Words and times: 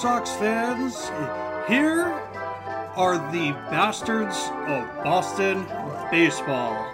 Sox 0.00 0.30
fans. 0.36 1.08
Here 1.66 2.04
are 2.94 3.16
the 3.32 3.50
bastards 3.68 4.36
of 4.68 5.02
Boston 5.02 5.66
baseball. 6.08 6.86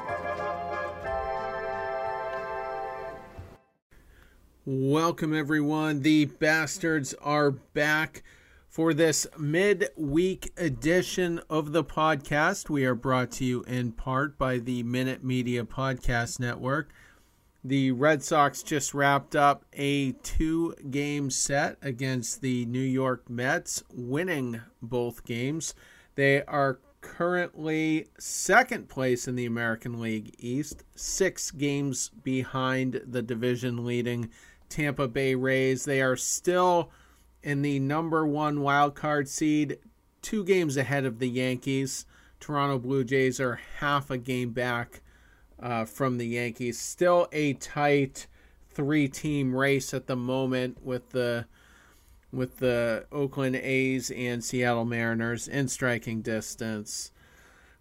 Welcome, 4.64 5.34
everyone. 5.34 6.00
The 6.00 6.24
bastards 6.24 7.12
are 7.20 7.50
back 7.50 8.22
for 8.70 8.94
this 8.94 9.26
mid-week 9.38 10.52
edition 10.56 11.42
of 11.50 11.72
the 11.72 11.84
podcast. 11.84 12.70
We 12.70 12.86
are 12.86 12.94
brought 12.94 13.32
to 13.32 13.44
you 13.44 13.64
in 13.64 13.92
part 13.92 14.38
by 14.38 14.56
the 14.56 14.82
Minute 14.82 15.22
Media 15.22 15.64
Podcast 15.64 16.40
Network. 16.40 16.88
The 17.66 17.92
Red 17.92 18.22
Sox 18.22 18.62
just 18.62 18.92
wrapped 18.92 19.34
up 19.34 19.64
a 19.72 20.12
two 20.12 20.74
game 20.90 21.30
set 21.30 21.78
against 21.80 22.42
the 22.42 22.66
New 22.66 22.78
York 22.78 23.30
Mets, 23.30 23.82
winning 23.90 24.60
both 24.82 25.24
games. 25.24 25.74
They 26.14 26.44
are 26.44 26.80
currently 27.00 28.08
second 28.18 28.90
place 28.90 29.26
in 29.26 29.34
the 29.34 29.46
American 29.46 29.98
League 29.98 30.34
East, 30.38 30.84
six 30.94 31.50
games 31.50 32.10
behind 32.22 33.00
the 33.06 33.22
division 33.22 33.86
leading 33.86 34.28
Tampa 34.68 35.08
Bay 35.08 35.34
Rays. 35.34 35.86
They 35.86 36.02
are 36.02 36.16
still 36.16 36.90
in 37.42 37.62
the 37.62 37.78
number 37.78 38.26
one 38.26 38.60
wild 38.60 38.94
card 38.94 39.26
seed, 39.26 39.78
two 40.20 40.44
games 40.44 40.76
ahead 40.76 41.06
of 41.06 41.18
the 41.18 41.30
Yankees. 41.30 42.04
Toronto 42.40 42.78
Blue 42.78 43.04
Jays 43.04 43.40
are 43.40 43.58
half 43.78 44.10
a 44.10 44.18
game 44.18 44.50
back 44.50 45.00
uh, 45.64 45.86
from 45.86 46.18
the 46.18 46.26
Yankees. 46.26 46.78
Still 46.78 47.26
a 47.32 47.54
tight 47.54 48.26
three-team 48.68 49.56
race 49.56 49.94
at 49.94 50.06
the 50.06 50.16
moment 50.16 50.84
with 50.84 51.10
the 51.10 51.46
with 52.30 52.58
the 52.58 53.06
Oakland 53.12 53.54
A's 53.56 54.10
and 54.10 54.42
Seattle 54.42 54.84
Mariners 54.84 55.46
in 55.46 55.68
striking 55.68 56.20
distance. 56.20 57.12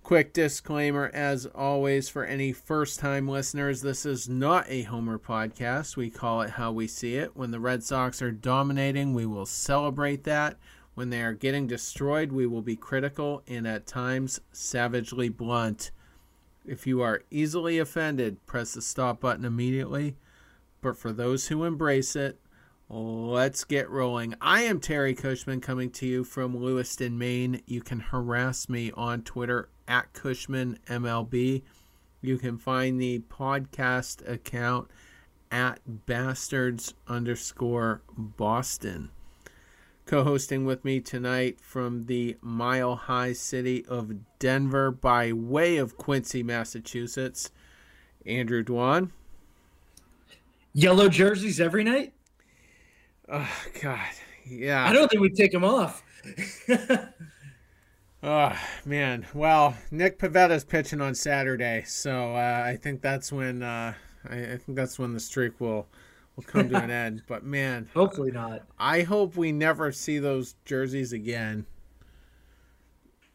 Quick 0.03 0.31
disclaimer 0.31 1.09
as 1.11 1.47
always 1.47 2.07
for 2.07 2.23
any 2.23 2.51
first 2.51 2.99
time 2.99 3.27
listeners 3.27 3.81
this 3.81 4.05
is 4.05 4.29
not 4.29 4.65
a 4.69 4.83
Homer 4.83 5.17
podcast. 5.17 5.97
We 5.97 6.09
call 6.09 6.41
it 6.41 6.51
how 6.51 6.71
we 6.71 6.87
see 6.87 7.15
it. 7.15 7.35
When 7.35 7.51
the 7.51 7.59
Red 7.59 7.83
Sox 7.83 8.21
are 8.21 8.31
dominating, 8.31 9.13
we 9.13 9.25
will 9.25 9.45
celebrate 9.45 10.23
that. 10.25 10.57
When 10.93 11.09
they 11.09 11.23
are 11.23 11.33
getting 11.33 11.65
destroyed, 11.65 12.31
we 12.31 12.45
will 12.45 12.61
be 12.61 12.75
critical 12.75 13.41
and 13.47 13.67
at 13.67 13.87
times 13.87 14.39
savagely 14.51 15.29
blunt. 15.29 15.91
If 16.65 16.87
you 16.87 17.01
are 17.01 17.23
easily 17.29 17.77
offended, 17.77 18.45
press 18.45 18.73
the 18.73 18.81
stop 18.81 19.19
button 19.19 19.45
immediately. 19.45 20.15
But 20.81 20.97
for 20.97 21.11
those 21.11 21.47
who 21.47 21.63
embrace 21.63 22.15
it, 22.15 22.39
let's 22.89 23.63
get 23.63 23.89
rolling. 23.89 24.35
I 24.39 24.63
am 24.63 24.79
Terry 24.79 25.13
Cushman 25.13 25.61
coming 25.61 25.89
to 25.91 26.05
you 26.05 26.23
from 26.23 26.55
Lewiston, 26.55 27.17
Maine. 27.17 27.61
You 27.65 27.81
can 27.81 27.99
harass 27.99 28.69
me 28.69 28.91
on 28.95 29.23
Twitter 29.23 29.69
at 29.87 30.13
CushmanMLB. 30.13 31.63
You 32.21 32.37
can 32.37 32.57
find 32.57 33.01
the 33.01 33.19
podcast 33.19 34.27
account 34.29 34.89
at 35.51 36.05
bastards 36.05 36.93
underscore 37.07 38.01
Boston. 38.17 39.09
Co 40.05 40.23
hosting 40.23 40.65
with 40.65 40.83
me 40.83 40.99
tonight 40.99 41.59
from 41.61 42.05
the 42.05 42.37
mile 42.41 42.95
high 42.95 43.33
city 43.33 43.85
of 43.87 44.13
Denver 44.39 44.91
by 44.91 45.31
way 45.31 45.77
of 45.77 45.97
Quincy, 45.97 46.43
Massachusetts, 46.43 47.51
Andrew 48.25 48.63
Dwan. 48.63 49.11
Yellow 50.73 51.07
jerseys 51.07 51.61
every 51.61 51.83
night? 51.83 52.13
Oh, 53.29 53.49
God. 53.81 53.99
Yeah. 54.45 54.85
I 54.85 54.91
don't 54.91 55.09
think 55.09 55.21
we 55.21 55.29
take 55.29 55.51
them 55.51 55.63
off. 55.63 56.03
Oh 58.25 58.57
man, 58.85 59.27
well, 59.33 59.75
Nick 59.91 60.17
Pivetta's 60.17 60.63
pitching 60.63 61.01
on 61.01 61.13
Saturday, 61.13 61.83
so 61.85 62.33
uh, 62.33 62.63
I 62.65 62.77
think 62.77 63.01
that's 63.01 63.33
when 63.33 63.61
uh, 63.61 63.93
I, 64.29 64.37
I, 64.37 64.57
think 64.57 64.77
that's 64.77 64.97
when 64.97 65.11
the 65.11 65.19
streak 65.19 65.59
will 65.59 65.89
will 66.35 66.43
come 66.43 66.69
to 66.69 66.81
an 66.81 66.91
end. 66.91 67.23
But 67.27 67.43
man, 67.43 67.89
hopefully 67.93 68.31
not. 68.31 68.63
I 68.77 69.01
hope 69.01 69.35
we 69.35 69.51
never 69.51 69.91
see 69.91 70.19
those 70.19 70.55
jerseys 70.65 71.13
again. 71.13 71.65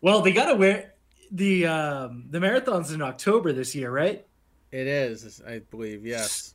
Well, 0.01 0.21
they 0.23 0.33
got 0.33 0.47
to 0.47 0.55
wear 0.55 0.95
the 1.31 1.67
um, 1.67 2.27
the 2.31 2.39
marathons 2.39 2.95
in 2.95 3.03
October 3.03 3.53
this 3.53 3.75
year, 3.75 3.91
right? 3.91 4.25
It 4.71 4.87
is, 4.87 5.41
I 5.47 5.61
believe. 5.71 6.05
Yes. 6.05 6.55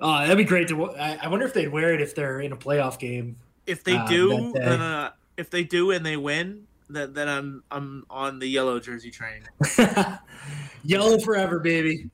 Oh, 0.00 0.18
that'd 0.18 0.36
be 0.36 0.44
great 0.44 0.68
to. 0.68 0.92
I, 0.92 1.18
I 1.22 1.28
wonder 1.28 1.46
if 1.46 1.52
they'd 1.52 1.68
wear 1.68 1.92
it 1.92 2.00
if 2.00 2.14
they're 2.14 2.40
in 2.40 2.52
a 2.52 2.56
playoff 2.56 2.98
game. 2.98 3.36
If 3.66 3.84
they 3.84 4.02
do, 4.06 4.52
then, 4.52 4.80
uh, 4.80 5.10
if 5.36 5.50
they 5.50 5.62
do 5.62 5.90
and 5.90 6.04
they 6.04 6.16
win, 6.16 6.66
then 6.88 7.12
then 7.12 7.28
I'm 7.28 7.62
I'm 7.70 8.06
on 8.08 8.38
the 8.38 8.46
yellow 8.46 8.80
jersey 8.80 9.10
train. 9.10 9.42
yellow 10.84 11.18
forever, 11.18 11.58
baby. 11.58 12.10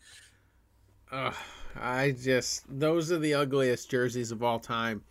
Uh, 1.10 1.32
I 1.80 2.12
just 2.12 2.64
those 2.68 3.12
are 3.12 3.18
the 3.18 3.34
ugliest 3.34 3.90
jerseys 3.90 4.32
of 4.32 4.42
all 4.42 4.58
time. 4.58 5.02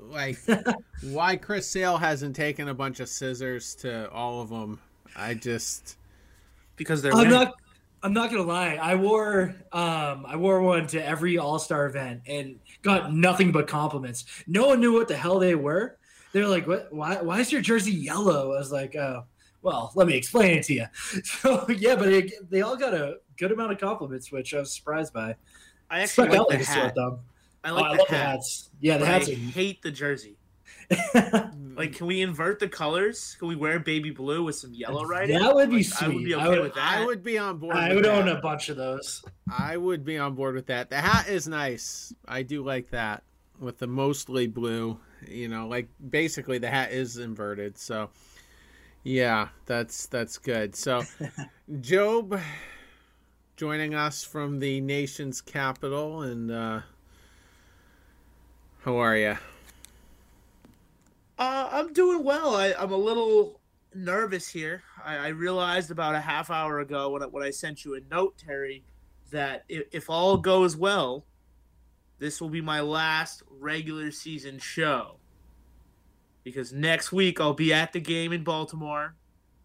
Like 0.00 0.38
why 1.02 1.36
Chris 1.36 1.66
Sale 1.66 1.98
hasn't 1.98 2.34
taken 2.34 2.68
a 2.68 2.74
bunch 2.74 3.00
of 3.00 3.08
scissors 3.08 3.74
to 3.76 4.10
all 4.10 4.40
of 4.40 4.48
them. 4.48 4.80
I 5.16 5.34
just 5.34 5.96
because 6.76 7.02
they're 7.02 7.12
I'm 7.12 7.18
winning. 7.18 7.32
not 7.32 7.54
I'm 8.02 8.12
not 8.12 8.30
gonna 8.30 8.42
lie. 8.42 8.74
I 8.74 8.94
wore 8.96 9.54
um 9.72 10.26
I 10.26 10.36
wore 10.36 10.60
one 10.60 10.86
to 10.88 11.04
every 11.04 11.38
All 11.38 11.58
Star 11.58 11.86
event 11.86 12.22
and 12.26 12.58
got 12.82 13.14
nothing 13.14 13.52
but 13.52 13.68
compliments. 13.68 14.24
No 14.46 14.66
one 14.66 14.80
knew 14.80 14.92
what 14.92 15.08
the 15.08 15.16
hell 15.16 15.38
they 15.38 15.54
were 15.54 15.98
they're 16.32 16.48
like, 16.48 16.66
"What? 16.66 16.92
Why? 16.92 17.20
Why 17.20 17.40
is 17.40 17.52
your 17.52 17.60
jersey 17.60 17.92
yellow?" 17.92 18.52
I 18.52 18.58
was 18.58 18.72
like, 18.72 18.96
"Oh, 18.96 19.24
well, 19.60 19.92
let 19.94 20.06
me 20.06 20.16
explain 20.16 20.58
it 20.58 20.64
to 20.64 20.74
you." 20.74 20.86
So 21.24 21.68
yeah, 21.68 21.94
but 21.94 22.08
it, 22.08 22.50
they 22.50 22.62
all 22.62 22.76
got 22.76 22.94
a 22.94 23.18
good 23.36 23.52
amount 23.52 23.72
of 23.72 23.78
compliments, 23.78 24.32
which 24.32 24.54
I 24.54 24.58
was 24.58 24.74
surprised 24.74 25.12
by. 25.12 25.36
I 25.92 26.00
actually 26.00 26.28
like 26.28 26.48
the 26.48 26.64
hat. 26.64 26.94
I 27.64 27.70
oh, 27.70 27.74
like 27.74 27.74
oh, 27.74 27.74
the, 27.74 27.76
I 27.76 27.96
hat. 27.96 28.08
the, 28.08 28.16
hats. 28.16 28.70
Yeah, 28.80 28.98
the 28.98 29.06
hats. 29.06 29.28
I 29.28 29.32
are... 29.32 29.36
hate 29.36 29.82
the 29.82 29.90
jersey. 29.90 30.36
like, 31.76 31.94
can 31.94 32.06
we 32.06 32.20
invert 32.22 32.58
the 32.58 32.68
colors? 32.68 33.36
Can 33.38 33.48
we 33.48 33.56
wear 33.56 33.78
baby 33.78 34.10
blue 34.10 34.42
with 34.42 34.56
some 34.56 34.74
yellow 34.74 35.04
writing? 35.04 35.38
That 35.38 35.54
would 35.54 35.70
be 35.70 35.76
like, 35.76 35.86
sweet. 35.86 36.04
I 36.04 36.08
would 36.08 36.24
be 36.24 36.34
okay 36.34 36.48
would, 36.48 36.60
with 36.60 36.74
that. 36.74 36.98
I 36.98 37.04
would 37.04 37.22
be 37.22 37.38
on 37.38 37.58
board. 37.58 37.76
I 37.76 37.94
would 37.94 38.06
own 38.06 38.28
a 38.28 38.40
bunch 38.40 38.68
of 38.68 38.76
those. 38.76 39.24
I 39.56 39.76
would 39.76 40.04
be 40.04 40.18
on 40.18 40.34
board 40.34 40.54
with 40.54 40.66
that. 40.66 40.90
The 40.90 41.00
hat 41.00 41.28
is 41.28 41.46
nice. 41.46 42.12
I 42.26 42.42
do 42.42 42.64
like 42.64 42.90
that 42.90 43.22
with 43.60 43.78
the 43.78 43.86
mostly 43.86 44.48
blue 44.48 44.98
you 45.28 45.48
know 45.48 45.66
like 45.66 45.88
basically 46.10 46.58
the 46.58 46.68
hat 46.68 46.92
is 46.92 47.16
inverted 47.16 47.78
so 47.78 48.10
yeah 49.04 49.48
that's 49.66 50.06
that's 50.06 50.38
good 50.38 50.74
so 50.74 51.02
job 51.80 52.38
joining 53.62 53.94
us 53.94 54.24
from 54.24 54.58
the 54.58 54.80
nation's 54.80 55.40
capital 55.40 56.22
and 56.22 56.50
uh 56.50 56.80
how 58.80 58.96
are 58.96 59.16
you 59.16 59.36
uh 61.38 61.68
i'm 61.70 61.92
doing 61.92 62.24
well. 62.24 62.56
I, 62.56 62.74
i'm 62.76 62.90
a 62.90 62.96
little 62.96 63.60
nervous 63.94 64.48
here. 64.48 64.82
I, 65.04 65.14
I 65.14 65.28
realized 65.28 65.92
about 65.92 66.16
a 66.16 66.20
half 66.20 66.50
hour 66.50 66.80
ago 66.80 67.10
when 67.10 67.22
I, 67.22 67.26
when 67.26 67.44
I 67.44 67.50
sent 67.50 67.84
you 67.84 67.94
a 67.94 68.00
note 68.10 68.36
terry 68.36 68.82
that 69.30 69.62
if, 69.68 69.84
if 69.92 70.10
all 70.10 70.38
goes 70.38 70.76
well 70.76 71.24
this 72.18 72.40
will 72.40 72.50
be 72.50 72.60
my 72.60 72.80
last 72.80 73.44
regular 73.48 74.10
season 74.10 74.58
show. 74.58 75.20
Because 76.42 76.72
next 76.72 77.12
week 77.12 77.40
I'll 77.40 77.54
be 77.54 77.72
at 77.72 77.92
the 77.92 78.00
game 78.00 78.32
in 78.32 78.42
Baltimore, 78.42 79.14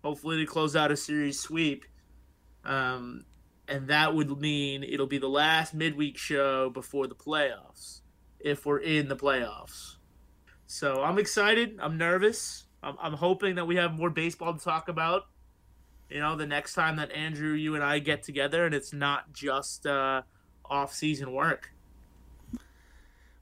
hopefully 0.04 0.38
to 0.38 0.46
close 0.46 0.76
out 0.76 0.92
a 0.92 0.98
series 0.98 1.40
sweep. 1.40 1.84
Um, 2.64 3.26
and 3.68 3.88
that 3.90 4.16
would 4.16 4.40
mean 4.40 4.84
it'll 4.84 5.08
be 5.08 5.18
the 5.18 5.28
last 5.30 5.74
midweek 5.74 6.18
show 6.18 6.70
before 6.70 7.08
the 7.08 7.16
playoffs, 7.16 8.02
if 8.40 8.66
we're 8.66 8.80
in 8.80 9.08
the 9.08 9.16
playoffs. 9.16 9.96
So 10.66 11.02
I'm 11.02 11.18
excited. 11.18 11.78
I'm 11.80 11.98
nervous. 11.98 12.66
I'm, 12.84 12.96
I'm 13.02 13.14
hoping 13.14 13.56
that 13.56 13.66
we 13.66 13.78
have 13.78 13.98
more 13.98 14.10
baseball 14.10 14.54
to 14.54 14.64
talk 14.64 14.90
about. 14.90 15.24
You 16.10 16.20
know, 16.20 16.36
the 16.36 16.48
next 16.48 16.74
time 16.74 16.98
that 16.98 17.12
Andrew, 17.12 17.54
you 17.54 17.76
and 17.76 17.84
I 17.84 18.00
get 18.00 18.24
together, 18.24 18.66
and 18.66 18.74
it's 18.74 18.94
not 18.94 19.34
just 19.34 19.86
uh, 19.86 20.22
off-season 20.66 21.34
work. 21.34 21.72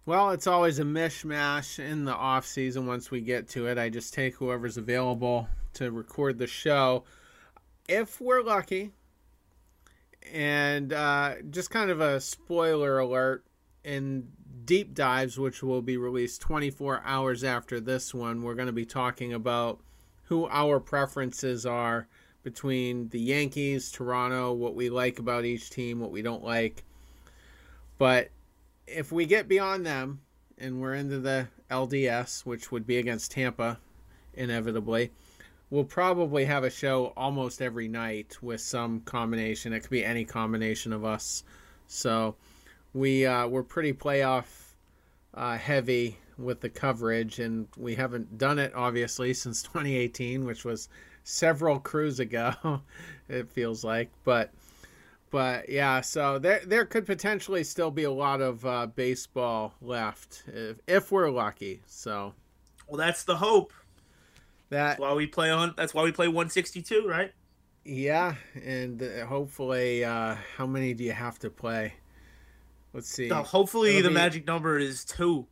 Well, 0.08 0.32
it's 0.32 0.48
always 0.48 0.78
a 0.80 0.84
mishmash 0.84 1.80
in 1.80 2.06
the 2.06 2.14
off 2.16 2.46
season. 2.46 2.86
Once 2.86 3.10
we 3.10 3.22
get 3.22 3.50
to 3.50 3.68
it, 3.68 3.78
I 3.78 3.90
just 3.90 4.14
take 4.14 4.36
whoever's 4.36 4.78
available 4.78 5.48
to 5.74 5.92
record 5.92 6.38
the 6.38 6.48
show. 6.48 7.04
If 7.88 8.22
we're 8.22 8.44
lucky, 8.44 8.92
and 10.34 10.94
uh, 10.94 11.36
just 11.50 11.70
kind 11.70 11.90
of 11.90 12.02
a 12.02 12.20
spoiler 12.20 13.00
alert 13.00 13.46
in 13.84 14.28
deep 14.66 14.94
dives, 14.94 15.38
which 15.38 15.62
will 15.62 15.82
be 15.82 15.98
released 15.98 16.42
24 16.42 17.02
hours 17.06 17.44
after 17.44 17.80
this 17.80 18.14
one, 18.14 18.42
we're 18.42 18.56
going 18.56 18.68
to 18.68 18.74
be 18.74 18.86
talking 18.86 19.34
about 19.34 19.80
who 20.24 20.48
our 20.48 20.80
preferences 20.80 21.66
are 21.66 22.08
between 22.44 23.10
the 23.10 23.20
Yankees, 23.20 23.92
Toronto, 23.92 24.54
what 24.54 24.76
we 24.76 24.90
like 24.90 25.20
about 25.20 25.46
each 25.46 25.70
team, 25.70 26.00
what 26.00 26.12
we 26.12 26.22
don't 26.22 26.44
like. 26.44 26.84
But 27.98 28.30
if 28.88 29.12
we 29.12 29.26
get 29.26 29.48
beyond 29.48 29.86
them 29.86 30.22
and 30.58 30.82
we're 30.82 30.94
into 30.94 31.20
the 31.20 31.48
LDS, 31.70 32.46
which 32.46 32.72
would 32.72 32.86
be 32.86 32.98
against 32.98 33.32
Tampa, 33.32 33.80
inevitably, 34.34 35.12
we'll 35.70 35.84
probably 35.84 36.46
have 36.46 36.64
a 36.64 36.70
show 36.70 37.14
almost 37.18 37.62
every 37.62 37.88
night 37.88 38.38
with 38.42 38.62
some 38.62 39.02
combination. 39.02 39.74
It 39.74 39.82
could 39.82 39.90
be 39.90 40.06
any 40.06 40.26
combination 40.26 40.94
of 40.94 41.04
us. 41.04 41.44
So 41.88 42.36
we 42.94 43.26
uh, 43.26 43.48
we're 43.48 43.64
pretty 43.64 43.94
playoff 43.94 44.46
uh, 45.34 45.58
heavy 45.58 46.18
with 46.38 46.62
the 46.62 46.70
coverage, 46.70 47.40
and 47.40 47.68
we 47.78 47.96
haven't 47.96 48.38
done 48.38 48.60
it 48.60 48.74
obviously 48.76 49.34
since 49.34 49.62
2018, 49.64 50.46
which 50.46 50.66
was 50.66 50.90
several 51.24 51.80
crews 51.80 52.20
ago. 52.20 52.82
it 53.30 53.50
feels 53.50 53.84
like, 53.84 54.10
but 54.24 54.52
but 55.32 55.68
yeah, 55.68 56.02
so 56.02 56.40
there 56.40 56.62
there 56.66 56.86
could 56.86 57.06
potentially 57.06 57.64
still 57.64 57.92
be 57.92 58.04
a 58.04 58.12
lot 58.12 58.42
of 58.42 58.66
uh, 58.66 58.88
baseball 58.88 59.74
left 59.82 60.44
if, 60.48 60.78
if 60.88 61.12
we're 61.12 61.30
lucky. 61.30 61.82
So, 61.88 62.34
well, 62.88 62.98
that's 62.98 63.24
the 63.24 63.36
hope. 63.36 63.74
That 64.70 64.88
that's 64.88 65.00
why 65.00 65.14
we 65.14 65.28
play 65.28 65.52
on. 65.52 65.74
That's 65.78 65.94
why 65.94 66.04
we 66.04 66.12
play 66.12 66.28
162, 66.28 67.08
right? 67.08 67.32
Yeah, 67.84 68.36
and 68.64 69.02
hopefully, 69.28 70.04
uh, 70.04 70.36
how 70.58 70.66
many 70.66 70.94
do 70.94 71.04
you 71.04 71.12
have 71.12 71.38
to 71.40 71.52
play? 71.52 71.94
Let's 72.94 73.10
see. 73.10 73.28
No, 73.28 73.44
hopefully, 73.44 73.98
it'll 73.98 74.04
the 74.04 74.10
be, 74.10 74.16
magic 74.16 74.48
number 74.48 74.80
is 74.80 75.06
two. 75.06 75.46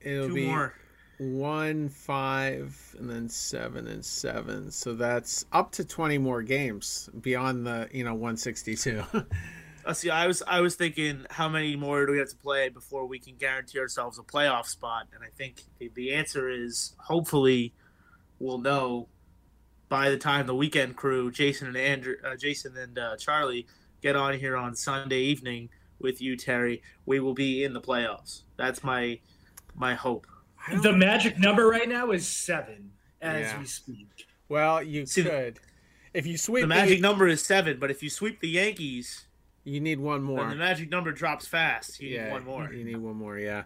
It'll 0.00 0.28
two 0.28 0.34
be 0.34 0.46
more. 0.46 0.74
one, 1.18 1.88
five, 1.88 2.94
and 2.98 3.10
then 3.10 3.28
seven 3.28 3.88
and 3.88 4.04
seven. 4.04 4.70
So 4.70 4.94
that's 4.94 5.44
up 5.52 5.72
to 5.72 5.84
twenty 5.84 6.18
more 6.18 6.42
games 6.42 7.10
beyond 7.20 7.66
the 7.66 7.88
you 7.92 8.04
know 8.04 8.14
162. 8.14 9.02
Uh, 9.84 9.92
see, 9.92 10.10
I 10.10 10.28
was 10.28 10.44
I 10.46 10.60
was 10.60 10.76
thinking, 10.76 11.26
how 11.28 11.48
many 11.48 11.74
more 11.74 12.06
do 12.06 12.12
we 12.12 12.18
have 12.18 12.28
to 12.28 12.36
play 12.36 12.68
before 12.68 13.04
we 13.06 13.18
can 13.18 13.34
guarantee 13.34 13.80
ourselves 13.80 14.16
a 14.16 14.22
playoff 14.22 14.66
spot? 14.66 15.08
And 15.12 15.24
I 15.24 15.28
think 15.36 15.64
the, 15.78 15.90
the 15.92 16.14
answer 16.14 16.48
is 16.48 16.94
hopefully 16.98 17.72
we'll 18.42 18.58
know 18.58 19.08
by 19.88 20.10
the 20.10 20.18
time 20.18 20.46
the 20.46 20.54
weekend 20.54 20.96
crew, 20.96 21.30
Jason 21.30 21.68
and 21.68 21.76
Andrew, 21.76 22.16
uh, 22.24 22.36
Jason 22.36 22.76
and 22.76 22.98
uh, 22.98 23.16
Charlie, 23.16 23.66
get 24.02 24.16
on 24.16 24.34
here 24.38 24.56
on 24.56 24.74
Sunday 24.74 25.20
evening 25.20 25.68
with 26.00 26.20
you, 26.20 26.36
Terry, 26.36 26.82
we 27.06 27.20
will 27.20 27.34
be 27.34 27.62
in 27.62 27.72
the 27.72 27.80
playoffs. 27.80 28.42
That's 28.56 28.82
my 28.82 29.20
my 29.74 29.94
hope. 29.94 30.26
The 30.82 30.92
magic 30.92 31.38
number 31.38 31.66
right 31.66 31.88
now 31.88 32.10
is 32.10 32.26
seven 32.26 32.92
as 33.20 33.46
yeah. 33.46 33.58
we 33.58 33.66
speak. 33.66 34.26
Well, 34.48 34.82
you 34.82 35.06
See, 35.06 35.24
could. 35.24 35.58
If 36.14 36.26
you 36.26 36.36
sweep 36.36 36.62
the 36.62 36.68
magic 36.68 36.98
the, 36.98 37.02
number 37.02 37.26
is 37.26 37.44
seven, 37.44 37.78
but 37.78 37.90
if 37.90 38.02
you 38.02 38.10
sweep 38.10 38.40
the 38.40 38.48
Yankees, 38.48 39.26
you 39.64 39.80
need 39.80 39.98
one 39.98 40.22
more. 40.22 40.48
the 40.48 40.56
magic 40.56 40.90
number 40.90 41.12
drops 41.12 41.46
fast. 41.46 42.00
You 42.00 42.10
yeah, 42.10 42.24
need 42.26 42.32
one 42.32 42.44
more. 42.44 42.72
You 42.72 42.84
need 42.84 42.96
one 42.96 43.16
more. 43.16 43.38
Yeah. 43.38 43.64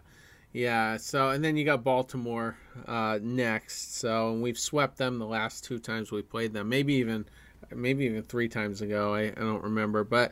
Yeah, 0.57 0.97
so 0.97 1.29
and 1.29 1.45
then 1.45 1.55
you 1.55 1.65
got 1.65 1.83
Baltimore 1.83 2.57
uh, 2.87 3.19
next. 3.21 3.95
So 3.97 4.31
and 4.31 4.41
we've 4.41 4.57
swept 4.57 4.97
them 4.97 5.19
the 5.19 5.25
last 5.27 5.63
two 5.63 5.77
times 5.77 6.11
we 6.11 6.23
played 6.23 6.51
them. 6.51 6.67
Maybe 6.67 6.95
even, 6.95 7.27
maybe 7.71 8.05
even 8.05 8.23
three 8.23 8.49
times 8.49 8.81
ago. 8.81 9.13
I, 9.13 9.25
I 9.25 9.35
don't 9.35 9.61
remember, 9.61 10.03
but 10.03 10.31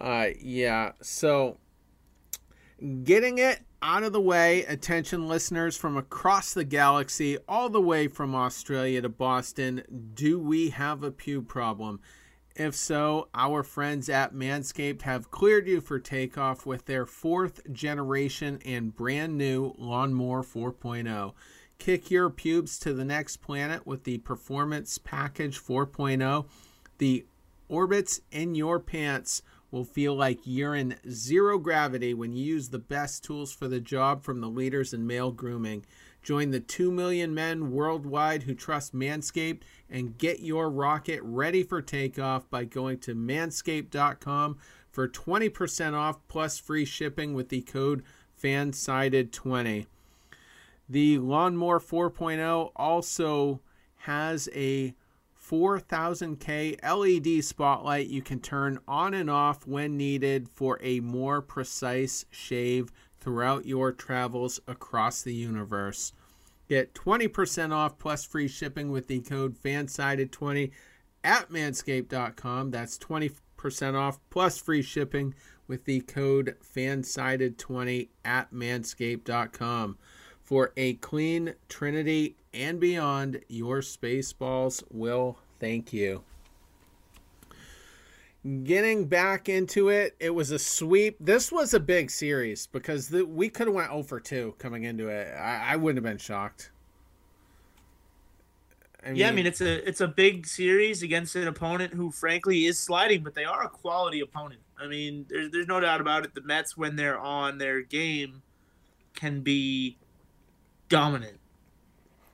uh, 0.00 0.30
yeah. 0.40 0.90
So 1.02 1.58
getting 3.04 3.38
it 3.38 3.60
out 3.80 4.02
of 4.02 4.12
the 4.12 4.20
way, 4.20 4.64
attention 4.64 5.28
listeners 5.28 5.76
from 5.76 5.96
across 5.96 6.52
the 6.52 6.64
galaxy, 6.64 7.38
all 7.46 7.68
the 7.68 7.80
way 7.80 8.08
from 8.08 8.34
Australia 8.34 9.02
to 9.02 9.08
Boston. 9.08 9.84
Do 10.14 10.40
we 10.40 10.70
have 10.70 11.04
a 11.04 11.12
pew 11.12 11.42
problem? 11.42 12.00
If 12.58 12.74
so, 12.74 13.28
our 13.34 13.62
friends 13.62 14.08
at 14.08 14.34
Manscaped 14.34 15.02
have 15.02 15.30
cleared 15.30 15.68
you 15.68 15.80
for 15.80 16.00
takeoff 16.00 16.66
with 16.66 16.86
their 16.86 17.06
fourth 17.06 17.72
generation 17.72 18.58
and 18.64 18.92
brand 18.92 19.38
new 19.38 19.74
Lawnmower 19.78 20.42
4.0. 20.42 21.34
Kick 21.78 22.10
your 22.10 22.28
pubes 22.30 22.76
to 22.80 22.92
the 22.92 23.04
next 23.04 23.36
planet 23.36 23.86
with 23.86 24.02
the 24.02 24.18
Performance 24.18 24.98
Package 24.98 25.62
4.0. 25.62 26.46
The 26.98 27.26
orbits 27.68 28.22
in 28.32 28.56
your 28.56 28.80
pants 28.80 29.40
will 29.70 29.84
feel 29.84 30.16
like 30.16 30.40
you're 30.42 30.74
in 30.74 30.96
zero 31.08 31.58
gravity 31.58 32.12
when 32.12 32.32
you 32.32 32.44
use 32.44 32.70
the 32.70 32.80
best 32.80 33.22
tools 33.22 33.52
for 33.52 33.68
the 33.68 33.78
job 33.78 34.24
from 34.24 34.40
the 34.40 34.48
leaders 34.48 34.92
in 34.92 35.06
male 35.06 35.30
grooming. 35.30 35.86
Join 36.22 36.50
the 36.50 36.60
2 36.60 36.90
million 36.90 37.34
men 37.34 37.70
worldwide 37.70 38.42
who 38.42 38.54
trust 38.54 38.94
Manscaped 38.94 39.62
and 39.88 40.18
get 40.18 40.40
your 40.40 40.68
rocket 40.68 41.20
ready 41.22 41.62
for 41.62 41.80
takeoff 41.80 42.48
by 42.50 42.64
going 42.64 42.98
to 42.98 43.14
manscaped.com 43.14 44.58
for 44.90 45.08
20% 45.08 45.94
off 45.94 46.18
plus 46.28 46.58
free 46.58 46.84
shipping 46.84 47.34
with 47.34 47.48
the 47.48 47.62
code 47.62 48.02
FANSIDED20. 48.42 49.86
The 50.88 51.18
Lawnmower 51.18 51.80
4.0 51.80 52.72
also 52.76 53.60
has 53.96 54.48
a 54.54 54.94
4000K 55.48 56.76
LED 56.82 57.44
spotlight 57.44 58.08
you 58.08 58.22
can 58.22 58.40
turn 58.40 58.78
on 58.86 59.14
and 59.14 59.30
off 59.30 59.66
when 59.66 59.96
needed 59.96 60.48
for 60.48 60.78
a 60.82 61.00
more 61.00 61.40
precise 61.40 62.26
shave 62.30 62.90
throughout 63.20 63.66
your 63.66 63.92
travels 63.92 64.60
across 64.66 65.22
the 65.22 65.34
universe. 65.34 66.12
Get 66.68 66.94
20% 66.94 67.72
off 67.72 67.98
plus 67.98 68.24
free 68.24 68.48
shipping 68.48 68.90
with 68.90 69.06
the 69.06 69.20
code 69.20 69.56
FANSIDED20 69.58 70.70
at 71.24 71.50
manscaped.com. 71.50 72.70
That's 72.70 72.98
20% 72.98 73.94
off 73.94 74.18
plus 74.30 74.58
free 74.58 74.82
shipping 74.82 75.34
with 75.66 75.84
the 75.84 76.00
code 76.00 76.56
FANSIDED20 76.62 78.08
at 78.24 78.52
manscaped.com. 78.52 79.98
For 80.42 80.72
a 80.76 80.94
clean 80.94 81.54
Trinity 81.68 82.36
and 82.54 82.80
beyond, 82.80 83.42
your 83.48 83.80
Spaceballs 83.80 84.82
will 84.90 85.38
thank 85.58 85.92
you 85.92 86.24
getting 88.64 89.06
back 89.06 89.48
into 89.48 89.88
it, 89.88 90.14
it 90.20 90.30
was 90.30 90.50
a 90.50 90.58
sweep. 90.58 91.16
This 91.20 91.50
was 91.50 91.74
a 91.74 91.80
big 91.80 92.10
series 92.10 92.66
because 92.66 93.08
the, 93.08 93.24
we 93.24 93.48
could 93.48 93.66
have 93.66 93.74
went 93.74 93.90
0 93.90 94.02
for 94.02 94.20
2 94.20 94.54
coming 94.58 94.84
into 94.84 95.08
it. 95.08 95.34
I, 95.34 95.72
I 95.72 95.76
wouldn't 95.76 96.04
have 96.04 96.10
been 96.10 96.18
shocked. 96.18 96.70
I 99.04 99.08
mean, 99.08 99.16
yeah, 99.16 99.28
I 99.28 99.32
mean 99.32 99.46
it's 99.46 99.60
a 99.60 99.88
it's 99.88 100.00
a 100.00 100.08
big 100.08 100.46
series 100.46 101.02
against 101.02 101.36
an 101.36 101.46
opponent 101.46 101.94
who 101.94 102.10
frankly 102.10 102.66
is 102.66 102.78
sliding, 102.78 103.22
but 103.22 103.34
they 103.34 103.44
are 103.44 103.64
a 103.64 103.68
quality 103.68 104.20
opponent. 104.20 104.60
I 104.78 104.88
mean, 104.88 105.24
there's 105.28 105.50
there's 105.52 105.68
no 105.68 105.78
doubt 105.80 106.00
about 106.00 106.24
it. 106.24 106.34
The 106.34 106.42
Mets, 106.42 106.76
when 106.76 106.96
they're 106.96 107.18
on 107.18 107.58
their 107.58 107.80
game, 107.80 108.42
can 109.14 109.40
be 109.40 109.96
dominant. 110.88 111.38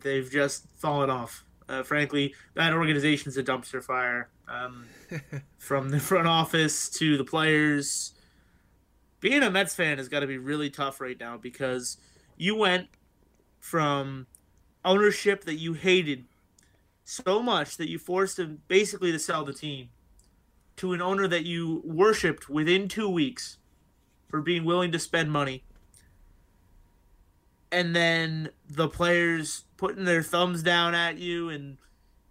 They've 0.00 0.30
just 0.30 0.66
fallen 0.76 1.10
off. 1.10 1.44
Uh, 1.68 1.82
frankly, 1.82 2.34
that 2.54 2.72
organization's 2.72 3.36
a 3.36 3.42
dumpster 3.42 3.82
fire. 3.82 4.28
Um, 4.46 4.86
from 5.58 5.90
the 5.90 6.00
front 6.00 6.26
office 6.26 6.88
to 6.90 7.16
the 7.16 7.24
players. 7.24 8.12
Being 9.20 9.42
a 9.42 9.50
Mets 9.50 9.74
fan 9.74 9.98
has 9.98 10.08
got 10.08 10.20
to 10.20 10.26
be 10.26 10.36
really 10.36 10.68
tough 10.68 11.00
right 11.00 11.18
now 11.18 11.38
because 11.38 11.96
you 12.36 12.54
went 12.54 12.88
from 13.58 14.26
ownership 14.84 15.44
that 15.44 15.54
you 15.54 15.72
hated 15.72 16.24
so 17.04 17.42
much 17.42 17.76
that 17.78 17.88
you 17.88 17.98
forced 17.98 18.36
them 18.36 18.60
basically 18.68 19.12
to 19.12 19.18
sell 19.18 19.44
the 19.44 19.52
team 19.52 19.88
to 20.76 20.92
an 20.92 21.00
owner 21.00 21.28
that 21.28 21.44
you 21.44 21.80
worshipped 21.84 22.48
within 22.48 22.88
two 22.88 23.08
weeks 23.08 23.58
for 24.28 24.40
being 24.40 24.64
willing 24.64 24.92
to 24.92 24.98
spend 24.98 25.30
money. 25.30 25.64
And 27.70 27.94
then 27.94 28.50
the 28.68 28.88
players 28.88 29.64
putting 29.84 30.06
their 30.06 30.22
thumbs 30.22 30.62
down 30.62 30.94
at 30.94 31.18
you 31.18 31.50
and 31.50 31.76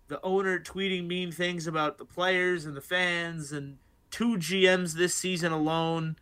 the 0.08 0.20
owner 0.24 0.60
tweeting 0.60 1.06
mean 1.06 1.32
things 1.32 1.68
about 1.68 2.00
the 2.00 2.06
players 2.06 2.66
and 2.66 2.76
the 2.76 2.82
fans 2.82 3.52
and 3.52 3.78
two 4.10 4.38
GMs 4.38 4.94
this 4.94 5.14
season 5.14 5.52
alone. 5.52 6.16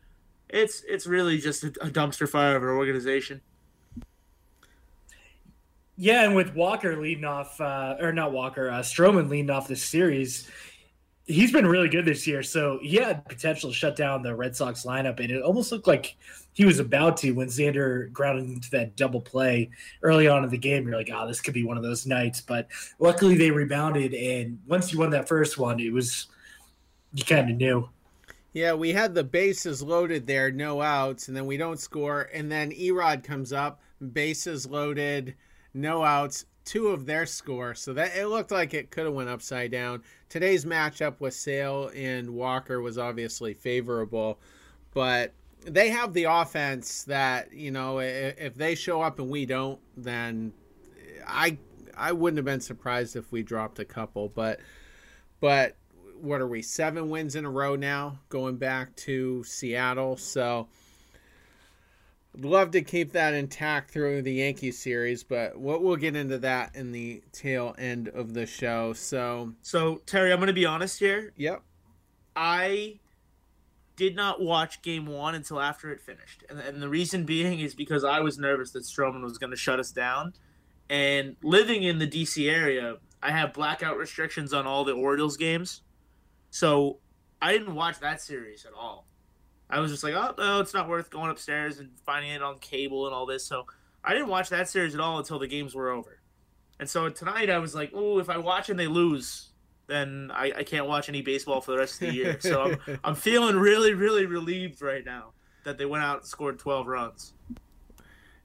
It's 0.49 0.83
it's 0.85 1.07
really 1.07 1.37
just 1.37 1.63
a, 1.63 1.67
a 1.67 1.89
dumpster 1.89 2.27
fire 2.27 2.57
of 2.57 2.63
an 2.63 2.69
organization. 2.69 3.39
Yeah, 5.95 6.25
and 6.25 6.35
with 6.35 6.53
Walker 6.53 7.01
leading 7.01 7.23
off, 7.23 7.61
uh, 7.61 7.95
or 8.01 8.11
not 8.11 8.33
Walker, 8.33 8.69
uh, 8.69 8.79
Stroman 8.79 9.29
leading 9.29 9.51
off 9.51 9.69
this 9.69 9.83
series, 9.83 10.49
he's 11.27 11.53
been 11.53 11.65
really 11.65 11.87
good 11.87 12.03
this 12.03 12.27
year. 12.27 12.43
So 12.43 12.79
he 12.81 12.97
had 12.97 13.23
potential 13.23 13.69
to 13.69 13.75
shut 13.75 13.95
down 13.95 14.21
the 14.21 14.35
Red 14.35 14.53
Sox 14.53 14.83
lineup, 14.83 15.21
and 15.21 15.31
it 15.31 15.41
almost 15.41 15.71
looked 15.71 15.87
like 15.87 16.17
he 16.53 16.65
was 16.65 16.79
about 16.79 17.17
to 17.17 17.31
when 17.31 17.47
Xander 17.47 18.11
grounded 18.11 18.49
into 18.49 18.69
that 18.71 18.95
double 18.95 19.21
play 19.21 19.69
early 20.01 20.27
on 20.27 20.43
in 20.43 20.49
the 20.49 20.57
game. 20.57 20.87
You're 20.87 20.97
like, 20.97 21.09
oh, 21.13 21.27
this 21.27 21.41
could 21.41 21.53
be 21.53 21.63
one 21.63 21.77
of 21.77 21.83
those 21.83 22.05
nights. 22.05 22.41
But 22.41 22.67
luckily 22.99 23.35
they 23.35 23.51
rebounded, 23.51 24.13
and 24.13 24.59
once 24.67 24.91
you 24.91 24.99
won 24.99 25.11
that 25.11 25.27
first 25.27 25.57
one, 25.57 25.79
it 25.79 25.93
was 25.93 26.27
you 27.13 27.23
kind 27.23 27.49
of 27.49 27.57
knew. 27.57 27.89
Yeah, 28.53 28.73
we 28.73 28.91
had 28.91 29.15
the 29.15 29.23
bases 29.23 29.81
loaded 29.81 30.27
there, 30.27 30.51
no 30.51 30.81
outs, 30.81 31.29
and 31.29 31.37
then 31.37 31.45
we 31.45 31.55
don't 31.55 31.79
score, 31.79 32.29
and 32.33 32.51
then 32.51 32.71
Erod 32.71 33.23
comes 33.23 33.53
up, 33.53 33.81
bases 34.11 34.67
loaded, 34.67 35.35
no 35.73 36.03
outs, 36.03 36.45
two 36.65 36.89
of 36.89 37.05
their 37.05 37.25
score. 37.25 37.73
So 37.75 37.93
that 37.93 38.15
it 38.15 38.27
looked 38.27 38.51
like 38.51 38.73
it 38.73 38.91
could 38.91 39.05
have 39.05 39.13
went 39.13 39.29
upside 39.29 39.71
down. 39.71 40.03
Today's 40.27 40.65
matchup 40.65 41.21
with 41.21 41.33
Sale 41.33 41.91
and 41.95 42.31
Walker 42.31 42.81
was 42.81 42.97
obviously 42.97 43.53
favorable, 43.53 44.37
but 44.93 45.33
they 45.65 45.89
have 45.89 46.13
the 46.13 46.25
offense 46.25 47.03
that 47.03 47.53
you 47.53 47.71
know 47.71 47.99
if 47.99 48.55
they 48.55 48.75
show 48.75 49.01
up 49.01 49.19
and 49.19 49.29
we 49.29 49.45
don't, 49.45 49.79
then 49.95 50.53
I 51.27 51.57
I 51.95 52.11
wouldn't 52.13 52.37
have 52.37 52.45
been 52.45 52.61
surprised 52.61 53.15
if 53.15 53.31
we 53.31 53.43
dropped 53.43 53.79
a 53.79 53.85
couple, 53.85 54.29
but 54.29 54.59
but 55.39 55.75
what 56.19 56.41
are 56.41 56.47
we 56.47 56.61
seven 56.61 57.09
wins 57.09 57.35
in 57.35 57.45
a 57.45 57.49
row 57.49 57.75
now 57.75 58.19
going 58.29 58.57
back 58.57 58.95
to 58.95 59.43
Seattle? 59.43 60.17
So 60.17 60.67
I'd 62.35 62.45
love 62.45 62.71
to 62.71 62.81
keep 62.81 63.11
that 63.13 63.33
intact 63.33 63.91
through 63.91 64.21
the 64.21 64.33
Yankee 64.33 64.71
series 64.71 65.23
but 65.23 65.57
what 65.59 65.83
we'll 65.83 65.95
get 65.95 66.15
into 66.15 66.37
that 66.39 66.75
in 66.75 66.91
the 66.91 67.21
tail 67.31 67.75
end 67.77 68.07
of 68.07 68.33
the 68.33 68.45
show. 68.45 68.93
So 68.93 69.53
So 69.61 70.01
Terry, 70.05 70.31
I'm 70.31 70.39
going 70.39 70.47
to 70.47 70.53
be 70.53 70.65
honest 70.65 70.99
here. 70.99 71.33
yep. 71.35 71.63
I 72.35 72.99
did 73.95 74.15
not 74.15 74.41
watch 74.41 74.81
game 74.81 75.05
one 75.05 75.35
until 75.35 75.59
after 75.59 75.91
it 75.91 76.01
finished. 76.01 76.43
And, 76.49 76.59
and 76.59 76.81
the 76.81 76.89
reason 76.89 77.25
being 77.25 77.59
is 77.59 77.75
because 77.75 78.03
I 78.03 78.19
was 78.19 78.37
nervous 78.37 78.71
that 78.71 78.83
Stroman 78.83 79.21
was 79.21 79.37
going 79.37 79.51
to 79.51 79.57
shut 79.57 79.79
us 79.79 79.91
down. 79.91 80.33
And 80.89 81.35
living 81.43 81.83
in 81.83 81.99
the 81.99 82.07
DC 82.07 82.51
area, 82.51 82.97
I 83.23 83.31
have 83.31 83.53
blackout 83.53 83.97
restrictions 83.97 84.53
on 84.53 84.65
all 84.65 84.83
the 84.83 84.93
Orioles 84.93 85.37
games. 85.37 85.81
So 86.49 86.99
I 87.41 87.53
didn't 87.53 87.75
watch 87.75 87.99
that 87.99 88.21
series 88.21 88.65
at 88.65 88.73
all. 88.73 89.07
I 89.69 89.79
was 89.79 89.91
just 89.91 90.03
like, 90.03 90.13
oh, 90.13 90.33
no, 90.37 90.59
it's 90.59 90.73
not 90.73 90.89
worth 90.89 91.09
going 91.09 91.31
upstairs 91.31 91.79
and 91.79 91.91
finding 92.05 92.31
it 92.31 92.41
on 92.41 92.59
cable 92.59 93.05
and 93.05 93.15
all 93.15 93.25
this. 93.25 93.45
So 93.45 93.65
I 94.03 94.13
didn't 94.13 94.27
watch 94.27 94.49
that 94.49 94.67
series 94.67 94.93
at 94.93 94.99
all 94.99 95.17
until 95.17 95.39
the 95.39 95.47
games 95.47 95.73
were 95.73 95.89
over. 95.89 96.19
And 96.79 96.89
so 96.89 97.07
tonight 97.09 97.49
I 97.49 97.59
was 97.59 97.73
like, 97.73 97.91
oh, 97.93 98.19
if 98.19 98.29
I 98.29 98.37
watch 98.37 98.69
and 98.69 98.77
they 98.77 98.87
lose, 98.87 99.50
then 99.91 100.31
I, 100.33 100.51
I 100.57 100.63
can't 100.63 100.87
watch 100.87 101.09
any 101.09 101.21
baseball 101.21 101.61
for 101.61 101.71
the 101.71 101.77
rest 101.77 102.01
of 102.01 102.07
the 102.07 102.13
year. 102.13 102.39
So 102.39 102.63
I'm, 102.63 102.99
I'm 103.03 103.15
feeling 103.15 103.57
really, 103.57 103.93
really 103.93 104.25
relieved 104.25 104.81
right 104.81 105.05
now 105.05 105.33
that 105.63 105.77
they 105.77 105.85
went 105.85 106.03
out 106.03 106.19
and 106.19 106.25
scored 106.25 106.57
12 106.59 106.87
runs. 106.87 107.33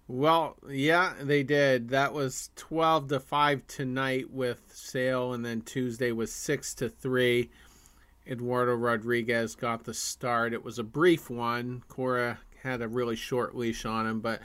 Well, 0.08 0.56
yeah, 0.68 1.14
they 1.20 1.42
did. 1.42 1.88
That 1.88 2.12
was 2.12 2.50
12 2.56 3.08
to 3.08 3.20
5 3.20 3.66
tonight 3.66 4.30
with 4.30 4.60
Sale 4.72 5.32
and 5.32 5.44
then 5.44 5.62
Tuesday 5.62 6.12
was 6.12 6.32
6 6.32 6.74
to 6.74 6.88
3. 6.88 7.50
Eduardo 8.28 8.74
Rodriguez 8.74 9.54
got 9.54 9.84
the 9.84 9.94
start. 9.94 10.52
It 10.52 10.64
was 10.64 10.78
a 10.78 10.84
brief 10.84 11.30
one. 11.30 11.82
Cora 11.88 12.38
had 12.62 12.82
a 12.82 12.88
really 12.88 13.16
short 13.16 13.56
leash 13.56 13.84
on 13.84 14.06
him, 14.06 14.20
but 14.20 14.40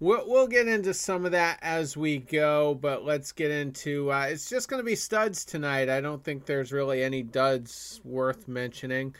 we'll, 0.00 0.28
we'll 0.28 0.46
get 0.46 0.68
into 0.68 0.94
some 0.94 1.24
of 1.24 1.32
that 1.32 1.58
as 1.62 1.96
we 1.96 2.18
go. 2.18 2.74
But 2.74 3.04
let's 3.04 3.32
get 3.32 3.50
into 3.50 4.12
uh, 4.12 4.26
it's 4.30 4.48
just 4.48 4.68
going 4.68 4.80
to 4.80 4.84
be 4.84 4.96
studs 4.96 5.44
tonight. 5.44 5.88
I 5.88 6.00
don't 6.00 6.22
think 6.22 6.46
there's 6.46 6.72
really 6.72 7.02
any 7.02 7.22
duds 7.22 8.00
worth 8.04 8.48
mentioning. 8.48 9.14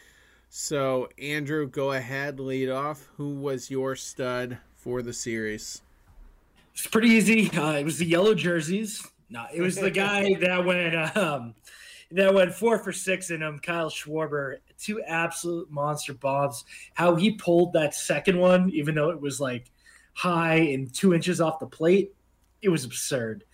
So, 0.49 1.09
Andrew, 1.21 1.68
go 1.68 1.92
ahead, 1.92 2.40
lead 2.40 2.71
off. 2.71 3.09
Who 3.16 3.35
was 3.35 3.71
your 3.71 3.97
stud 3.97 4.59
for 4.76 5.02
the 5.02 5.12
series? 5.12 5.83
It's 6.73 6.87
pretty 6.87 7.09
easy. 7.09 7.50
Uh, 7.50 7.73
it 7.73 7.85
was 7.85 7.99
the 7.99 8.06
yellow 8.06 8.35
jerseys. 8.35 9.06
No, 9.28 9.45
it 9.52 9.61
was 9.61 9.76
the 9.76 9.90
guy 9.90 10.35
that 10.40 10.64
went 10.64 11.16
um, 11.16 11.54
that 12.12 12.33
went 12.33 12.54
four 12.54 12.78
for 12.78 12.92
six 12.92 13.30
in 13.30 13.42
him. 13.42 13.59
Kyle 13.59 13.90
Schwarber, 13.90 14.59
two 14.78 15.02
absolute 15.02 15.71
monster 15.71 16.14
bombs. 16.14 16.64
How 16.95 17.16
he 17.16 17.33
pulled 17.33 17.73
that 17.73 17.95
second 17.95 18.38
one, 18.38 18.71
even 18.71 18.95
though 18.95 19.11
it 19.11 19.21
was 19.21 19.40
like 19.40 19.71
high 20.16 20.54
and 20.54 20.92
two 20.92 21.12
inches 21.12 21.42
off 21.42 21.58
the 21.61 21.66
plate, 21.66 22.14
it 22.62 22.70
was 22.70 22.85
absurd. 22.85 23.44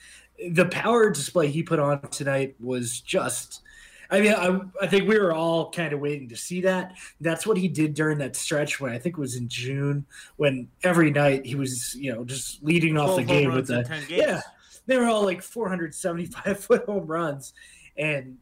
The 0.50 0.66
power 0.66 1.10
display 1.10 1.48
he 1.48 1.62
put 1.62 1.78
on 1.78 2.00
tonight 2.08 2.54
was 2.60 3.00
just. 3.00 3.62
I 4.10 4.20
mean, 4.20 4.34
I, 4.34 4.60
I 4.82 4.86
think 4.88 5.08
we 5.08 5.18
were 5.18 5.32
all 5.32 5.70
kind 5.70 5.94
of 5.94 6.00
waiting 6.00 6.28
to 6.28 6.36
see 6.36 6.60
that. 6.62 6.96
That's 7.22 7.46
what 7.46 7.56
he 7.56 7.66
did 7.66 7.94
during 7.94 8.18
that 8.18 8.36
stretch 8.36 8.78
when 8.78 8.92
I 8.92 8.98
think 8.98 9.16
it 9.16 9.20
was 9.20 9.36
in 9.36 9.48
June, 9.48 10.04
when 10.36 10.68
every 10.82 11.10
night 11.10 11.46
he 11.46 11.54
was, 11.54 11.94
you 11.94 12.12
know, 12.12 12.22
just 12.22 12.62
leading 12.62 12.98
off 12.98 13.16
the 13.16 13.24
game 13.24 13.54
with 13.54 13.70
runs 13.70 13.70
in 13.70 13.76
the 13.78 13.84
10 13.84 14.08
games. 14.08 14.22
yeah, 14.22 14.40
they 14.86 14.98
were 14.98 15.06
all 15.06 15.24
like 15.24 15.40
475 15.40 16.60
foot 16.64 16.84
home 16.84 17.06
runs, 17.06 17.54
and 17.96 18.36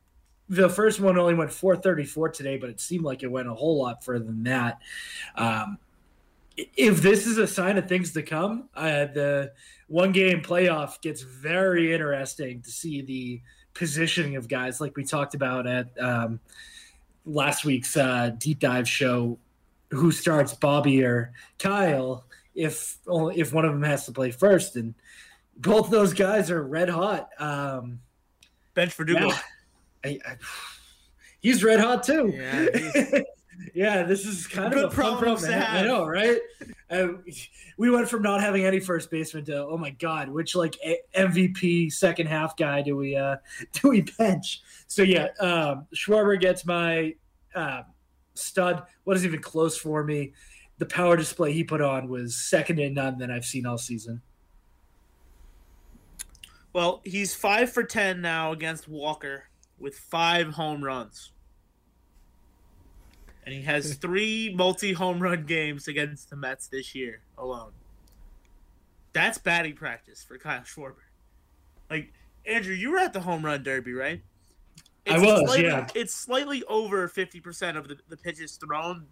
the 0.48 0.68
first 0.68 0.98
one 0.98 1.16
only 1.16 1.34
went 1.34 1.52
434 1.52 2.30
today, 2.30 2.56
but 2.58 2.68
it 2.68 2.80
seemed 2.80 3.04
like 3.04 3.22
it 3.22 3.30
went 3.30 3.48
a 3.48 3.54
whole 3.54 3.80
lot 3.80 4.04
further 4.04 4.24
than 4.24 4.42
that. 4.42 4.80
Um, 5.36 5.78
if 6.56 7.00
this 7.02 7.26
is 7.26 7.38
a 7.38 7.46
sign 7.46 7.78
of 7.78 7.88
things 7.88 8.12
to 8.12 8.22
come, 8.22 8.68
uh, 8.74 9.06
the 9.06 9.52
one 9.88 10.12
game 10.12 10.42
playoff 10.42 11.00
gets 11.00 11.22
very 11.22 11.92
interesting 11.92 12.62
to 12.62 12.70
see 12.70 13.02
the 13.02 13.40
positioning 13.74 14.36
of 14.36 14.48
guys, 14.48 14.80
like 14.80 14.96
we 14.96 15.04
talked 15.04 15.34
about 15.34 15.66
at 15.66 15.88
um, 15.98 16.40
last 17.24 17.64
week's 17.64 17.96
uh, 17.96 18.30
deep 18.38 18.58
dive 18.58 18.88
show. 18.88 19.38
Who 19.90 20.12
starts, 20.12 20.54
Bobby 20.54 21.02
or 21.02 21.32
Kyle? 21.58 22.24
If 22.54 22.98
if 23.08 23.52
one 23.52 23.64
of 23.64 23.72
them 23.72 23.82
has 23.82 24.06
to 24.06 24.12
play 24.12 24.30
first, 24.30 24.76
and 24.76 24.94
both 25.56 25.90
those 25.90 26.12
guys 26.14 26.50
are 26.50 26.62
red 26.62 26.88
hot. 26.88 27.30
Um, 27.38 28.00
Bench 28.74 28.94
Verdugo. 28.94 29.26
yeah, 29.28 29.38
I, 30.04 30.08
I, 30.24 30.36
he's 31.40 31.64
red 31.64 31.80
hot 31.80 32.04
too. 32.04 32.32
Yeah, 32.34 32.66
he's- 32.72 33.22
yeah, 33.74 34.02
this 34.02 34.26
is 34.26 34.46
kind 34.46 34.72
Good 34.72 34.84
of 34.84 34.92
a 34.92 34.94
fun 34.94 35.18
problem. 35.18 35.52
I 35.52 35.82
know, 35.82 36.06
right? 36.06 36.38
Uh, 36.90 37.08
we 37.76 37.90
went 37.90 38.08
from 38.08 38.22
not 38.22 38.40
having 38.40 38.64
any 38.64 38.80
first 38.80 39.10
baseman 39.10 39.44
to 39.46 39.64
oh 39.64 39.76
my 39.76 39.90
god, 39.90 40.28
which 40.28 40.54
like 40.56 40.76
a- 40.84 41.00
MVP 41.16 41.92
second 41.92 42.26
half 42.26 42.56
guy 42.56 42.82
do 42.82 42.96
we 42.96 43.16
uh 43.16 43.36
do 43.72 43.88
we 43.88 44.02
bench? 44.02 44.62
So 44.86 45.02
yeah, 45.02 45.28
um, 45.38 45.86
Schwarber 45.94 46.40
gets 46.40 46.66
my 46.66 47.14
uh, 47.54 47.82
stud. 48.34 48.82
What 49.04 49.16
is 49.16 49.24
even 49.24 49.40
close 49.40 49.76
for 49.76 50.02
me? 50.02 50.32
The 50.78 50.86
power 50.86 51.16
display 51.16 51.52
he 51.52 51.62
put 51.62 51.80
on 51.80 52.08
was 52.08 52.36
second 52.36 52.76
to 52.76 52.88
none 52.88 53.18
that 53.18 53.30
I've 53.30 53.44
seen 53.44 53.66
all 53.66 53.78
season. 53.78 54.22
Well, 56.72 57.02
he's 57.04 57.34
five 57.34 57.72
for 57.72 57.82
10 57.82 58.20
now 58.20 58.52
against 58.52 58.88
Walker 58.88 59.44
with 59.78 59.98
five 59.98 60.48
home 60.48 60.82
runs. 60.82 61.32
And 63.44 63.54
he 63.54 63.62
has 63.62 63.94
three 64.00 64.52
multi 64.54 64.92
home 64.92 65.20
run 65.20 65.44
games 65.44 65.88
against 65.88 66.30
the 66.30 66.36
Mets 66.36 66.68
this 66.68 66.94
year 66.94 67.20
alone. 67.38 67.72
That's 69.12 69.38
batting 69.38 69.74
practice 69.74 70.22
for 70.22 70.38
Kyle 70.38 70.60
Schwarber. 70.60 71.06
Like, 71.90 72.12
Andrew, 72.46 72.74
you 72.74 72.92
were 72.92 72.98
at 72.98 73.12
the 73.12 73.20
home 73.20 73.44
run 73.44 73.62
derby, 73.62 73.92
right? 73.92 74.22
I 75.08 75.18
was, 75.18 75.40
slightly, 75.40 75.64
yeah. 75.64 75.88
It's 75.94 76.14
slightly 76.14 76.62
over 76.68 77.08
50% 77.08 77.76
of 77.76 77.88
the, 77.88 77.98
the 78.08 78.16
pitches 78.16 78.56
thrown 78.56 79.06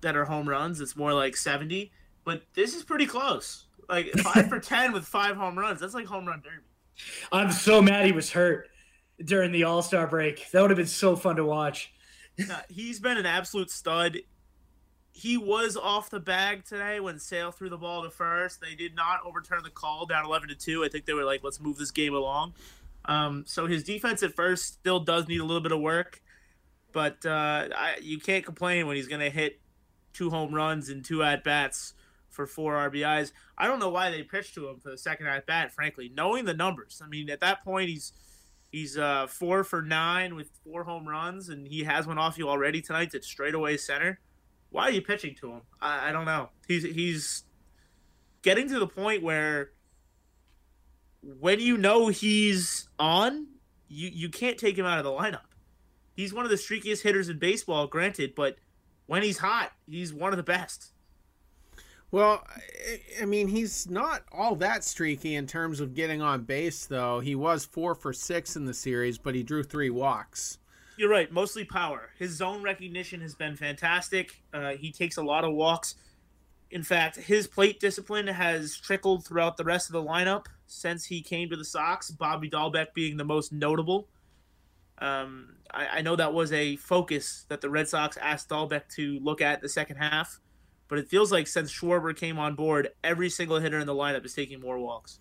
that 0.00 0.16
are 0.16 0.24
home 0.24 0.48
runs. 0.48 0.80
It's 0.80 0.96
more 0.96 1.12
like 1.12 1.36
70. 1.36 1.90
But 2.24 2.42
this 2.54 2.74
is 2.74 2.84
pretty 2.84 3.06
close. 3.06 3.66
Like, 3.88 4.06
five 4.18 4.48
for 4.48 4.58
10 4.58 4.92
with 4.92 5.04
five 5.04 5.36
home 5.36 5.58
runs. 5.58 5.80
That's 5.80 5.94
like 5.94 6.06
home 6.06 6.26
run 6.26 6.40
derby. 6.40 6.64
I'm 7.30 7.50
so 7.50 7.82
mad 7.82 8.06
he 8.06 8.12
was 8.12 8.30
hurt 8.30 8.68
during 9.24 9.52
the 9.52 9.64
All 9.64 9.82
Star 9.82 10.06
break. 10.06 10.50
That 10.50 10.60
would 10.60 10.70
have 10.70 10.76
been 10.76 10.86
so 10.86 11.16
fun 11.16 11.36
to 11.36 11.44
watch. 11.44 11.92
He's 12.68 13.00
been 13.00 13.18
an 13.18 13.26
absolute 13.26 13.70
stud. 13.70 14.18
He 15.12 15.36
was 15.36 15.76
off 15.76 16.08
the 16.08 16.20
bag 16.20 16.64
today 16.64 16.98
when 16.98 17.18
Sale 17.18 17.52
threw 17.52 17.68
the 17.68 17.76
ball 17.76 18.02
to 18.02 18.10
first. 18.10 18.60
They 18.60 18.74
did 18.74 18.94
not 18.94 19.20
overturn 19.26 19.62
the 19.62 19.70
call 19.70 20.06
down 20.06 20.24
11 20.24 20.48
to 20.48 20.54
2. 20.54 20.84
I 20.84 20.88
think 20.88 21.04
they 21.04 21.12
were 21.12 21.24
like, 21.24 21.44
let's 21.44 21.60
move 21.60 21.76
this 21.76 21.90
game 21.90 22.14
along. 22.14 22.54
Um, 23.04 23.44
so 23.46 23.66
his 23.66 23.84
defense 23.84 24.22
at 24.22 24.34
first 24.34 24.64
still 24.64 25.00
does 25.00 25.28
need 25.28 25.40
a 25.40 25.44
little 25.44 25.60
bit 25.60 25.72
of 25.72 25.80
work, 25.80 26.22
but 26.92 27.26
uh, 27.26 27.68
I, 27.74 27.96
you 28.00 28.18
can't 28.18 28.44
complain 28.44 28.86
when 28.86 28.96
he's 28.96 29.08
going 29.08 29.20
to 29.20 29.30
hit 29.30 29.60
two 30.12 30.30
home 30.30 30.54
runs 30.54 30.88
and 30.88 31.04
two 31.04 31.22
at 31.22 31.42
bats 31.42 31.94
for 32.28 32.46
four 32.46 32.74
RBIs. 32.74 33.32
I 33.58 33.66
don't 33.66 33.78
know 33.78 33.90
why 33.90 34.10
they 34.10 34.22
pitched 34.22 34.54
to 34.54 34.68
him 34.68 34.78
for 34.78 34.90
the 34.90 34.98
second 34.98 35.26
at 35.26 35.46
bat, 35.46 35.72
frankly, 35.72 36.10
knowing 36.14 36.44
the 36.44 36.54
numbers. 36.54 37.02
I 37.04 37.08
mean, 37.08 37.28
at 37.28 37.40
that 37.40 37.64
point, 37.64 37.90
he's 37.90 38.12
He's 38.72 38.96
uh, 38.96 39.26
four 39.26 39.64
for 39.64 39.82
nine 39.82 40.34
with 40.34 40.48
four 40.64 40.84
home 40.84 41.06
runs, 41.06 41.50
and 41.50 41.68
he 41.68 41.84
has 41.84 42.06
one 42.06 42.16
off 42.16 42.38
you 42.38 42.48
already 42.48 42.80
tonight 42.80 43.10
to 43.10 43.22
straightaway 43.22 43.76
center. 43.76 44.18
Why 44.70 44.84
are 44.84 44.90
you 44.90 45.02
pitching 45.02 45.34
to 45.40 45.52
him? 45.52 45.60
I, 45.78 46.08
I 46.08 46.12
don't 46.12 46.24
know. 46.24 46.48
He's 46.66 46.82
he's 46.82 47.44
getting 48.40 48.70
to 48.70 48.78
the 48.78 48.86
point 48.86 49.22
where 49.22 49.72
when 51.20 51.60
you 51.60 51.76
know 51.76 52.08
he's 52.08 52.88
on, 52.98 53.46
you 53.88 54.08
you 54.10 54.30
can't 54.30 54.56
take 54.56 54.78
him 54.78 54.86
out 54.86 54.96
of 54.96 55.04
the 55.04 55.10
lineup. 55.10 55.52
He's 56.16 56.32
one 56.32 56.46
of 56.46 56.50
the 56.50 56.56
streakiest 56.56 57.02
hitters 57.02 57.28
in 57.28 57.38
baseball, 57.38 57.86
granted, 57.86 58.34
but 58.34 58.56
when 59.04 59.22
he's 59.22 59.38
hot, 59.38 59.72
he's 59.86 60.14
one 60.14 60.32
of 60.32 60.38
the 60.38 60.42
best. 60.42 60.92
Well, 62.12 62.46
I 63.20 63.24
mean, 63.24 63.48
he's 63.48 63.88
not 63.88 64.22
all 64.30 64.54
that 64.56 64.84
streaky 64.84 65.34
in 65.34 65.46
terms 65.46 65.80
of 65.80 65.94
getting 65.94 66.20
on 66.20 66.42
base, 66.42 66.84
though. 66.84 67.20
He 67.20 67.34
was 67.34 67.64
four 67.64 67.94
for 67.94 68.12
six 68.12 68.54
in 68.54 68.66
the 68.66 68.74
series, 68.74 69.16
but 69.16 69.34
he 69.34 69.42
drew 69.42 69.62
three 69.62 69.88
walks. 69.88 70.58
You're 70.98 71.08
right, 71.08 71.32
mostly 71.32 71.64
power. 71.64 72.10
His 72.18 72.32
zone 72.32 72.62
recognition 72.62 73.22
has 73.22 73.34
been 73.34 73.56
fantastic. 73.56 74.42
Uh, 74.52 74.72
he 74.72 74.92
takes 74.92 75.16
a 75.16 75.22
lot 75.22 75.42
of 75.42 75.54
walks. 75.54 75.94
In 76.70 76.82
fact, 76.82 77.16
his 77.16 77.46
plate 77.46 77.80
discipline 77.80 78.26
has 78.26 78.76
trickled 78.76 79.24
throughout 79.24 79.56
the 79.56 79.64
rest 79.64 79.88
of 79.88 79.94
the 79.94 80.02
lineup 80.02 80.46
since 80.66 81.06
he 81.06 81.22
came 81.22 81.48
to 81.48 81.56
the 81.56 81.64
Sox, 81.64 82.10
Bobby 82.10 82.50
Dalbec 82.50 82.88
being 82.94 83.16
the 83.16 83.24
most 83.24 83.54
notable. 83.54 84.08
Um, 84.98 85.56
I, 85.70 85.86
I 85.86 86.02
know 86.02 86.16
that 86.16 86.34
was 86.34 86.52
a 86.52 86.76
focus 86.76 87.46
that 87.48 87.62
the 87.62 87.70
Red 87.70 87.88
Sox 87.88 88.18
asked 88.18 88.50
Dalbec 88.50 88.88
to 88.96 89.18
look 89.20 89.40
at 89.40 89.62
the 89.62 89.68
second 89.70 89.96
half 89.96 90.40
but 90.92 90.98
it 90.98 91.08
feels 91.08 91.32
like 91.32 91.46
since 91.46 91.72
Schwarber 91.72 92.14
came 92.14 92.38
on 92.38 92.54
board, 92.54 92.90
every 93.02 93.30
single 93.30 93.58
hitter 93.58 93.78
in 93.78 93.86
the 93.86 93.94
lineup 93.94 94.26
is 94.26 94.34
taking 94.34 94.60
more 94.60 94.78
walks. 94.78 95.20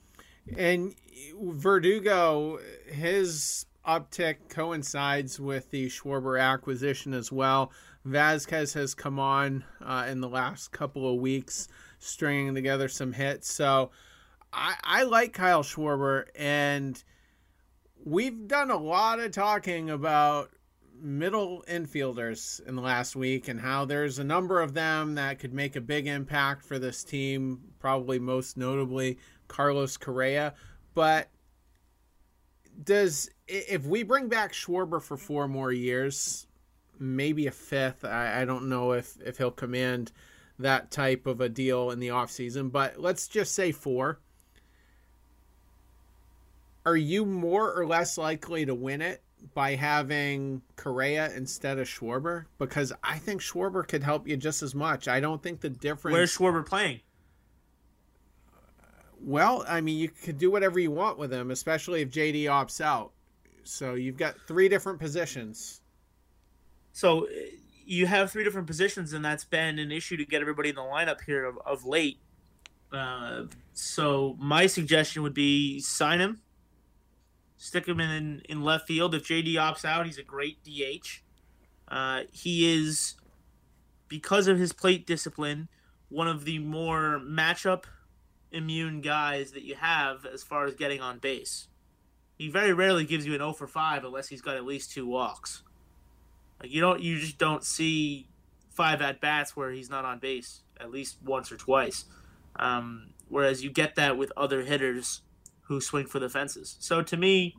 And 0.58 0.94
Verdugo, 1.42 2.60
his 2.92 3.66
uptick 3.88 4.50
coincides 4.50 5.40
with 5.40 5.72
the 5.72 5.88
Schwarber 5.88 6.38
acquisition 6.38 7.14
as 7.14 7.32
well. 7.32 7.72
Vasquez 8.04 8.74
has 8.74 8.94
come 8.94 9.18
on 9.18 9.64
uh, 9.82 10.08
in 10.10 10.20
the 10.20 10.28
last 10.28 10.74
couple 10.74 11.10
of 11.10 11.22
weeks, 11.22 11.70
stringing 12.00 12.54
together 12.54 12.90
some 12.90 13.14
hits. 13.14 13.50
So 13.50 13.92
I, 14.52 14.76
I 14.84 15.04
like 15.04 15.32
Kyle 15.32 15.64
Schwarber, 15.64 16.26
and 16.36 17.02
we've 18.04 18.46
done 18.46 18.72
a 18.72 18.78
lot 18.78 19.22
of 19.22 19.32
talking 19.32 19.90
about 19.90 20.52
middle 21.02 21.64
infielders 21.68 22.66
in 22.68 22.76
the 22.76 22.82
last 22.82 23.16
week 23.16 23.48
and 23.48 23.60
how 23.60 23.86
there's 23.86 24.20
a 24.20 24.24
number 24.24 24.62
of 24.62 24.74
them 24.74 25.16
that 25.16 25.40
could 25.40 25.54
make 25.54 25.76
a 25.76 25.82
big 25.82 26.08
impact 26.08 26.64
for 26.64 26.78
this 26.78 27.04
team, 27.04 27.60
probably 27.80 28.20
most 28.20 28.56
notably 28.58 29.18
Carlos 29.48 29.98
Correa. 29.98 30.54
But 30.94 31.30
does 32.84 33.30
if 33.48 33.86
we 33.86 34.04
bring 34.04 34.28
back 34.28 34.54
Schwarber 34.54 35.02
for 35.02 35.18
four 35.18 35.48
more 35.48 35.72
years, 35.72 36.48
maybe 37.00 37.48
a 37.48 37.52
fifth, 37.52 38.06
I, 38.06 38.42
I 38.42 38.46
don't 38.46 38.70
know 38.70 38.94
if, 38.94 39.18
if 39.26 39.38
he'll 39.38 39.52
command 39.52 40.12
that 40.60 40.92
type 40.92 41.26
of 41.26 41.42
a 41.42 41.50
deal 41.50 41.90
in 41.92 42.00
the 42.00 42.10
offseason, 42.10 42.72
but 42.72 43.00
let's 43.00 43.28
just 43.28 43.54
say 43.54 43.72
four. 43.72 44.20
Are 46.86 46.98
you 46.98 47.26
more 47.26 47.74
or 47.74 47.86
less 47.86 48.18
likely 48.18 48.66
to 48.66 48.74
win 48.74 49.02
it 49.02 49.22
by 49.54 49.76
having 49.76 50.62
Correa 50.76 51.32
instead 51.36 51.80
of 51.80 51.88
Schwarber 51.88 52.46
because 52.58 52.94
I 53.04 53.18
think 53.18 53.42
Schwarber 53.42 53.88
could 53.88 54.04
help 54.04 54.28
you 54.28 54.38
just 54.38 54.62
as 54.64 54.74
much. 54.74 55.08
I 55.08 55.20
don't 55.20 55.42
think 55.42 55.62
the 55.62 55.70
difference. 55.70 56.14
Where's 56.14 56.36
Schwarber 56.36 56.66
playing? 56.66 57.02
Well, 59.20 59.64
I 59.68 59.82
mean, 59.82 60.00
you 60.00 60.10
could 60.10 60.38
do 60.38 60.50
whatever 60.50 60.80
you 60.80 60.92
want 60.92 61.18
with 61.18 61.32
him, 61.32 61.52
especially 61.52 62.02
if 62.02 62.10
JD 62.10 62.46
opts 62.46 62.82
out. 62.82 63.12
So 63.64 63.94
you've 63.94 64.18
got 64.18 64.36
three 64.48 64.68
different 64.68 65.00
positions. 65.00 65.82
So 66.92 67.28
you 67.86 68.08
have 68.08 68.32
three 68.32 68.44
different 68.44 68.68
positions, 68.68 69.14
and 69.14 69.24
that's 69.24 69.44
been 69.44 69.78
an 69.78 69.92
issue 69.92 70.18
to 70.18 70.26
get 70.26 70.42
everybody 70.42 70.70
in 70.70 70.76
the 70.76 70.82
lineup 70.82 71.22
here 71.22 71.46
of, 71.46 71.58
of 71.66 71.86
late. 71.86 72.18
Uh, 72.92 73.44
so 73.74 74.36
my 74.40 74.66
suggestion 74.66 75.22
would 75.22 75.34
be 75.34 75.80
sign 75.80 76.20
him 76.20 76.42
stick 77.62 77.88
him 77.88 78.00
in 78.00 78.42
in 78.50 78.64
left 78.64 78.88
field. 78.88 79.14
If 79.14 79.28
JD 79.28 79.54
opts 79.54 79.86
out, 79.86 80.08
he's 80.08 80.18
a 80.18 80.24
great 80.24 80.58
DH. 80.64 81.22
Uh, 81.88 82.22
he 82.32 82.74
is, 82.74 83.16
because 84.08 84.48
of 84.48 84.58
his 84.58 84.74
plate 84.74 85.06
discipline, 85.06 85.70
one 86.10 86.28
of 86.28 86.46
the 86.46 86.58
more 86.60 87.22
matchup 87.24 87.84
immune 88.52 89.02
guys 89.02 89.52
that 89.52 89.64
you 89.64 89.76
have 89.76 90.26
as 90.26 90.42
far 90.42 90.66
as 90.66 90.74
getting 90.74 91.02
on 91.02 91.20
base. 91.20 91.68
He 92.36 92.50
very 92.50 92.74
rarely 92.74 93.06
gives 93.06 93.26
you 93.26 93.34
an 93.34 93.40
0 93.40 93.54
for 93.54 93.68
5 93.68 94.06
unless 94.06 94.28
he's 94.28 94.42
got 94.42 94.58
at 94.58 94.66
least 94.66 94.92
two 94.92 95.06
walks. 95.06 95.62
Like 96.60 96.72
you 96.72 96.82
don't, 96.82 97.02
you 97.02 97.20
just 97.20 97.38
don't 97.38 97.64
see 97.64 98.28
five 98.72 99.02
at 99.02 99.22
bats 99.22 99.56
where 99.56 99.72
he's 99.72 99.90
not 99.90 100.06
on 100.06 100.18
base 100.18 100.62
at 100.80 100.90
least 100.90 101.18
once 101.24 101.52
or 101.52 101.58
twice. 101.58 102.06
Um, 102.56 103.12
whereas 103.30 103.64
you 103.64 103.70
get 103.70 103.96
that 103.96 104.18
with 104.18 104.32
other 104.36 104.64
hitters 104.64 105.22
who 105.72 105.80
swing 105.80 106.06
for 106.06 106.20
the 106.20 106.28
fences. 106.28 106.76
So 106.80 107.02
to 107.02 107.16
me, 107.16 107.56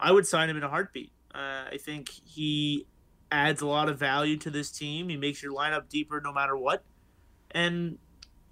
I 0.00 0.10
would 0.10 0.26
sign 0.26 0.48
him 0.48 0.56
in 0.56 0.62
a 0.62 0.68
heartbeat. 0.68 1.12
Uh, 1.34 1.64
I 1.70 1.78
think 1.78 2.08
he 2.08 2.86
adds 3.30 3.60
a 3.60 3.66
lot 3.66 3.90
of 3.90 3.98
value 3.98 4.38
to 4.38 4.50
this 4.50 4.70
team. 4.70 5.10
He 5.10 5.16
makes 5.18 5.42
your 5.42 5.52
lineup 5.52 5.90
deeper 5.90 6.22
no 6.22 6.32
matter 6.32 6.56
what. 6.56 6.82
And, 7.50 7.98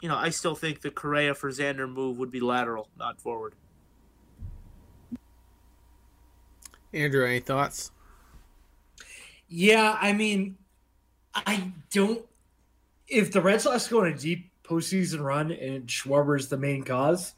you 0.02 0.11
know, 0.11 0.16
I 0.16 0.28
still 0.28 0.54
think 0.54 0.83
the 0.83 0.90
Correa 0.90 1.35
for 1.35 1.50
Xander 1.50 1.90
move 1.90 2.18
would 2.18 2.30
be 2.30 2.40
lateral, 2.40 2.90
not 2.98 3.18
forward. 3.18 3.54
Andrew, 6.92 7.24
any 7.24 7.40
thoughts? 7.40 7.92
Yeah, 9.48 9.96
I 9.98 10.12
mean, 10.12 10.59
I 11.35 11.72
don't. 11.90 12.22
If 13.09 13.33
the 13.33 13.40
Red 13.40 13.62
Sox 13.62 13.88
go 13.88 14.02
on 14.02 14.09
a 14.09 14.14
deep 14.14 14.50
postseason 14.64 15.20
run 15.20 15.50
and 15.50 15.87
Schwarber's 15.87 16.48
the 16.48 16.59
main 16.59 16.85
cause, 16.85 17.33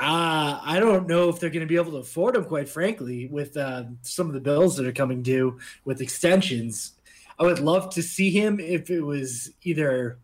uh, 0.00 0.60
I 0.62 0.78
don't 0.80 1.06
know 1.06 1.28
if 1.28 1.38
they're 1.38 1.50
going 1.50 1.60
to 1.60 1.66
be 1.66 1.76
able 1.76 1.92
to 1.92 1.98
afford 1.98 2.36
him, 2.36 2.44
quite 2.44 2.68
frankly, 2.68 3.26
with 3.26 3.56
uh, 3.56 3.84
some 4.02 4.26
of 4.26 4.34
the 4.34 4.40
bills 4.40 4.76
that 4.76 4.86
are 4.86 4.92
coming 4.92 5.22
due 5.22 5.58
with 5.84 6.00
extensions. 6.00 6.92
I 7.38 7.44
would 7.44 7.60
love 7.60 7.92
to 7.94 8.02
see 8.02 8.30
him 8.30 8.60
if 8.60 8.90
it 8.90 9.00
was 9.00 9.50
either. 9.62 10.18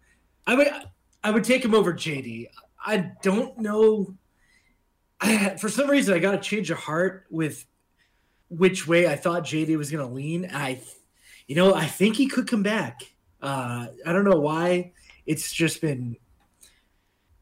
I 0.46 0.54
would 0.54 0.68
I 1.22 1.30
would 1.30 1.44
take 1.44 1.64
him 1.64 1.74
over 1.74 1.92
JD. 1.92 2.46
I 2.84 3.12
don't 3.22 3.58
know. 3.58 4.14
I, 5.20 5.56
for 5.60 5.68
some 5.68 5.88
reason, 5.88 6.14
I 6.14 6.18
got 6.18 6.34
a 6.34 6.38
change 6.38 6.70
of 6.70 6.78
heart 6.78 7.26
with 7.30 7.64
which 8.48 8.86
way 8.86 9.06
I 9.06 9.16
thought 9.16 9.44
JD 9.44 9.76
was 9.76 9.90
going 9.90 10.06
to 10.06 10.12
lean. 10.12 10.50
I, 10.52 10.80
you 11.46 11.54
know, 11.54 11.74
I 11.74 11.86
think 11.86 12.16
he 12.16 12.26
could 12.26 12.48
come 12.48 12.62
back. 12.62 13.02
Uh, 13.40 13.86
I 14.04 14.12
don't 14.12 14.24
know 14.24 14.40
why. 14.40 14.92
It's 15.26 15.52
just 15.52 15.80
been 15.80 16.16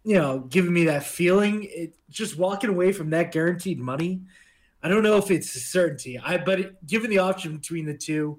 you 0.04 0.14
know, 0.14 0.40
giving 0.40 0.72
me 0.72 0.84
that 0.84 1.04
feeling. 1.04 1.66
It, 1.70 1.94
just 2.10 2.38
walking 2.38 2.70
away 2.70 2.92
from 2.92 3.10
that 3.10 3.32
guaranteed 3.32 3.78
money. 3.78 4.22
I 4.82 4.88
don't 4.88 5.02
know 5.02 5.16
if 5.16 5.30
it's 5.30 5.54
a 5.54 5.60
certainty. 5.60 6.18
I 6.18 6.38
but 6.38 6.86
given 6.86 7.10
the 7.10 7.18
option 7.18 7.56
between 7.56 7.86
the 7.86 7.96
two, 7.96 8.38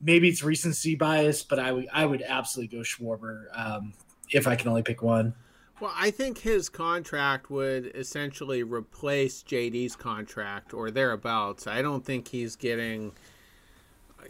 maybe 0.00 0.28
it's 0.28 0.42
recency 0.42 0.94
bias, 0.94 1.42
but 1.42 1.58
I 1.58 1.72
would 1.72 1.88
I 1.92 2.04
would 2.04 2.22
absolutely 2.22 2.76
go 2.76 2.82
Schwarber 2.82 3.44
um, 3.54 3.94
if 4.30 4.46
I 4.46 4.56
can 4.56 4.68
only 4.68 4.82
pick 4.82 5.02
one. 5.02 5.34
Well, 5.80 5.92
I 5.94 6.10
think 6.10 6.38
his 6.38 6.68
contract 6.68 7.50
would 7.50 7.92
essentially 7.94 8.64
replace 8.64 9.44
JD's 9.44 9.94
contract 9.94 10.74
or 10.74 10.90
thereabouts. 10.90 11.68
I 11.68 11.82
don't 11.82 12.04
think 12.04 12.26
he's 12.26 12.56
getting, 12.56 13.12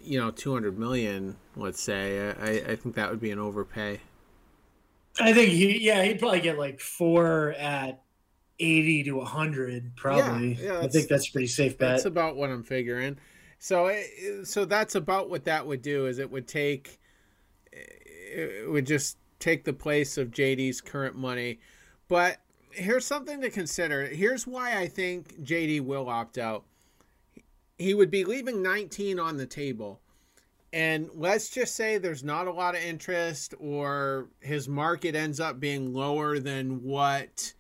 you 0.03 0.21
know, 0.21 0.31
two 0.31 0.53
hundred 0.53 0.79
million. 0.79 1.37
Let's 1.57 1.81
say. 1.81 2.31
I, 2.31 2.73
I 2.73 2.77
think 2.77 2.95
that 2.97 3.11
would 3.11 3.21
be 3.21 3.31
an 3.31 3.39
overpay. 3.39 4.01
I 5.21 5.33
think 5.33 5.51
he, 5.51 5.79
yeah, 5.85 6.03
he'd 6.05 6.19
probably 6.19 6.41
get 6.41 6.59
like 6.59 6.81
four 6.81 7.53
at 7.53 8.03
eighty 8.59 9.03
to 9.05 9.21
hundred, 9.21 9.97
probably. 9.97 10.55
Yeah, 10.55 10.73
yeah, 10.73 10.81
I 10.81 10.89
think 10.89 11.09
that's 11.09 11.29
pretty 11.29 11.47
safe 11.47 11.79
bet. 11.79 11.91
That's 11.91 12.05
about 12.05 12.37
what 12.37 12.51
I'm 12.51 12.63
figuring. 12.63 13.19
So, 13.59 13.93
so 14.45 14.65
that's 14.65 14.95
about 14.95 15.31
what 15.31 15.45
that 15.45 15.67
would 15.67 15.83
do. 15.83 16.07
Is 16.07 16.19
it 16.19 16.31
would 16.31 16.47
take, 16.47 17.01
it 17.73 18.71
would 18.71 18.87
just 18.87 19.19
take 19.41 19.65
the 19.65 19.73
place 19.73 20.17
of 20.19 20.31
JD's 20.31 20.81
current 20.81 21.17
money. 21.17 21.59
But 22.09 22.39
here's 22.71 23.05
something 23.05 23.41
to 23.41 23.51
consider. 23.51 24.07
Here's 24.07 24.47
why 24.47 24.79
I 24.79 24.87
think 24.87 25.41
JD 25.43 25.81
will 25.83 26.09
opt 26.09 26.39
out. 26.39 26.65
He 27.79 27.95
would 27.95 28.11
be 28.11 28.25
leaving 28.25 28.63
19 28.63 29.19
on 29.19 29.37
the 29.37 29.47
table 29.47 30.01
and 30.73 31.09
let's 31.15 31.49
just 31.49 31.75
say 31.75 31.99
there's 31.99 32.25
not 32.25 32.47
a 32.47 32.53
lot 32.53 32.75
of 32.75 32.83
interest 32.83 33.55
or 33.59 34.29
his 34.41 34.69
market 34.69 35.15
ends 35.15 35.41
up 35.41 35.59
being 35.59 35.95
lower 35.95 36.39
than 36.39 36.83
what 36.83 37.55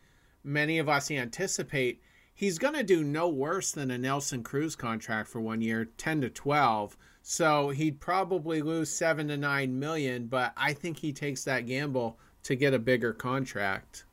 many 0.44 0.78
of 0.78 0.88
us 0.88 1.10
anticipate 1.10 2.00
he's 2.34 2.58
going 2.58 2.74
to 2.74 2.82
do 2.82 3.02
no 3.02 3.28
worse 3.28 3.72
than 3.72 3.90
a 3.90 3.98
Nelson 3.98 4.42
Cruz 4.42 4.76
contract 4.76 5.28
for 5.28 5.40
one 5.40 5.60
year 5.60 5.86
10 5.96 6.22
to 6.22 6.30
12 6.30 6.96
so 7.22 7.70
he'd 7.70 8.00
probably 8.00 8.62
lose 8.62 8.90
7 8.90 9.28
to 9.28 9.36
9 9.36 9.78
million 9.78 10.26
but 10.26 10.52
i 10.56 10.72
think 10.72 10.98
he 10.98 11.12
takes 11.12 11.44
that 11.44 11.66
gamble 11.66 12.18
to 12.44 12.56
get 12.56 12.72
a 12.72 12.78
bigger 12.78 13.12
contract. 13.12 14.04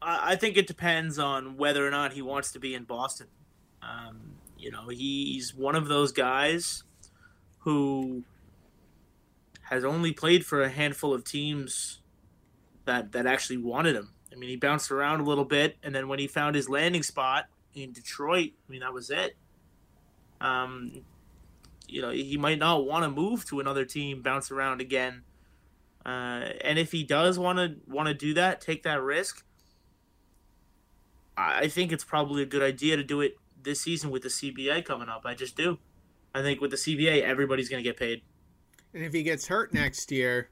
I 0.00 0.36
think 0.36 0.56
it 0.56 0.66
depends 0.68 1.18
on 1.18 1.56
whether 1.56 1.84
or 1.84 1.90
not 1.90 2.12
he 2.12 2.22
wants 2.22 2.52
to 2.52 2.60
be 2.60 2.74
in 2.74 2.84
boston. 2.84 3.26
Um, 3.82 4.36
you 4.58 4.70
know 4.70 4.88
he's 4.88 5.54
one 5.54 5.74
of 5.74 5.88
those 5.88 6.12
guys 6.12 6.82
who 7.66 8.22
has 9.62 9.84
only 9.84 10.12
played 10.12 10.46
for 10.46 10.62
a 10.62 10.68
handful 10.68 11.12
of 11.12 11.24
teams 11.24 12.00
that 12.84 13.10
that 13.10 13.26
actually 13.26 13.56
wanted 13.56 13.96
him. 13.96 14.12
I 14.32 14.36
mean, 14.36 14.50
he 14.50 14.56
bounced 14.56 14.92
around 14.92 15.18
a 15.18 15.24
little 15.24 15.44
bit, 15.44 15.76
and 15.82 15.92
then 15.92 16.06
when 16.06 16.20
he 16.20 16.28
found 16.28 16.54
his 16.54 16.68
landing 16.68 17.02
spot 17.02 17.46
in 17.74 17.92
Detroit, 17.92 18.52
I 18.68 18.70
mean, 18.70 18.82
that 18.82 18.92
was 18.92 19.10
it. 19.10 19.36
Um, 20.40 21.02
you 21.88 22.00
know, 22.00 22.10
he 22.10 22.36
might 22.36 22.60
not 22.60 22.86
want 22.86 23.02
to 23.02 23.10
move 23.10 23.44
to 23.46 23.58
another 23.58 23.84
team, 23.84 24.22
bounce 24.22 24.52
around 24.52 24.80
again. 24.80 25.22
Uh, 26.04 26.50
and 26.62 26.78
if 26.78 26.92
he 26.92 27.02
does 27.02 27.36
want 27.36 27.58
to 27.58 27.74
want 27.92 28.06
to 28.06 28.14
do 28.14 28.32
that, 28.34 28.60
take 28.60 28.84
that 28.84 29.02
risk, 29.02 29.44
I 31.36 31.66
think 31.66 31.90
it's 31.90 32.04
probably 32.04 32.44
a 32.44 32.46
good 32.46 32.62
idea 32.62 32.96
to 32.96 33.02
do 33.02 33.22
it 33.22 33.38
this 33.60 33.80
season 33.80 34.10
with 34.10 34.22
the 34.22 34.28
CBA 34.28 34.84
coming 34.84 35.08
up. 35.08 35.22
I 35.24 35.34
just 35.34 35.56
do. 35.56 35.78
I 36.36 36.42
think 36.42 36.60
with 36.60 36.70
the 36.70 36.76
CBA, 36.76 37.22
everybody's 37.22 37.68
going 37.68 37.82
to 37.82 37.88
get 37.88 37.96
paid. 37.96 38.22
And 38.92 39.02
if 39.02 39.12
he 39.12 39.22
gets 39.22 39.46
hurt 39.46 39.72
next 39.72 40.12
year, 40.12 40.50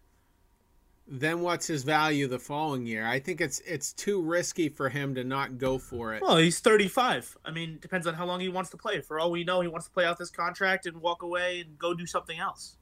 then 1.07 1.41
what's 1.41 1.67
his 1.67 1.83
value 1.83 2.27
the 2.27 2.39
following 2.39 2.87
year? 2.87 3.07
I 3.07 3.21
think 3.21 3.41
it's 3.41 3.61
it's 3.61 3.93
too 3.93 4.23
risky 4.23 4.71
for 4.71 4.89
him 4.89 5.15
to 5.17 5.25
not 5.25 5.59
go 5.59 5.77
for 5.77 6.15
it. 6.15 6.23
Well, 6.23 6.39
he's 6.39 6.61
35. 6.61 7.37
I 7.45 7.51
mean, 7.51 7.79
depends 7.81 8.07
on 8.07 8.15
how 8.15 8.25
long 8.25 8.41
he 8.41 8.49
wants 8.49 8.71
to 8.71 8.79
play. 8.79 9.03
For 9.03 9.19
all 9.19 9.31
we 9.31 9.45
know, 9.45 9.61
he 9.61 9.69
wants 9.69 9.87
to 9.87 9.93
play 9.93 10.07
out 10.07 10.19
this 10.19 10.31
contract 10.31 10.87
and 10.87 11.03
walk 11.03 11.23
away 11.23 11.61
and 11.61 11.79
go 11.79 11.93
do 11.93 12.07
something 12.07 12.39
else. 12.39 12.79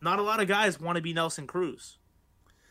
Not 0.00 0.18
a 0.18 0.22
lot 0.22 0.40
of 0.40 0.48
guys 0.48 0.80
want 0.80 0.96
to 0.96 1.02
be 1.02 1.12
Nelson 1.12 1.46
Cruz. 1.46 1.98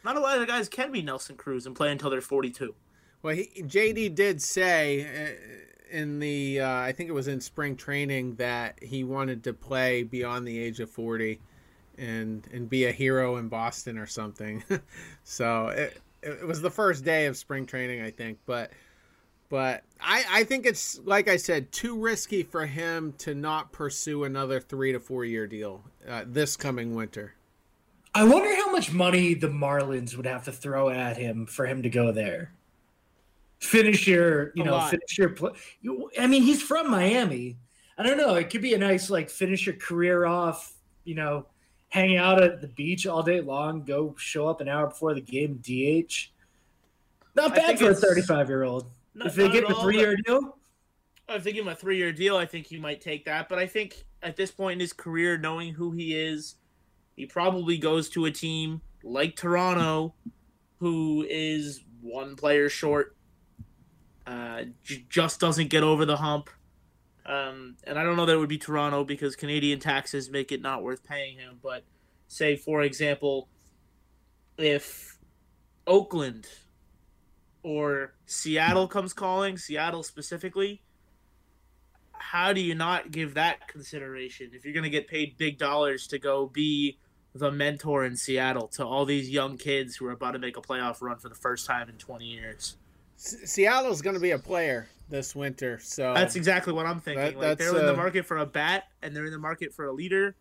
Not 0.04 0.16
a 0.16 0.20
lot 0.20 0.42
of 0.42 0.48
guys 0.48 0.70
can 0.70 0.92
be 0.92 1.02
Nelson 1.04 1.36
Cruz 1.36 1.66
and 1.66 1.76
play 1.76 1.92
until 1.92 2.10
they're 2.10 2.22
42. 2.22 2.74
Well, 3.22 3.36
he, 3.36 3.52
JD 3.64 4.16
did 4.16 4.42
say 4.42 5.06
uh, 5.06 5.77
in 5.92 6.20
the 6.20 6.62
uh, 6.62 6.80
I 6.80 6.92
think 6.92 7.10
it 7.10 7.14
was 7.14 7.28
in 7.28 7.42
spring 7.42 7.76
training 7.76 8.36
that 8.36 8.82
he 8.82 9.04
wanted 9.04 9.44
to 9.46 9.54
play 9.54 10.04
beyond 10.04 10.48
the 10.48 10.58
age 10.60 10.80
of 10.80 10.90
40 10.90 11.40
and 11.98 12.48
and 12.52 12.70
be 12.70 12.86
a 12.86 12.92
hero 12.92 13.38
in 13.38 13.50
Boston 13.50 13.98
or 13.98 14.06
something. 14.06 14.64
so 15.24 15.68
it 15.68 16.02
it 16.22 16.46
was 16.46 16.62
the 16.62 16.72
first 16.72 17.04
day 17.04 17.26
of 17.26 17.38
spring 17.38 17.66
training, 17.66 18.02
I 18.02 18.12
think, 18.12 18.40
but 18.46 18.72
but 19.50 19.84
I 20.00 20.26
I 20.30 20.44
think 20.44 20.66
it's 20.66 21.00
like 21.06 21.28
I 21.28 21.38
said, 21.38 21.72
too 21.72 21.98
risky 21.98 22.44
for 22.44 22.66
him 22.66 23.14
to 23.20 23.34
not 23.34 23.72
pursue 23.72 24.24
another 24.24 24.60
three 24.60 24.92
to 24.92 25.00
four 25.00 25.26
year 25.26 25.48
deal 25.48 25.84
uh, 26.08 26.24
this 26.26 26.58
coming 26.58 26.96
winter. 26.96 27.34
I 28.14 28.24
wonder 28.24 28.56
how 28.56 28.72
much 28.72 28.92
money 28.92 29.36
the 29.36 29.48
Marlins 29.48 30.16
would 30.16 30.26
have 30.26 30.46
to 30.46 30.52
throw 30.52 30.90
at 30.90 31.18
him 31.18 31.46
for 31.46 31.68
him 31.68 31.84
to 31.84 31.90
go 31.90 32.12
there. 32.12 32.52
Finish 33.60 34.08
your, 34.08 34.52
you 34.56 34.64
A 34.64 34.66
know, 34.66 34.72
lot. 34.74 34.92
finish 34.92 35.18
your. 35.18 35.30
Pl- 35.30 35.56
you- 35.82 36.10
I 36.20 36.28
mean, 36.28 36.44
he's 36.44 36.62
from 36.62 36.92
Miami. 36.92 37.58
I 37.98 38.04
don't 38.04 38.18
know. 38.18 38.36
It 38.36 38.50
could 38.52 38.62
be 38.62 38.74
a 38.76 38.78
nice 38.78 39.10
like 39.10 39.30
finish 39.30 39.66
your 39.66 39.76
career 39.76 40.26
off. 40.26 40.74
You 41.06 41.16
know, 41.16 41.48
hang 41.90 42.18
out 42.18 42.44
at 42.44 42.62
the 42.62 42.68
beach 42.68 43.08
all 43.08 43.24
day 43.24 43.42
long. 43.42 43.84
Go 43.84 44.14
show 44.18 44.48
up 44.48 44.62
an 44.62 44.68
hour 44.68 44.88
before 44.88 45.14
the 45.16 45.22
game. 45.22 45.56
DH. 45.64 46.32
Not 47.36 47.56
bad 47.56 47.80
for 47.80 47.92
a 47.92 47.96
thirty-five 47.96 48.48
year 48.50 48.64
old. 48.64 48.92
If 49.16 49.34
they 49.36 49.46
at 49.46 49.52
the 49.52 49.74
all, 49.74 49.82
three-year 49.82 50.18
deal, 50.26 50.58
If 51.30 51.44
they 51.44 51.52
give 51.52 51.66
him 51.66 51.72
a 51.72 51.76
three 51.76 51.98
year 51.98 52.12
deal, 52.14 52.38
I 52.38 52.46
think 52.46 52.68
he 52.68 52.78
might 52.78 53.02
take 53.02 53.26
that. 53.26 53.50
But 53.50 53.58
I 53.58 53.66
think 53.66 54.06
at 54.22 54.36
this 54.36 54.52
point 54.52 54.74
in 54.74 54.80
his 54.80 54.94
career, 54.94 55.38
knowing 55.38 55.74
who 55.74 55.92
he 55.92 56.16
is, 56.16 56.56
he 57.16 57.26
probably 57.26 57.80
goes 57.80 58.10
to 58.10 58.26
a 58.26 58.32
team 58.32 58.82
like 59.04 59.36
Toronto, 59.36 60.14
who 60.80 61.26
is 61.28 61.82
one 62.02 62.36
player 62.36 62.70
short, 62.70 63.16
uh, 64.28 64.64
j- 64.84 65.06
just 65.10 65.40
doesn't 65.40 65.70
get 65.70 65.84
over 65.84 66.06
the 66.06 66.18
hump. 66.18 66.50
Um, 67.26 67.78
and 67.86 67.98
I 67.98 68.04
don't 68.04 68.18
know 68.18 68.26
that 68.26 68.34
it 68.34 68.38
would 68.38 68.50
be 68.50 68.58
Toronto 68.58 69.04
because 69.04 69.36
Canadian 69.36 69.80
taxes 69.80 70.30
make 70.30 70.52
it 70.52 70.62
not 70.62 70.84
worth 70.84 71.04
paying 71.04 71.38
him. 71.38 71.60
But 71.64 71.84
say, 72.28 72.58
for 72.58 72.82
example, 72.82 73.48
if 74.58 75.18
Oakland 75.86 76.48
or 77.64 78.14
Seattle 78.26 78.88
comes 78.88 79.14
calling, 79.14 79.58
Seattle 79.58 80.04
specifically, 80.04 80.82
how 82.14 82.52
do 82.54 82.62
you 82.62 82.76
not 82.76 83.12
give 83.12 83.36
that 83.36 83.68
consideration 83.68 84.52
if 84.54 84.66
you're 84.66 84.74
going 84.74 84.84
to 84.84 84.90
get 84.90 85.08
paid 85.08 85.38
big 85.38 85.58
dollars 85.58 86.08
to 86.08 86.20
go 86.20 86.48
be 86.48 86.98
the 87.34 87.52
mentor 87.52 88.04
in 88.04 88.16
Seattle 88.16 88.68
to 88.68 88.86
all 88.86 89.06
these 89.06 89.30
young 89.30 89.58
kids 89.58 89.96
who 89.96 90.06
are 90.08 90.12
about 90.12 90.32
to 90.32 90.40
make 90.40 90.58
a 90.58 90.62
playoff 90.62 91.02
run 91.02 91.18
for 91.20 91.30
the 91.30 91.36
first 91.36 91.66
time 91.66 91.88
in 91.88 91.96
20 91.96 92.26
years? 92.26 92.78
Seattle's 93.18 94.02
going 94.02 94.14
to 94.14 94.20
be 94.20 94.32
a 94.32 94.40
player 94.40 94.88
this 95.10 95.36
winter, 95.36 95.80
so 95.80 96.14
That's 96.14 96.36
exactly 96.36 96.72
what 96.74 96.86
I'm 96.86 97.00
thinking. 97.00 97.40
That- 97.40 97.50
like 97.50 97.58
they're 97.58 97.76
in 97.78 97.86
the 97.86 97.94
uh, 97.94 97.98
market 97.98 98.26
for 98.26 98.38
a 98.38 98.46
bat, 98.46 98.84
and 99.02 99.16
they're 99.16 99.26
in 99.26 99.32
the 99.32 99.40
market 99.40 99.74
for 99.74 99.86
a 99.86 99.92
leader, 99.92 100.36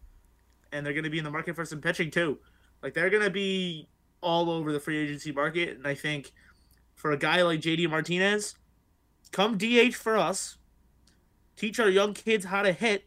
and 0.73 0.85
they're 0.85 0.93
going 0.93 1.05
to 1.05 1.11
be 1.11 1.19
in 1.19 1.25
the 1.25 1.31
market 1.31 1.55
for 1.57 1.65
some 1.65 1.81
pitching 1.81 2.11
too. 2.11 2.39
Like 2.83 2.93
they're 2.95 3.11
going 3.11 3.23
to 3.23 3.31
be 3.31 3.89
all 4.21 4.51
over 4.51 4.73
the 4.73 4.81
free 4.81 4.99
agency 4.99 5.33
market, 5.33 5.77
and 5.77 5.87
I 5.87 5.95
think 5.95 6.33
for 6.95 7.13
a 7.13 7.17
guy 7.17 7.43
like 7.43 7.61
JD 7.61 7.89
Martinez, 7.89 8.57
come 9.33 9.57
DH 9.57 9.95
for 9.95 10.17
us, 10.17 10.59
teach 11.57 11.81
our 11.81 11.89
young 11.89 12.13
kids 12.13 12.45
how 12.45 12.63
to 12.63 12.73
hit, 12.73 13.05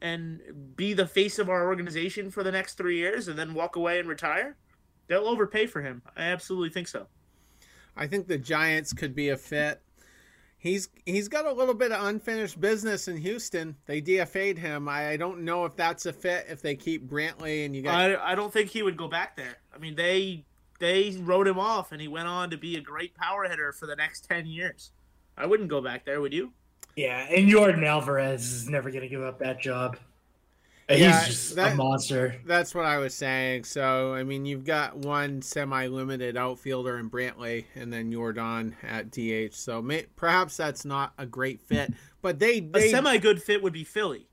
and 0.00 0.40
be 0.76 0.92
the 0.92 1.06
face 1.06 1.38
of 1.38 1.48
our 1.48 1.66
organization 1.66 2.30
for 2.30 2.42
the 2.42 2.52
next 2.52 2.74
three 2.76 2.98
years, 2.98 3.26
and 3.28 3.38
then 3.38 3.54
walk 3.54 3.76
away 3.76 3.98
and 3.98 4.08
retire. 4.08 4.56
They'll 5.08 5.26
overpay 5.26 5.66
for 5.66 5.82
him. 5.82 6.02
I 6.16 6.22
absolutely 6.24 6.70
think 6.70 6.86
so. 6.86 7.06
I 7.96 8.06
think 8.06 8.26
the 8.26 8.38
Giants 8.38 8.92
could 8.92 9.14
be 9.14 9.28
a 9.28 9.36
fit. 9.36 9.80
He's 10.58 10.90
he's 11.06 11.28
got 11.28 11.46
a 11.46 11.52
little 11.52 11.74
bit 11.74 11.90
of 11.90 12.04
unfinished 12.04 12.60
business 12.60 13.08
in 13.08 13.16
Houston. 13.16 13.76
They 13.86 14.02
DFA'd 14.02 14.58
him. 14.58 14.88
I, 14.88 15.10
I 15.10 15.16
don't 15.16 15.40
know 15.40 15.64
if 15.64 15.74
that's 15.74 16.04
a 16.04 16.12
fit 16.12 16.46
if 16.50 16.60
they 16.60 16.76
keep 16.76 17.08
Brantley 17.08 17.64
and 17.64 17.74
you 17.74 17.82
got 17.82 17.94
I, 17.94 18.32
I 18.32 18.34
don't 18.34 18.52
think 18.52 18.68
he 18.68 18.82
would 18.82 18.98
go 18.98 19.08
back 19.08 19.36
there. 19.36 19.56
I 19.74 19.78
mean, 19.78 19.94
they 19.94 20.44
they 20.78 21.16
wrote 21.20 21.46
him 21.46 21.58
off, 21.58 21.92
and 21.92 22.00
he 22.00 22.08
went 22.08 22.28
on 22.28 22.50
to 22.50 22.58
be 22.58 22.76
a 22.76 22.80
great 22.80 23.14
power 23.14 23.44
hitter 23.48 23.72
for 23.72 23.86
the 23.86 23.96
next 23.96 24.28
ten 24.28 24.46
years. 24.46 24.90
I 25.36 25.46
wouldn't 25.46 25.70
go 25.70 25.80
back 25.80 26.04
there, 26.04 26.20
would 26.20 26.32
you? 26.34 26.52
yeah. 26.96 27.26
And 27.30 27.48
Yordan 27.48 27.84
Alvarez 27.86 28.52
is 28.52 28.68
never 28.68 28.90
going 28.90 29.02
to 29.02 29.08
give 29.08 29.22
up 29.22 29.38
that 29.38 29.60
job. 29.60 29.96
Yeah, 30.90 31.20
He's 31.20 31.26
just 31.28 31.56
that- 31.56 31.72
a 31.72 31.76
monster. 31.76 32.40
That's 32.44 32.74
what 32.74 32.84
I 32.84 32.98
was 32.98 33.14
saying. 33.14 33.64
So 33.64 34.14
I 34.14 34.24
mean, 34.24 34.44
you've 34.46 34.64
got 34.64 34.96
one 34.96 35.42
semi-limited 35.42 36.36
outfielder 36.36 36.98
in 36.98 37.10
Brantley, 37.10 37.66
and 37.74 37.92
then 37.92 38.12
Yordan 38.12 38.74
at 38.82 39.10
DH. 39.10 39.54
So 39.54 39.80
may, 39.80 40.06
perhaps 40.16 40.56
that's 40.56 40.84
not 40.84 41.12
a 41.18 41.26
great 41.26 41.60
fit. 41.60 41.92
But 42.22 42.38
they 42.38 42.68
A 42.74 42.90
semi 42.90 43.18
good 43.18 43.42
fit 43.42 43.62
would 43.62 43.72
be 43.72 43.84
Philly. 43.84 44.28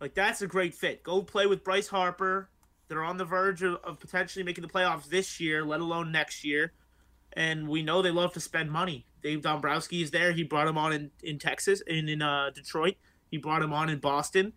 Like 0.00 0.14
that's 0.14 0.42
a 0.42 0.46
great 0.46 0.74
fit. 0.74 1.02
Go 1.02 1.22
play 1.22 1.46
with 1.46 1.64
Bryce 1.64 1.88
Harper. 1.88 2.50
They're 2.88 3.02
on 3.02 3.16
the 3.16 3.24
verge 3.24 3.62
of, 3.62 3.76
of 3.82 3.98
potentially 3.98 4.44
making 4.44 4.62
the 4.62 4.68
playoffs 4.68 5.06
this 5.06 5.40
year, 5.40 5.64
let 5.64 5.80
alone 5.80 6.12
next 6.12 6.44
year. 6.44 6.72
And 7.32 7.68
we 7.68 7.82
know 7.82 8.00
they 8.00 8.10
love 8.10 8.32
to 8.34 8.40
spend 8.40 8.70
money. 8.70 9.06
Dave 9.22 9.42
Dombrowski 9.42 10.02
is 10.02 10.10
there. 10.10 10.32
He 10.32 10.44
brought 10.44 10.68
him 10.68 10.78
on 10.78 10.92
in, 10.92 11.10
in 11.22 11.38
Texas 11.38 11.82
and 11.88 12.08
in 12.08 12.22
uh, 12.22 12.50
Detroit. 12.54 12.94
He 13.30 13.38
brought 13.38 13.62
him 13.62 13.72
on 13.72 13.88
in 13.88 13.98
Boston. 13.98 14.52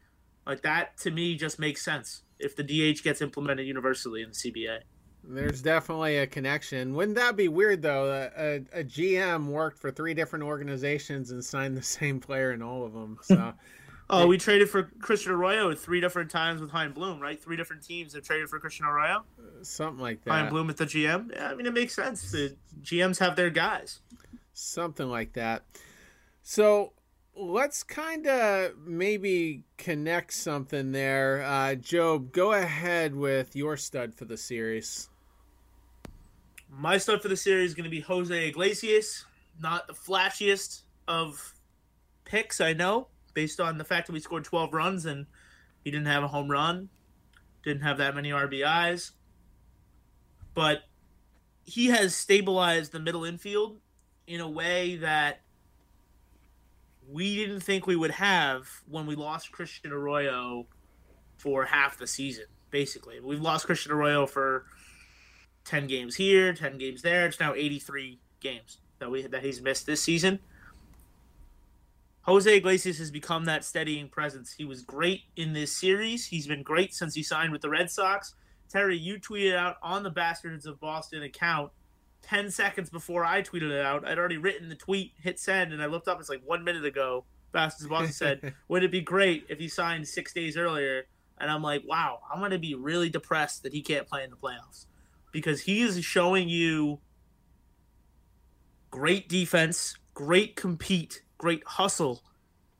Like 0.45 0.61
that 0.63 0.97
to 0.99 1.11
me 1.11 1.35
just 1.35 1.59
makes 1.59 1.83
sense 1.83 2.23
if 2.39 2.55
the 2.55 2.63
DH 2.63 3.03
gets 3.03 3.21
implemented 3.21 3.67
universally 3.67 4.21
in 4.23 4.29
the 4.29 4.35
CBA. 4.35 4.79
There's 5.23 5.61
definitely 5.61 6.17
a 6.17 6.25
connection. 6.27 6.95
Wouldn't 6.95 7.17
that 7.17 7.35
be 7.35 7.47
weird 7.49 7.81
though? 7.81 8.07
that 8.07 8.33
A, 8.37 8.79
a 8.79 8.83
GM 8.83 9.47
worked 9.47 9.77
for 9.77 9.91
three 9.91 10.13
different 10.13 10.45
organizations 10.45 11.31
and 11.31 11.43
signed 11.43 11.75
the 11.77 11.83
same 11.99 12.19
player 12.19 12.51
in 12.53 12.61
all 12.61 12.85
of 12.85 12.93
them. 12.93 13.17
So 13.21 13.53
Oh, 14.11 14.25
we 14.25 14.39
traded 14.39 14.71
for 14.71 14.89
Christian 15.01 15.33
Arroyo 15.33 15.75
three 15.75 16.01
different 16.01 16.31
times 16.31 16.61
with 16.61 16.71
Chaim 16.71 16.93
Bloom, 16.93 17.19
right? 17.19 17.39
Three 17.39 17.55
different 17.55 17.83
teams 17.83 18.15
have 18.15 18.23
traded 18.23 18.49
for 18.49 18.59
Christian 18.59 18.87
Arroyo. 18.87 19.23
something 19.61 20.01
like 20.01 20.23
that. 20.23 20.31
Chaim. 20.31 20.49
Bloom 20.49 20.67
at 20.71 20.77
the 20.77 20.85
GM. 20.85 21.31
Yeah, 21.31 21.49
I 21.51 21.53
mean 21.53 21.67
it 21.67 21.73
makes 21.73 21.93
sense. 21.95 22.31
The 22.31 22.55
GMs 22.81 23.19
have 23.19 23.35
their 23.35 23.51
guys. 23.51 23.99
Something 24.53 25.09
like 25.09 25.33
that. 25.33 25.63
So 26.41 26.93
let's 27.39 27.83
kind 27.83 28.27
of 28.27 28.73
maybe 28.85 29.63
connect 29.77 30.33
something 30.33 30.91
there. 30.91 31.41
Uh, 31.43 31.75
Job, 31.75 32.31
go 32.33 32.51
ahead 32.51 33.15
with 33.15 33.55
your 33.55 33.77
stud 33.77 34.13
for 34.13 34.25
the 34.25 34.37
series. 34.37 35.09
My 36.69 36.97
stud 36.97 37.21
for 37.21 37.29
the 37.29 37.37
series 37.37 37.69
is 37.69 37.75
going 37.75 37.85
to 37.85 37.89
be 37.89 38.01
Jose 38.01 38.47
Iglesias. 38.47 39.25
Not 39.59 39.87
the 39.87 39.93
flashiest 39.93 40.81
of 41.07 41.53
picks, 42.25 42.61
I 42.61 42.73
know, 42.73 43.07
based 43.33 43.59
on 43.59 43.77
the 43.77 43.85
fact 43.85 44.07
that 44.07 44.13
we 44.13 44.19
scored 44.19 44.43
12 44.43 44.73
runs 44.73 45.05
and 45.05 45.25
he 45.83 45.91
didn't 45.91 46.07
have 46.07 46.23
a 46.23 46.27
home 46.27 46.49
run, 46.51 46.89
didn't 47.63 47.81
have 47.81 47.97
that 47.97 48.15
many 48.15 48.31
RBIs. 48.31 49.11
But 50.53 50.79
he 51.63 51.87
has 51.87 52.15
stabilized 52.15 52.91
the 52.91 52.99
middle 52.99 53.23
infield 53.23 53.79
in 54.27 54.41
a 54.41 54.49
way 54.49 54.97
that 54.97 55.41
we 57.11 57.35
didn't 57.35 57.61
think 57.61 57.87
we 57.87 57.95
would 57.95 58.11
have 58.11 58.67
when 58.87 59.05
we 59.05 59.15
lost 59.15 59.51
Christian 59.51 59.91
Arroyo 59.91 60.67
for 61.37 61.65
half 61.65 61.97
the 61.97 62.07
season, 62.07 62.45
basically. 62.69 63.19
We've 63.19 63.41
lost 63.41 63.65
Christian 63.65 63.91
Arroyo 63.91 64.25
for 64.27 64.65
10 65.65 65.87
games 65.87 66.15
here, 66.15 66.53
10 66.53 66.77
games 66.77 67.01
there. 67.01 67.25
It's 67.25 67.39
now 67.39 67.53
83 67.53 68.19
games 68.39 68.77
that 68.99 69.09
we 69.09 69.25
that 69.25 69.43
he's 69.43 69.61
missed 69.61 69.85
this 69.85 70.01
season. 70.01 70.39
Jose 72.23 72.57
Iglesias 72.57 72.99
has 72.99 73.09
become 73.09 73.45
that 73.45 73.65
steadying 73.65 74.09
presence. 74.09 74.53
He 74.53 74.65
was 74.65 74.83
great 74.83 75.21
in 75.35 75.53
this 75.53 75.75
series. 75.75 76.27
He's 76.27 76.45
been 76.45 76.63
great 76.63 76.93
since 76.93 77.15
he 77.15 77.23
signed 77.23 77.51
with 77.51 77.61
the 77.61 77.69
Red 77.69 77.89
Sox. 77.89 78.35
Terry, 78.69 78.97
you 78.97 79.19
tweeted 79.19 79.55
out 79.55 79.77
on 79.81 80.03
the 80.03 80.11
Bastards 80.11 80.67
of 80.67 80.79
Boston 80.79 81.23
account 81.23 81.71
10 82.23 82.51
seconds 82.51 82.89
before 82.89 83.25
I 83.25 83.41
tweeted 83.41 83.71
it 83.71 83.83
out. 83.83 84.07
I'd 84.07 84.19
already 84.19 84.37
written 84.37 84.69
the 84.69 84.75
tweet, 84.75 85.13
hit 85.21 85.39
send, 85.39 85.73
and 85.73 85.81
I 85.81 85.87
looked 85.87 86.07
up. 86.07 86.19
It's 86.19 86.29
like 86.29 86.41
one 86.45 86.63
minute 86.63 86.85
ago. 86.85 87.25
Bastards 87.51 87.89
Boston 87.89 88.13
said, 88.13 88.53
Wouldn't 88.67 88.89
it 88.89 88.91
be 88.91 89.01
great 89.01 89.45
if 89.49 89.59
he 89.59 89.67
signed 89.67 90.07
six 90.07 90.33
days 90.33 90.57
earlier? 90.57 91.05
And 91.39 91.49
I'm 91.49 91.63
like, 91.63 91.83
wow, 91.87 92.19
I'm 92.31 92.39
going 92.39 92.51
to 92.51 92.59
be 92.59 92.75
really 92.75 93.09
depressed 93.09 93.63
that 93.63 93.73
he 93.73 93.81
can't 93.81 94.07
play 94.07 94.23
in 94.23 94.29
the 94.29 94.35
playoffs. 94.35 94.85
because 95.31 95.61
he 95.61 95.81
is 95.81 96.03
showing 96.03 96.49
you 96.49 96.99
great 98.91 99.29
defense, 99.29 99.95
great 100.13 100.55
compete, 100.55 101.21
great 101.37 101.63
hustle 101.65 102.21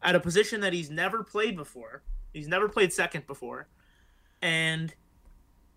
at 0.01 0.15
a 0.15 0.19
position 0.19 0.61
that 0.61 0.73
he's 0.73 0.89
never 0.89 1.23
played 1.23 1.55
before. 1.55 2.03
He's 2.33 2.47
never 2.47 2.67
played 2.67 2.91
second 2.93 3.27
before. 3.27 3.67
And 4.41 4.93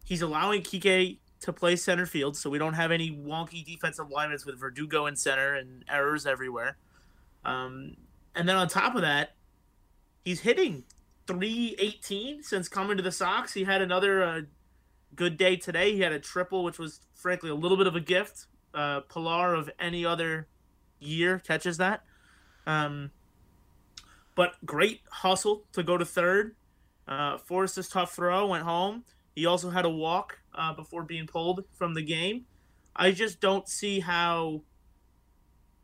he's 0.05 0.23
allowing 0.23 0.63
Kike 0.63 1.19
to 1.43 1.53
play 1.53 1.77
center 1.77 2.07
field, 2.07 2.37
so 2.37 2.49
we 2.49 2.59
don't 2.59 2.75
have 2.75 2.91
any 2.91 3.11
wonky 3.11 3.65
defensive 3.65 4.09
alignments 4.09 4.47
with 4.47 4.59
Verdugo 4.59 5.07
in 5.07 5.17
center 5.17 5.55
and 5.55 5.85
errors 5.89 6.25
everywhere. 6.25 6.77
Um, 7.45 7.97
and 8.35 8.49
then 8.49 8.57
on 8.57 8.69
top 8.69 8.95
of 8.95 9.03
that, 9.03 9.35
he's 10.25 10.41
hitting 10.41 10.85
318 11.27 12.43
since 12.43 12.69
coming 12.69 12.97
to 12.97 13.03
the 13.03 13.13
Sox. 13.13 13.53
He 13.55 13.65
had 13.65 13.83
another 13.83 14.23
uh, 14.23 14.41
good 15.17 15.37
day 15.37 15.57
today. 15.57 15.93
He 15.93 16.01
had 16.01 16.13
a 16.13 16.21
triple, 16.21 16.63
which 16.63 16.79
was 16.79 17.01
frankly 17.15 17.51
a 17.51 17.55
little 17.55 17.77
bit 17.77 17.87
of 17.87 17.97
a 17.97 18.01
gift. 18.01 18.47
Uh, 18.73 19.01
Pillar 19.01 19.55
of 19.55 19.69
any 19.79 20.07
other 20.07 20.47
year 21.01 21.41
catches 21.41 21.77
that. 21.79 22.05
Um, 22.67 23.11
but 24.35 24.55
great 24.65 25.01
hustle 25.11 25.65
to 25.73 25.83
go 25.83 25.99
to 25.99 26.05
third. 26.05 26.55
Uh, 27.07 27.37
forced 27.37 27.77
his 27.77 27.89
tough 27.89 28.15
throw, 28.15 28.47
went 28.47 28.63
home. 28.63 29.05
He 29.35 29.47
also 29.47 29.71
had 29.71 29.85
a 29.85 29.91
walk 29.91 30.39
uh, 30.55 30.75
before 30.75 31.03
being 31.05 31.27
pulled 31.27 31.65
from 31.73 31.95
the 31.95 32.03
game. 32.03 32.47
I 32.95 33.13
just 33.13 33.41
don't 33.41 33.69
see 33.69 34.01
how 34.01 34.63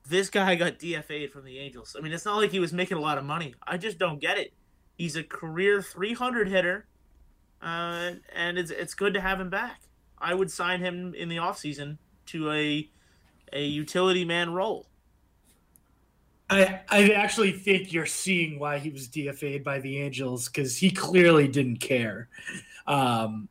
this 0.08 0.30
guy 0.30 0.54
got 0.54 0.78
DFA'd 0.78 1.32
from 1.32 1.44
the 1.44 1.58
Angels. 1.58 1.96
I 1.98 2.02
mean, 2.02 2.12
it's 2.12 2.24
not 2.24 2.36
like 2.36 2.50
he 2.50 2.60
was 2.60 2.72
making 2.72 2.96
a 2.96 3.00
lot 3.00 3.18
of 3.18 3.24
money. 3.24 3.54
I 3.66 3.76
just 3.76 3.98
don't 3.98 4.20
get 4.20 4.38
it. 4.38 4.52
He's 4.96 5.16
a 5.16 5.22
career 5.22 5.80
300 5.80 6.48
hitter, 6.48 6.86
uh, 7.62 8.12
and 8.34 8.58
it's 8.58 8.70
it's 8.70 8.94
good 8.94 9.14
to 9.14 9.20
have 9.20 9.40
him 9.40 9.48
back. 9.48 9.80
I 10.18 10.34
would 10.34 10.50
sign 10.50 10.80
him 10.80 11.14
in 11.14 11.28
the 11.28 11.36
offseason 11.36 11.98
to 12.26 12.50
a 12.50 12.90
a 13.52 13.64
utility 13.64 14.24
man 14.24 14.52
role. 14.52 14.86
I 16.50 16.80
I 16.88 17.10
actually 17.10 17.52
think 17.52 17.92
you're 17.92 18.06
seeing 18.06 18.58
why 18.58 18.78
he 18.78 18.90
was 18.90 19.08
DFA'd 19.08 19.64
by 19.64 19.80
the 19.80 19.98
Angels 20.00 20.48
because 20.48 20.76
he 20.76 20.90
clearly 20.90 21.48
didn't 21.48 21.78
care. 21.78 22.28
Um, 22.86 23.48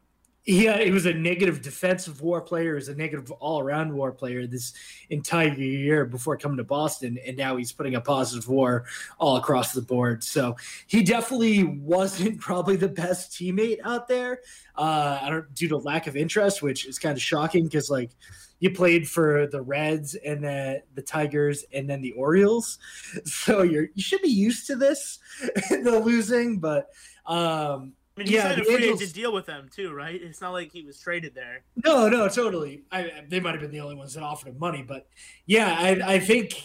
he, 0.48 0.72
he 0.72 0.92
was 0.92 1.06
a 1.06 1.14
negative 1.14 1.62
defensive 1.62 2.22
war 2.22 2.40
player, 2.40 2.72
he 2.72 2.76
was 2.76 2.88
a 2.88 2.96
negative 2.96 3.30
all 3.34 3.60
around 3.60 3.94
war 3.94 4.14
player 4.14 4.48
this 4.48 4.72
entire 5.10 5.54
year 5.54 6.06
before 6.06 6.38
coming 6.38 6.56
to 6.56 6.64
Boston, 6.64 7.20
and 7.28 7.36
now 7.36 7.58
he's 7.58 7.74
putting 7.74 7.96
a 7.96 8.02
positive 8.02 8.48
war 8.48 8.86
all 9.20 9.36
across 9.36 9.74
the 9.74 9.82
board. 9.82 10.24
So 10.24 10.56
he 10.88 11.04
definitely 11.04 11.66
wasn't 11.66 12.40
probably 12.40 12.78
the 12.78 12.88
best 12.88 13.34
teammate 13.34 13.80
out 13.84 14.08
there, 14.08 14.40
uh, 14.78 15.20
I 15.22 15.30
don't 15.30 15.54
due 15.54 15.68
to 15.68 15.78
lack 15.78 16.08
of 16.08 16.16
interest, 16.16 16.62
which 16.62 16.86
is 16.86 16.98
kind 16.98 17.18
of 17.18 17.22
shocking 17.22 17.66
because 17.66 17.90
like 17.90 18.12
you 18.60 18.72
played 18.72 19.08
for 19.08 19.48
the 19.48 19.62
Reds 19.62 20.16
and 20.16 20.44
then 20.44 20.82
the 20.96 21.02
Tigers 21.02 21.64
and 21.74 21.90
then 21.90 22.02
the 22.02 22.12
Orioles, 22.14 22.80
so 23.26 23.62
you're 23.62 23.88
you 23.94 24.02
should 24.04 24.22
be 24.22 24.30
used 24.30 24.68
to 24.68 24.76
this, 24.76 25.20
the 25.70 26.02
losing, 26.04 26.60
but. 26.60 26.88
Um, 27.26 27.94
I 28.16 28.22
mean, 28.22 28.28
he 28.30 28.34
Yeah, 28.36 28.44
signed 28.44 28.54
a 28.54 28.64
the 28.64 28.64
free 28.64 28.76
Angels- 28.86 29.02
agent 29.02 29.14
deal 29.14 29.32
with 29.34 29.46
them 29.46 29.70
too, 29.72 29.92
right? 29.94 30.20
It's 30.20 30.42
not 30.42 30.52
like 30.52 30.72
he 30.72 30.84
was 30.84 31.00
traded 31.00 31.36
there. 31.36 31.64
No, 31.86 32.10
no, 32.10 32.28
totally. 32.28 32.82
I, 32.92 33.12
they 33.30 33.40
might 33.40 33.52
have 33.52 33.62
been 33.62 33.70
the 33.70 33.82
only 33.82 33.94
ones 33.96 34.16
that 34.16 34.24
offered 34.24 34.50
him 34.50 34.58
money, 34.58 34.82
but 34.82 35.08
yeah, 35.46 35.76
I, 35.78 36.14
I 36.16 36.20
think 36.20 36.60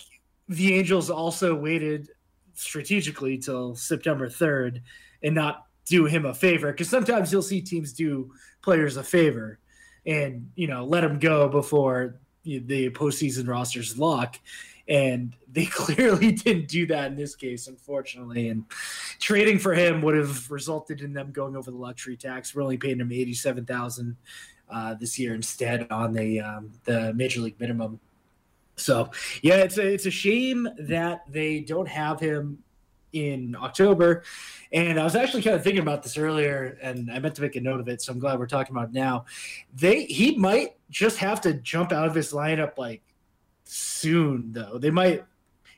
the 0.48 0.72
Angels 0.74 1.10
also 1.10 1.54
waited 1.54 2.08
strategically 2.54 3.36
till 3.38 3.74
September 3.74 4.28
third 4.30 4.82
and 5.22 5.34
not 5.34 5.66
do 5.84 6.06
him 6.06 6.24
a 6.24 6.32
favor 6.32 6.70
because 6.72 6.88
sometimes 6.88 7.30
you'll 7.32 7.42
see 7.42 7.60
teams 7.60 7.92
do 7.92 8.32
players 8.62 8.96
a 8.96 9.02
favor 9.04 9.58
and 10.06 10.50
you 10.54 10.66
know 10.66 10.84
let 10.84 11.02
them 11.02 11.18
go 11.18 11.48
before 11.48 12.20
the 12.44 12.90
postseason 12.90 13.48
rosters 13.48 13.98
lock. 13.98 14.38
And 14.88 15.34
they 15.50 15.66
clearly 15.66 16.32
didn't 16.32 16.68
do 16.68 16.86
that 16.86 17.12
in 17.12 17.16
this 17.16 17.36
case, 17.36 17.68
unfortunately. 17.68 18.48
And 18.48 18.64
trading 19.20 19.58
for 19.58 19.74
him 19.74 20.02
would 20.02 20.16
have 20.16 20.50
resulted 20.50 21.02
in 21.02 21.12
them 21.12 21.30
going 21.30 21.56
over 21.56 21.70
the 21.70 21.76
luxury 21.76 22.16
tax. 22.16 22.54
We're 22.54 22.62
only 22.62 22.78
paying 22.78 23.00
him 23.00 23.12
eighty-seven 23.12 23.64
thousand 23.64 24.16
uh, 24.70 24.94
this 24.94 25.18
year 25.18 25.34
instead 25.34 25.86
on 25.90 26.12
the 26.12 26.40
um, 26.40 26.72
the 26.84 27.12
major 27.14 27.40
league 27.40 27.60
minimum. 27.60 28.00
So 28.76 29.10
yeah, 29.42 29.56
it's 29.56 29.78
a 29.78 29.86
it's 29.86 30.06
a 30.06 30.10
shame 30.10 30.68
that 30.78 31.22
they 31.28 31.60
don't 31.60 31.88
have 31.88 32.18
him 32.18 32.58
in 33.12 33.56
October. 33.60 34.22
And 34.72 34.98
I 34.98 35.04
was 35.04 35.14
actually 35.14 35.42
kind 35.42 35.56
of 35.56 35.62
thinking 35.62 35.82
about 35.82 36.02
this 36.02 36.16
earlier, 36.16 36.78
and 36.82 37.10
I 37.10 37.18
meant 37.18 37.34
to 37.34 37.42
make 37.42 37.56
a 37.56 37.60
note 37.60 37.80
of 37.80 37.88
it. 37.88 38.00
So 38.00 38.12
I'm 38.12 38.18
glad 38.18 38.38
we're 38.38 38.46
talking 38.46 38.74
about 38.74 38.88
it 38.88 38.94
now. 38.94 39.26
They 39.74 40.04
he 40.04 40.36
might 40.36 40.76
just 40.90 41.18
have 41.18 41.40
to 41.42 41.54
jump 41.54 41.92
out 41.92 42.08
of 42.08 42.14
his 42.14 42.32
lineup 42.32 42.78
like 42.78 43.02
soon, 43.64 44.52
though. 44.52 44.78
They 44.78 44.90
might 44.90 45.24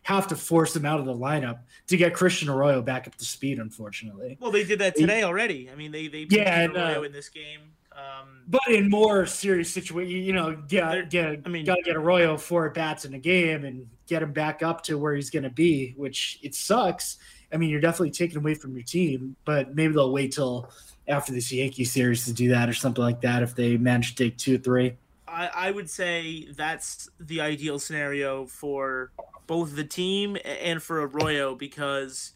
have 0.05 0.29
to 0.29 0.37
force 0.37 0.77
him 0.77 0.85
out 0.85 1.01
of 1.01 1.07
the 1.07 1.15
lineup 1.15 1.61
to 1.89 1.97
get 1.97 2.15
Christian 2.15 2.49
Arroyo 2.49 2.83
back 2.83 3.07
up 3.07 3.15
to 3.17 3.25
speed. 3.25 3.59
Unfortunately, 3.59 4.37
Well, 4.41 4.53
they 4.53 4.65
did 4.65 4.79
that 4.79 4.95
today 4.97 5.23
already. 5.25 5.71
I 5.71 5.75
mean, 5.75 5.91
they 5.91 6.07
they 6.07 6.27
Yeah, 6.31 6.61
and, 6.61 6.77
Arroyo 6.77 7.01
uh, 7.01 7.05
in 7.05 7.13
this 7.13 7.29
game. 7.29 7.61
Um, 7.97 8.41
but 8.49 8.67
in 8.69 8.91
more 8.91 9.25
serious 9.25 9.73
situation, 9.73 10.11
you 10.11 10.33
know, 10.33 10.57
get 10.69 11.11
get 11.11 11.41
I 11.45 11.49
mean- 11.49 11.65
got 11.65 11.77
to 11.77 11.83
get 11.83 11.97
Arroyo 11.97 12.37
four 12.37 12.67
at 12.67 12.75
bats 12.75 13.05
in 13.05 13.15
a 13.15 13.19
game 13.19 13.65
and 13.65 13.89
get 14.07 14.23
him 14.23 14.33
back 14.33 14.63
up 14.63 14.83
to 14.85 14.99
where 14.99 15.15
he's 15.15 15.31
going 15.31 15.45
to 15.45 15.51
be. 15.51 15.95
Which 15.97 16.39
it 16.43 16.55
sucks. 16.55 17.19
I 17.53 17.57
mean, 17.57 17.71
you're 17.71 17.81
definitely 17.81 18.11
taking 18.11 18.39
away 18.39 18.55
from 18.55 18.75
your 18.75 18.83
team, 18.83 19.37
but 19.45 19.75
maybe 19.77 19.95
they'll 19.95 20.13
wait 20.13 20.33
till 20.33 20.71
after 21.07 21.33
this 21.33 21.53
Yankee 21.53 21.85
series 21.85 22.25
to 22.25 22.33
do 22.33 22.49
that 22.49 22.69
or 22.69 22.73
something 22.75 23.05
like 23.05 23.21
that 23.21 23.43
if 23.43 23.55
they 23.55 23.77
manage 23.77 24.15
to 24.17 24.25
take 24.25 24.37
two 24.39 24.59
three. 24.59 24.97
I, 25.27 25.51
I 25.55 25.71
would 25.71 25.91
say 25.91 26.49
that's 26.57 27.09
the 27.19 27.41
ideal 27.41 27.79
scenario 27.79 28.47
for 28.47 29.11
both 29.47 29.75
the 29.75 29.85
team 29.85 30.37
and 30.45 30.83
for 30.83 31.07
Arroyo 31.07 31.55
because 31.55 32.34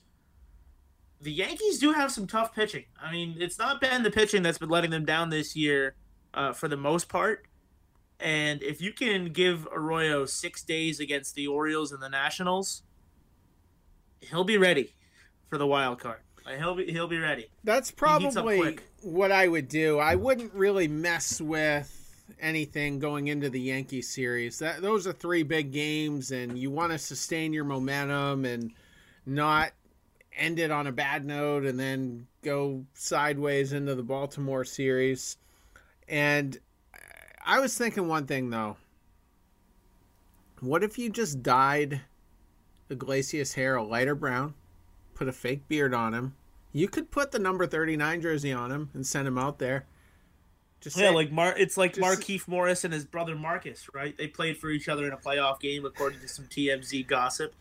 the 1.20 1.32
Yankees 1.32 1.78
do 1.78 1.92
have 1.92 2.12
some 2.12 2.26
tough 2.26 2.54
pitching. 2.54 2.84
I 3.00 3.10
mean, 3.12 3.36
it's 3.38 3.58
not 3.58 3.80
been 3.80 4.02
the 4.02 4.10
pitching 4.10 4.42
that's 4.42 4.58
been 4.58 4.68
letting 4.68 4.90
them 4.90 5.04
down 5.04 5.30
this 5.30 5.56
year 5.56 5.94
uh, 6.34 6.52
for 6.52 6.68
the 6.68 6.76
most 6.76 7.08
part. 7.08 7.46
And 8.20 8.62
if 8.62 8.80
you 8.80 8.92
can 8.92 9.32
give 9.32 9.66
Arroyo 9.72 10.26
six 10.26 10.62
days 10.62 11.00
against 11.00 11.34
the 11.34 11.46
Orioles 11.46 11.92
and 11.92 12.02
the 12.02 12.08
Nationals, 12.08 12.82
he'll 14.20 14.44
be 14.44 14.58
ready 14.58 14.94
for 15.48 15.58
the 15.58 15.66
wild 15.66 16.00
card. 16.00 16.20
Like, 16.44 16.58
he'll 16.58 16.74
be 16.74 16.90
he'll 16.90 17.08
be 17.08 17.18
ready. 17.18 17.50
That's 17.62 17.90
probably 17.90 18.78
what 19.02 19.30
I 19.30 19.46
would 19.46 19.68
do. 19.68 19.98
I 19.98 20.14
wouldn't 20.14 20.52
really 20.54 20.88
mess 20.88 21.40
with 21.40 21.94
anything 22.40 22.98
going 22.98 23.28
into 23.28 23.50
the 23.50 23.60
Yankee 23.60 24.02
series. 24.02 24.58
That 24.58 24.80
those 24.80 25.06
are 25.06 25.12
three 25.12 25.42
big 25.42 25.72
games, 25.72 26.30
and 26.32 26.58
you 26.58 26.70
want 26.70 26.92
to 26.92 26.98
sustain 26.98 27.52
your 27.52 27.64
momentum 27.64 28.44
and 28.44 28.72
not 29.26 29.72
end 30.38 30.58
it 30.58 30.70
on 30.70 30.86
a 30.86 30.92
bad 30.92 31.24
note 31.24 31.64
and 31.64 31.78
then 31.78 32.26
go 32.42 32.84
sideways 32.94 33.72
into 33.72 33.94
the 33.94 34.02
Baltimore 34.02 34.64
series. 34.64 35.36
And 36.08 36.58
I 37.44 37.60
was 37.60 37.76
thinking 37.76 38.08
one 38.08 38.26
thing 38.26 38.50
though. 38.50 38.76
What 40.60 40.82
if 40.82 40.98
you 40.98 41.08
just 41.10 41.42
dyed 41.42 42.00
Iglesias' 42.90 43.54
hair 43.54 43.76
a 43.76 43.82
lighter 43.82 44.14
brown, 44.14 44.54
put 45.14 45.28
a 45.28 45.32
fake 45.32 45.68
beard 45.68 45.94
on 45.94 46.14
him? 46.14 46.34
You 46.72 46.88
could 46.88 47.10
put 47.10 47.30
the 47.32 47.38
number 47.38 47.66
39 47.66 48.20
jersey 48.20 48.52
on 48.52 48.70
him 48.72 48.90
and 48.92 49.06
send 49.06 49.26
him 49.28 49.38
out 49.38 49.58
there. 49.58 49.86
Just 50.80 50.96
Yeah, 50.96 51.08
say- 51.08 51.14
like 51.14 51.32
Mar, 51.32 51.54
it's 51.56 51.76
like 51.76 51.94
just- 51.94 52.04
Markieff 52.06 52.46
Morris 52.48 52.84
and 52.84 52.92
his 52.92 53.04
brother 53.04 53.34
Marcus, 53.34 53.88
right? 53.94 54.16
They 54.16 54.26
played 54.28 54.58
for 54.58 54.70
each 54.70 54.88
other 54.88 55.06
in 55.06 55.12
a 55.12 55.16
playoff 55.16 55.60
game, 55.60 55.84
according 55.84 56.20
to 56.20 56.28
some 56.28 56.46
TMZ 56.46 57.02
gossip. 57.06 57.54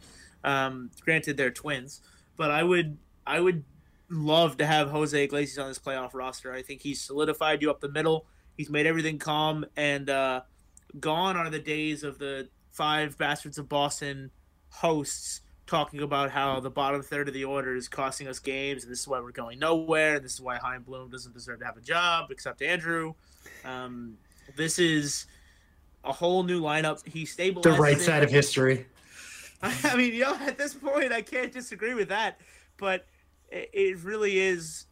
Um, 0.44 0.92
granted, 1.02 1.36
they're 1.38 1.52
twins, 1.52 2.02
but 2.38 2.52
I 2.52 2.64
would, 2.64 2.98
I 3.26 3.40
would 3.40 3.64
love 4.10 4.58
to 4.58 4.66
have 4.66 4.90
Jose 4.90 5.22
Iglesias 5.22 5.58
on 5.58 5.68
this 5.68 5.80
playoff 5.80 6.14
roster. 6.14 6.54
I 6.54 6.62
think 6.62 6.82
he's 6.82 7.02
solidified 7.02 7.62
you 7.62 7.70
up 7.70 7.82
the 7.82 7.90
middle. 7.90 8.26
He's 8.56 8.70
made 8.70 8.86
everything 8.86 9.20
calm, 9.20 9.66
and 9.76 10.10
uh, 10.10 10.42
gone 11.00 11.36
are 11.36 11.50
the 11.50 11.60
days 11.60 12.04
of 12.04 12.18
the 12.18 12.48
five 12.72 13.18
bastards 13.18 13.58
of 13.58 13.68
Boston 13.68 14.32
hosts 14.70 15.42
talking 15.66 16.02
about 16.02 16.32
how 16.32 16.60
the 16.60 16.70
bottom 16.70 17.04
third 17.04 17.28
of 17.28 17.34
the 17.34 17.44
order 17.44 17.76
is 17.76 17.88
costing 17.90 18.28
us 18.28 18.40
games, 18.40 18.84
and 18.84 18.92
this 18.92 19.02
is 19.02 19.08
why 19.08 19.20
we're 19.20 19.32
going 19.32 19.60
nowhere, 19.60 20.16
and 20.16 20.26
this 20.26 20.34
is 20.34 20.42
why 20.42 20.58
Chaim 20.58 20.82
Bloom 20.82 21.10
doesn't 21.10 21.34
deserve 21.34 21.60
to 21.60 21.66
have 21.66 21.78
a 21.78 21.82
job, 21.82 22.32
except 22.32 22.62
Andrew. 22.62 23.14
Um, 23.66 24.18
this 24.56 24.80
is 24.80 25.26
a 26.04 26.14
whole 26.14 26.44
new 26.44 26.62
lineup. 26.62 27.06
He 27.06 27.26
stabilized 27.26 27.66
The 27.66 27.82
right 27.82 28.00
side 28.00 28.24
of 28.24 28.32
history. 28.32 28.86
I 29.62 29.96
mean, 29.96 30.14
you 30.14 30.22
know, 30.22 30.36
at 30.36 30.58
this 30.58 30.74
point, 30.74 31.12
I 31.12 31.22
can't 31.22 31.52
disagree 31.52 31.94
with 31.94 32.10
that. 32.10 32.40
But 32.78 33.06
it, 33.50 33.70
it 33.74 34.00
really 34.00 34.40
is. 34.40 34.86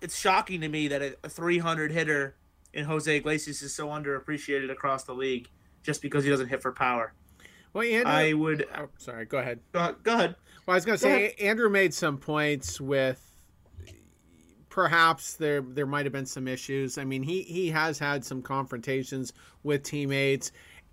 It's 0.00 0.18
shocking 0.18 0.60
to 0.62 0.68
me 0.68 0.88
that 0.88 1.02
a, 1.02 1.16
a 1.24 1.28
300 1.28 1.92
hitter 1.92 2.36
in 2.72 2.84
Jose 2.86 3.14
Iglesias 3.14 3.62
is 3.62 3.74
so 3.74 3.88
underappreciated 3.88 4.70
across 4.70 5.04
the 5.04 5.14
league 5.14 5.48
just 5.82 6.02
because 6.02 6.24
he 6.24 6.30
doesn't 6.30 6.48
hit 6.48 6.62
for 6.62 6.72
power. 6.72 7.12
well, 7.72 7.84
Andrew, 7.84 8.10
I 8.10 8.32
would. 8.32 8.66
oh, 8.76 8.88
sorry, 8.98 9.26
go 9.26 9.38
ahead. 9.38 9.60
Go, 9.72 9.94
go 10.02 10.14
ahead. 10.14 10.36
Well, 10.66 10.74
I 10.74 10.76
was 10.76 10.84
going 10.84 10.96
to 10.96 11.02
say 11.02 11.34
Andrew 11.40 11.68
made 11.68 11.92
some 11.92 12.18
points 12.18 12.80
with 12.80 13.28
perhaps 14.68 15.34
there 15.34 15.60
there 15.60 15.86
might 15.86 16.06
have 16.06 16.12
been 16.12 16.26
some 16.26 16.48
issues. 16.48 16.98
I 16.98 17.04
mean, 17.04 17.22
he 17.22 17.42
he 17.42 17.68
has 17.70 17.98
had 17.98 18.24
some 18.24 18.42
confrontations 18.42 19.32
with 19.62 19.82
teammates, 19.82 20.50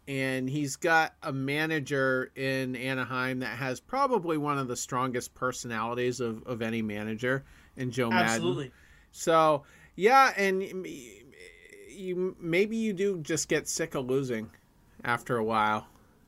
and 0.10 0.50
he's 0.50 0.76
got 0.76 1.14
a 1.22 1.32
manager 1.32 2.32
in 2.36 2.76
Anaheim 2.76 3.42
that 3.42 3.60
has 3.60 3.80
probably 3.80 4.40
one 4.40 4.58
of 4.58 4.68
the 4.68 4.76
strongest 4.76 5.36
personalities 5.36 6.20
of, 6.20 6.42
of 6.48 6.64
any 6.64 6.82
manager 6.82 7.44
in 7.78 7.92
Joe 7.92 8.10
Maddon. 8.10 8.26
Absolutely. 8.26 8.72
So 9.12 9.64
yeah, 9.96 10.34
and 10.36 10.64
you 11.90 12.36
maybe 12.40 12.76
you 12.76 12.92
do 12.92 13.20
just 13.20 13.50
get 13.50 13.68
sick 13.68 13.94
of 13.94 14.08
losing 14.08 14.50
after 15.04 15.38
a 15.38 15.44
while. 15.44 15.86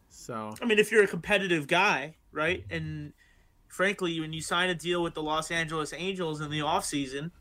So 0.09 0.53
I 0.61 0.65
mean, 0.65 0.77
if 0.77 0.91
you're 0.91 1.03
a 1.03 1.07
competitive 1.07 1.65
guy, 1.65 2.17
right, 2.31 2.63
and 2.69 3.13
frankly, 3.67 4.19
when 4.19 4.31
you 4.31 4.41
sign 4.41 4.69
a 4.69 4.75
deal 4.75 5.01
with 5.01 5.15
the 5.15 5.23
Los 5.23 5.49
Angeles 5.49 5.91
Angels 5.91 6.39
in 6.39 6.51
the 6.51 6.59
offseason 6.59 7.31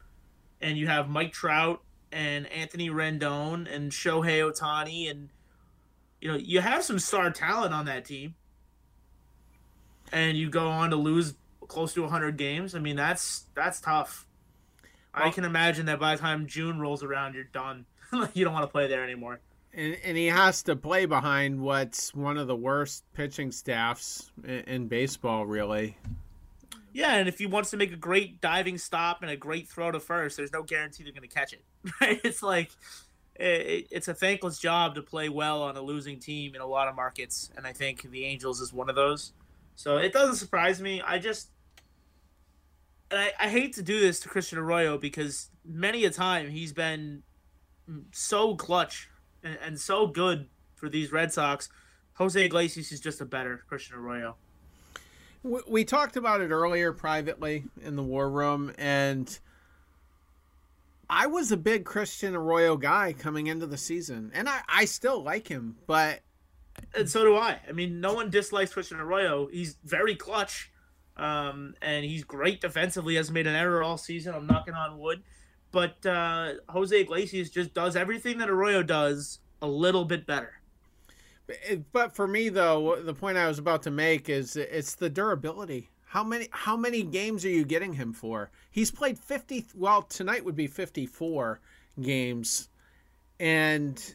and 0.62 0.78
you 0.78 0.86
have 0.86 1.06
Mike 1.06 1.34
Trout 1.34 1.82
and 2.10 2.46
Anthony 2.46 2.88
Rendon 2.88 3.70
and 3.70 3.92
Shohei 3.92 4.40
Ohtani 4.40 5.10
and 5.10 5.28
you 6.20 6.30
know, 6.30 6.36
you 6.36 6.60
have 6.60 6.84
some 6.84 6.98
star 6.98 7.30
talent 7.30 7.72
on 7.72 7.86
that 7.86 8.04
team. 8.04 8.34
And 10.12 10.36
you 10.36 10.50
go 10.50 10.68
on 10.68 10.90
to 10.90 10.96
lose 10.96 11.34
close 11.68 11.94
to 11.94 12.02
100 12.02 12.36
games. 12.36 12.74
I 12.74 12.80
mean, 12.80 12.96
that's 12.96 13.46
that's 13.54 13.80
tough. 13.80 14.26
Well, 15.14 15.26
I 15.26 15.30
can 15.30 15.44
imagine 15.44 15.86
that 15.86 16.00
by 16.00 16.16
the 16.16 16.20
time 16.20 16.46
June 16.46 16.80
rolls 16.80 17.02
around, 17.02 17.34
you're 17.34 17.44
done. 17.44 17.86
you 18.34 18.44
don't 18.44 18.52
want 18.52 18.64
to 18.64 18.70
play 18.70 18.88
there 18.88 19.04
anymore. 19.04 19.40
And, 19.72 19.96
and 20.04 20.16
he 20.16 20.26
has 20.26 20.64
to 20.64 20.74
play 20.74 21.06
behind 21.06 21.60
what's 21.60 22.12
one 22.12 22.38
of 22.38 22.48
the 22.48 22.56
worst 22.56 23.04
pitching 23.14 23.52
staffs 23.52 24.30
in, 24.42 24.60
in 24.60 24.88
baseball, 24.88 25.46
really. 25.46 25.96
Yeah, 26.92 27.14
and 27.14 27.28
if 27.28 27.38
he 27.38 27.46
wants 27.46 27.70
to 27.70 27.76
make 27.76 27.92
a 27.92 27.96
great 27.96 28.40
diving 28.40 28.78
stop 28.78 29.22
and 29.22 29.30
a 29.30 29.36
great 29.36 29.68
throw 29.68 29.92
to 29.92 30.00
first, 30.00 30.36
there's 30.36 30.52
no 30.52 30.64
guarantee 30.64 31.04
they're 31.04 31.12
going 31.12 31.28
to 31.28 31.34
catch 31.34 31.52
it. 31.52 31.62
Right? 32.00 32.20
It's 32.24 32.42
like 32.42 32.70
it, 33.40 33.86
it's 33.90 34.08
a 34.08 34.14
thankless 34.14 34.58
job 34.58 34.94
to 34.94 35.02
play 35.02 35.28
well 35.28 35.62
on 35.62 35.76
a 35.76 35.82
losing 35.82 36.18
team 36.18 36.54
in 36.54 36.60
a 36.60 36.66
lot 36.66 36.88
of 36.88 36.96
markets, 36.96 37.50
and 37.56 37.66
I 37.66 37.72
think 37.72 38.02
the 38.10 38.24
Angels 38.24 38.60
is 38.60 38.72
one 38.72 38.88
of 38.88 38.96
those. 38.96 39.32
So 39.76 39.96
it 39.96 40.12
doesn't 40.12 40.36
surprise 40.36 40.80
me. 40.80 41.00
I 41.00 41.18
just 41.18 41.50
and 43.10 43.20
I, 43.20 43.32
I 43.38 43.48
hate 43.48 43.74
to 43.74 43.82
do 43.82 44.00
this 44.00 44.20
to 44.20 44.28
Christian 44.28 44.58
Arroyo 44.58 44.98
because 44.98 45.50
many 45.64 46.04
a 46.04 46.10
time 46.10 46.50
he's 46.50 46.72
been 46.72 47.22
so 48.12 48.54
clutch 48.54 49.08
and, 49.42 49.58
and 49.64 49.80
so 49.80 50.06
good 50.06 50.48
for 50.74 50.88
these 50.88 51.12
Red 51.12 51.32
Sox. 51.32 51.68
Jose 52.14 52.44
Iglesias 52.44 52.92
is 52.92 53.00
just 53.00 53.20
a 53.20 53.24
better 53.24 53.64
Christian 53.68 53.96
Arroyo. 53.96 54.36
We, 55.42 55.60
we 55.66 55.84
talked 55.84 56.16
about 56.16 56.40
it 56.40 56.50
earlier 56.50 56.92
privately 56.92 57.64
in 57.82 57.96
the 57.96 58.02
war 58.02 58.30
room, 58.30 58.72
and 58.78 59.38
I 61.10 61.26
was 61.26 61.50
a 61.50 61.56
big 61.56 61.84
Christian 61.84 62.36
Arroyo 62.36 62.76
guy 62.76 63.12
coming 63.12 63.48
into 63.48 63.66
the 63.66 63.76
season, 63.76 64.30
and 64.32 64.48
I, 64.48 64.60
I 64.68 64.84
still 64.84 65.22
like 65.22 65.48
him, 65.48 65.76
but 65.86 66.20
and 66.94 67.10
so 67.10 67.24
do 67.24 67.36
I. 67.36 67.58
I 67.68 67.72
mean, 67.72 68.00
no 68.00 68.14
one 68.14 68.30
dislikes 68.30 68.72
Christian 68.72 69.00
Arroyo. 69.00 69.48
He's 69.48 69.76
very 69.84 70.14
clutch, 70.14 70.70
um, 71.16 71.74
and 71.82 72.04
he's 72.04 72.22
great 72.22 72.60
defensively. 72.60 73.16
Hasn't 73.16 73.34
made 73.34 73.48
an 73.48 73.56
error 73.56 73.82
all 73.82 73.98
season. 73.98 74.34
I'm 74.34 74.46
knocking 74.46 74.74
on 74.74 74.98
wood. 74.98 75.22
But 75.72 76.04
uh, 76.06 76.54
Jose 76.68 76.98
Iglesias 76.98 77.50
just 77.50 77.74
does 77.74 77.96
everything 77.96 78.38
that 78.38 78.48
Arroyo 78.48 78.82
does 78.82 79.40
a 79.60 79.66
little 79.68 80.04
bit 80.04 80.26
better. 80.26 80.54
But 81.92 82.14
for 82.14 82.28
me, 82.28 82.48
though, 82.48 83.02
the 83.02 83.14
point 83.14 83.36
I 83.36 83.48
was 83.48 83.58
about 83.58 83.82
to 83.82 83.90
make 83.90 84.28
is 84.28 84.56
it's 84.56 84.94
the 84.94 85.10
durability. 85.10 85.90
How 86.10 86.24
many 86.24 86.48
how 86.50 86.76
many 86.76 87.04
games 87.04 87.44
are 87.44 87.50
you 87.50 87.64
getting 87.64 87.92
him 87.92 88.12
for? 88.12 88.50
He's 88.68 88.90
played 88.90 89.16
50 89.16 89.66
well, 89.76 90.02
tonight 90.02 90.44
would 90.44 90.56
be 90.56 90.66
54 90.66 91.60
games. 92.00 92.68
And 93.38 94.14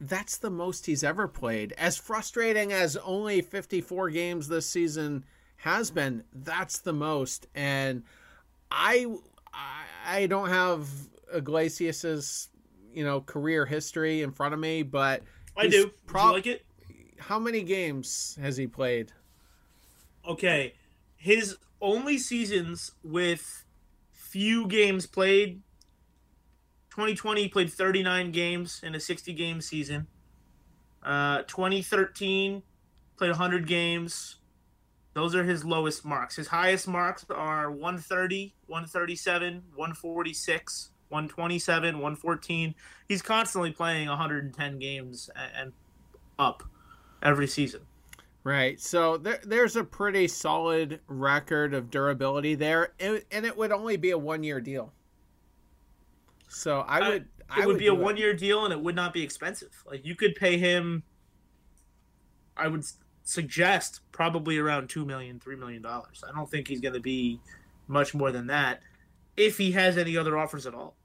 that's 0.00 0.38
the 0.38 0.50
most 0.50 0.86
he's 0.86 1.04
ever 1.04 1.28
played. 1.28 1.74
As 1.78 1.96
frustrating 1.96 2.72
as 2.72 2.96
only 2.96 3.40
54 3.40 4.10
games 4.10 4.48
this 4.48 4.68
season 4.68 5.24
has 5.58 5.92
been, 5.92 6.24
that's 6.32 6.78
the 6.78 6.92
most. 6.92 7.46
And 7.54 8.02
I 8.72 9.06
I 10.04 10.26
don't 10.26 10.48
have 10.48 10.88
Iglesias's 11.32 12.48
you 12.92 13.04
know 13.04 13.20
career 13.20 13.64
history 13.64 14.22
in 14.22 14.32
front 14.32 14.54
of 14.54 14.58
me, 14.58 14.82
but 14.82 15.22
I 15.56 15.68
do. 15.68 15.92
Prob- 16.04 16.30
you 16.30 16.32
like 16.32 16.46
it? 16.48 16.66
How 17.20 17.38
many 17.38 17.62
games 17.62 18.36
has 18.40 18.56
he 18.56 18.66
played? 18.66 19.12
Okay, 20.26 20.74
his 21.22 21.56
only 21.80 22.18
seasons 22.18 22.90
with 23.04 23.64
few 24.10 24.66
games 24.66 25.06
played. 25.06 25.62
2020 26.90 27.48
played 27.48 27.72
39 27.72 28.32
games 28.32 28.80
in 28.82 28.96
a 28.96 29.00
60 29.00 29.32
game 29.32 29.60
season. 29.60 30.08
Uh, 31.00 31.42
2013 31.42 32.64
played 33.16 33.30
100 33.30 33.68
games. 33.68 34.38
Those 35.14 35.36
are 35.36 35.44
his 35.44 35.64
lowest 35.64 36.04
marks. 36.04 36.34
His 36.34 36.48
highest 36.48 36.88
marks 36.88 37.24
are 37.30 37.70
130, 37.70 38.54
137, 38.66 39.62
146, 39.76 40.90
127, 41.08 41.94
114. 41.94 42.74
He's 43.06 43.22
constantly 43.22 43.70
playing 43.70 44.08
110 44.08 44.78
games 44.80 45.30
and 45.56 45.72
up 46.36 46.64
every 47.22 47.46
season. 47.46 47.82
Right. 48.44 48.80
So 48.80 49.18
there, 49.18 49.40
there's 49.44 49.76
a 49.76 49.84
pretty 49.84 50.26
solid 50.26 51.00
record 51.06 51.74
of 51.74 51.90
durability 51.90 52.56
there, 52.56 52.92
and 52.98 53.22
it 53.30 53.56
would 53.56 53.70
only 53.70 53.96
be 53.96 54.10
a 54.10 54.18
one 54.18 54.42
year 54.42 54.60
deal. 54.60 54.92
So 56.48 56.80
I 56.80 57.08
would. 57.08 57.22
Uh, 57.22 57.58
it 57.58 57.64
I 57.64 57.66
would, 57.66 57.78
be 57.78 57.86
a 57.86 57.94
one 57.94 58.16
year 58.16 58.34
deal, 58.34 58.64
and 58.64 58.72
it 58.72 58.80
would 58.80 58.96
not 58.96 59.12
be 59.12 59.22
expensive. 59.22 59.70
Like 59.86 60.04
you 60.04 60.16
could 60.16 60.34
pay 60.34 60.58
him. 60.58 61.02
I 62.56 62.66
would 62.68 62.84
suggest 63.22 64.00
probably 64.10 64.58
around 64.58 64.88
two 64.88 65.04
million, 65.04 65.38
three 65.38 65.56
million 65.56 65.82
dollars. 65.82 66.24
I 66.28 66.34
don't 66.36 66.50
think 66.50 66.66
he's 66.66 66.80
going 66.80 66.94
to 66.94 67.00
be 67.00 67.40
much 67.86 68.14
more 68.14 68.32
than 68.32 68.48
that, 68.48 68.80
if 69.36 69.56
he 69.56 69.72
has 69.72 69.98
any 69.98 70.16
other 70.16 70.36
offers 70.36 70.66
at 70.66 70.74
all. 70.74 70.96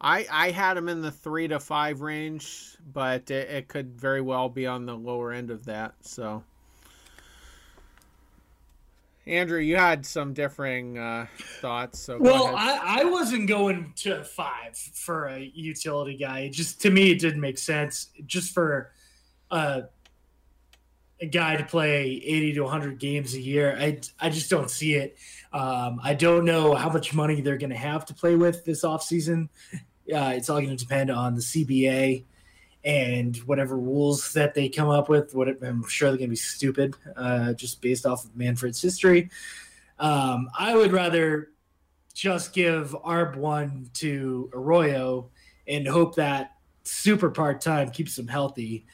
I 0.00 0.26
I 0.30 0.50
had 0.50 0.76
him 0.76 0.88
in 0.88 1.02
the 1.02 1.10
three 1.10 1.48
to 1.48 1.58
five 1.58 2.00
range, 2.00 2.76
but 2.92 3.30
it, 3.30 3.50
it 3.50 3.68
could 3.68 4.00
very 4.00 4.20
well 4.20 4.48
be 4.48 4.66
on 4.66 4.86
the 4.86 4.96
lower 4.96 5.32
end 5.32 5.50
of 5.50 5.64
that. 5.66 5.94
So, 6.02 6.44
Andrew, 9.26 9.58
you 9.58 9.76
had 9.76 10.06
some 10.06 10.34
differing 10.34 10.98
uh, 10.98 11.26
thoughts. 11.60 11.98
So 11.98 12.18
well, 12.18 12.54
I, 12.56 13.00
I 13.00 13.04
wasn't 13.04 13.48
going 13.48 13.92
to 13.96 14.22
five 14.22 14.76
for 14.76 15.26
a 15.26 15.50
utility 15.54 16.16
guy. 16.16 16.40
It 16.40 16.50
just 16.50 16.80
to 16.82 16.90
me, 16.90 17.10
it 17.10 17.18
didn't 17.18 17.40
make 17.40 17.58
sense. 17.58 18.10
Just 18.24 18.54
for 18.54 18.92
uh, 19.50 19.82
a 21.20 21.26
guy 21.26 21.56
to 21.56 21.64
play 21.64 22.22
80 22.24 22.54
to 22.54 22.60
100 22.62 22.98
games 22.98 23.34
a 23.34 23.40
year. 23.40 23.76
I, 23.78 24.00
I 24.20 24.30
just 24.30 24.48
don't 24.50 24.70
see 24.70 24.94
it. 24.94 25.16
Um, 25.52 26.00
I 26.02 26.14
don't 26.14 26.44
know 26.44 26.74
how 26.74 26.90
much 26.90 27.12
money 27.12 27.40
they're 27.40 27.58
going 27.58 27.70
to 27.70 27.76
have 27.76 28.06
to 28.06 28.14
play 28.14 28.36
with 28.36 28.64
this 28.64 28.84
offseason. 28.84 29.48
Uh, 30.12 30.32
it's 30.34 30.48
all 30.48 30.60
going 30.60 30.76
to 30.76 30.76
depend 30.76 31.10
on 31.10 31.34
the 31.34 31.40
CBA 31.40 32.24
and 32.84 33.36
whatever 33.38 33.76
rules 33.76 34.32
that 34.32 34.54
they 34.54 34.68
come 34.68 34.88
up 34.88 35.08
with. 35.08 35.34
What 35.34 35.48
I'm 35.62 35.86
sure 35.88 36.08
they're 36.08 36.18
going 36.18 36.28
to 36.28 36.32
be 36.32 36.36
stupid, 36.36 36.94
uh, 37.16 37.52
just 37.52 37.82
based 37.82 38.06
off 38.06 38.24
of 38.24 38.36
Manfred's 38.36 38.80
history. 38.80 39.30
Um, 39.98 40.48
I 40.58 40.74
would 40.74 40.92
rather 40.92 41.50
just 42.14 42.52
give 42.52 42.96
ARB 43.04 43.36
one 43.36 43.90
to 43.94 44.50
Arroyo 44.52 45.30
and 45.66 45.86
hope 45.86 46.16
that 46.16 46.52
super 46.82 47.30
part 47.30 47.60
time 47.60 47.90
keeps 47.90 48.18
him 48.18 48.26
healthy 48.26 48.86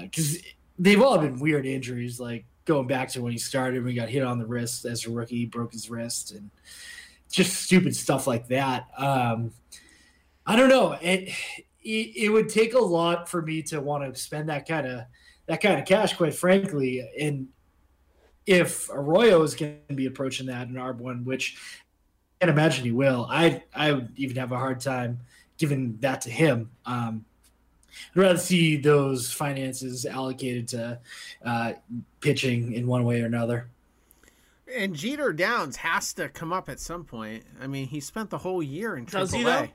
because 0.00 0.36
uh, 0.36 0.40
they've 0.78 1.02
all 1.02 1.18
been 1.18 1.38
weird 1.38 1.66
injuries, 1.66 2.18
like 2.18 2.44
going 2.64 2.86
back 2.86 3.08
to 3.10 3.22
when 3.22 3.32
he 3.32 3.38
started, 3.38 3.82
when 3.82 3.90
he 3.90 3.96
got 3.96 4.08
hit 4.08 4.24
on 4.24 4.38
the 4.38 4.46
wrist 4.46 4.84
as 4.84 5.06
a 5.06 5.10
rookie, 5.10 5.46
broke 5.46 5.72
his 5.72 5.88
wrist, 5.90 6.32
and 6.32 6.50
just 7.30 7.54
stupid 7.54 7.94
stuff 7.94 8.26
like 8.26 8.48
that. 8.48 8.86
Um, 8.96 9.52
I 10.46 10.56
don't 10.56 10.68
know. 10.68 10.92
It, 10.92 11.30
it, 11.82 12.12
it 12.16 12.28
would 12.30 12.48
take 12.48 12.74
a 12.74 12.78
lot 12.78 13.28
for 13.28 13.42
me 13.42 13.62
to 13.62 13.80
want 13.80 14.12
to 14.14 14.20
spend 14.20 14.48
that 14.48 14.66
kind 14.66 14.86
of 14.86 15.02
that 15.46 15.60
kind 15.60 15.78
of 15.78 15.86
cash, 15.86 16.14
quite 16.14 16.34
frankly. 16.34 17.08
And 17.20 17.48
if 18.46 18.88
Arroyo 18.90 19.42
is 19.42 19.54
going 19.54 19.78
to 19.88 19.94
be 19.94 20.06
approaching 20.06 20.46
that 20.46 20.68
in 20.68 20.74
ARB 20.74 20.98
one, 20.98 21.24
which 21.24 21.56
I 22.40 22.46
can't 22.46 22.56
imagine 22.56 22.84
he 22.84 22.92
will, 22.92 23.26
I 23.30 23.62
I 23.74 23.92
would 23.92 24.12
even 24.16 24.36
have 24.36 24.52
a 24.52 24.58
hard 24.58 24.80
time 24.80 25.20
giving 25.58 25.96
that 25.98 26.20
to 26.22 26.30
him. 26.30 26.70
Um, 26.84 27.24
I'd 28.14 28.20
rather 28.20 28.38
see 28.38 28.76
those 28.76 29.32
finances 29.32 30.04
allocated 30.04 30.68
to 30.68 31.00
uh, 31.44 31.72
pitching 32.20 32.72
in 32.74 32.86
one 32.86 33.04
way 33.04 33.22
or 33.22 33.26
another. 33.26 33.70
And 34.74 34.94
Jeter 34.94 35.32
Downs 35.32 35.76
has 35.76 36.12
to 36.14 36.28
come 36.28 36.52
up 36.52 36.68
at 36.68 36.80
some 36.80 37.04
point. 37.04 37.44
I 37.60 37.66
mean, 37.66 37.86
he 37.86 38.00
spent 38.00 38.30
the 38.30 38.38
whole 38.38 38.62
year 38.62 38.96
in 38.96 39.04
Does 39.04 39.32
AAA. 39.32 39.70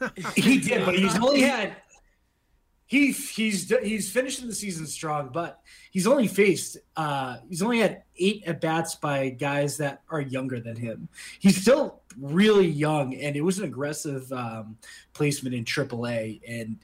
He, 0.36 0.58
did, 0.58 0.84
but 0.84 0.94
he's 0.96 1.16
only 1.16 1.40
had 1.40 1.76
he's 2.88 3.30
he's 3.30 3.72
he's 3.82 4.10
finishing 4.10 4.48
the 4.48 4.54
season 4.54 4.86
strong, 4.86 5.30
but 5.32 5.60
he's 5.90 6.06
only 6.06 6.26
faced 6.26 6.78
uh 6.96 7.36
he's 7.48 7.62
only 7.62 7.78
had 7.78 8.02
eight 8.16 8.42
at 8.46 8.60
bats 8.60 8.96
by 8.96 9.28
guys 9.28 9.76
that 9.76 10.02
are 10.10 10.20
younger 10.20 10.58
than 10.58 10.74
him. 10.74 11.08
He's 11.38 11.60
still 11.60 12.00
really 12.18 12.66
young, 12.66 13.14
and 13.14 13.36
it 13.36 13.42
was 13.42 13.58
an 13.58 13.64
aggressive 13.64 14.30
um, 14.32 14.76
placement 15.12 15.54
in 15.54 15.64
AAA, 15.64 16.40
and 16.48 16.78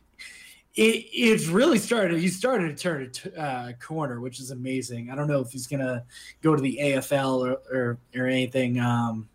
it, 0.77 1.07
it's 1.13 1.47
really 1.47 1.79
started. 1.79 2.21
He 2.21 2.29
started 2.29 2.77
to 2.77 2.83
turn 2.83 3.11
a 3.37 3.41
uh, 3.41 3.73
corner, 3.81 4.21
which 4.21 4.41
is 4.41 4.51
amazing. 4.51 5.11
I 5.11 5.15
don't 5.15 5.29
know 5.29 5.41
if 5.41 5.51
he's 5.51 5.67
gonna 5.67 6.05
go 6.43 6.55
to 6.55 6.63
the 6.63 6.79
AFL 6.81 7.39
or 7.47 7.59
or, 7.73 7.99
or 8.15 8.27
anything 8.27 8.79
um, 8.79 9.29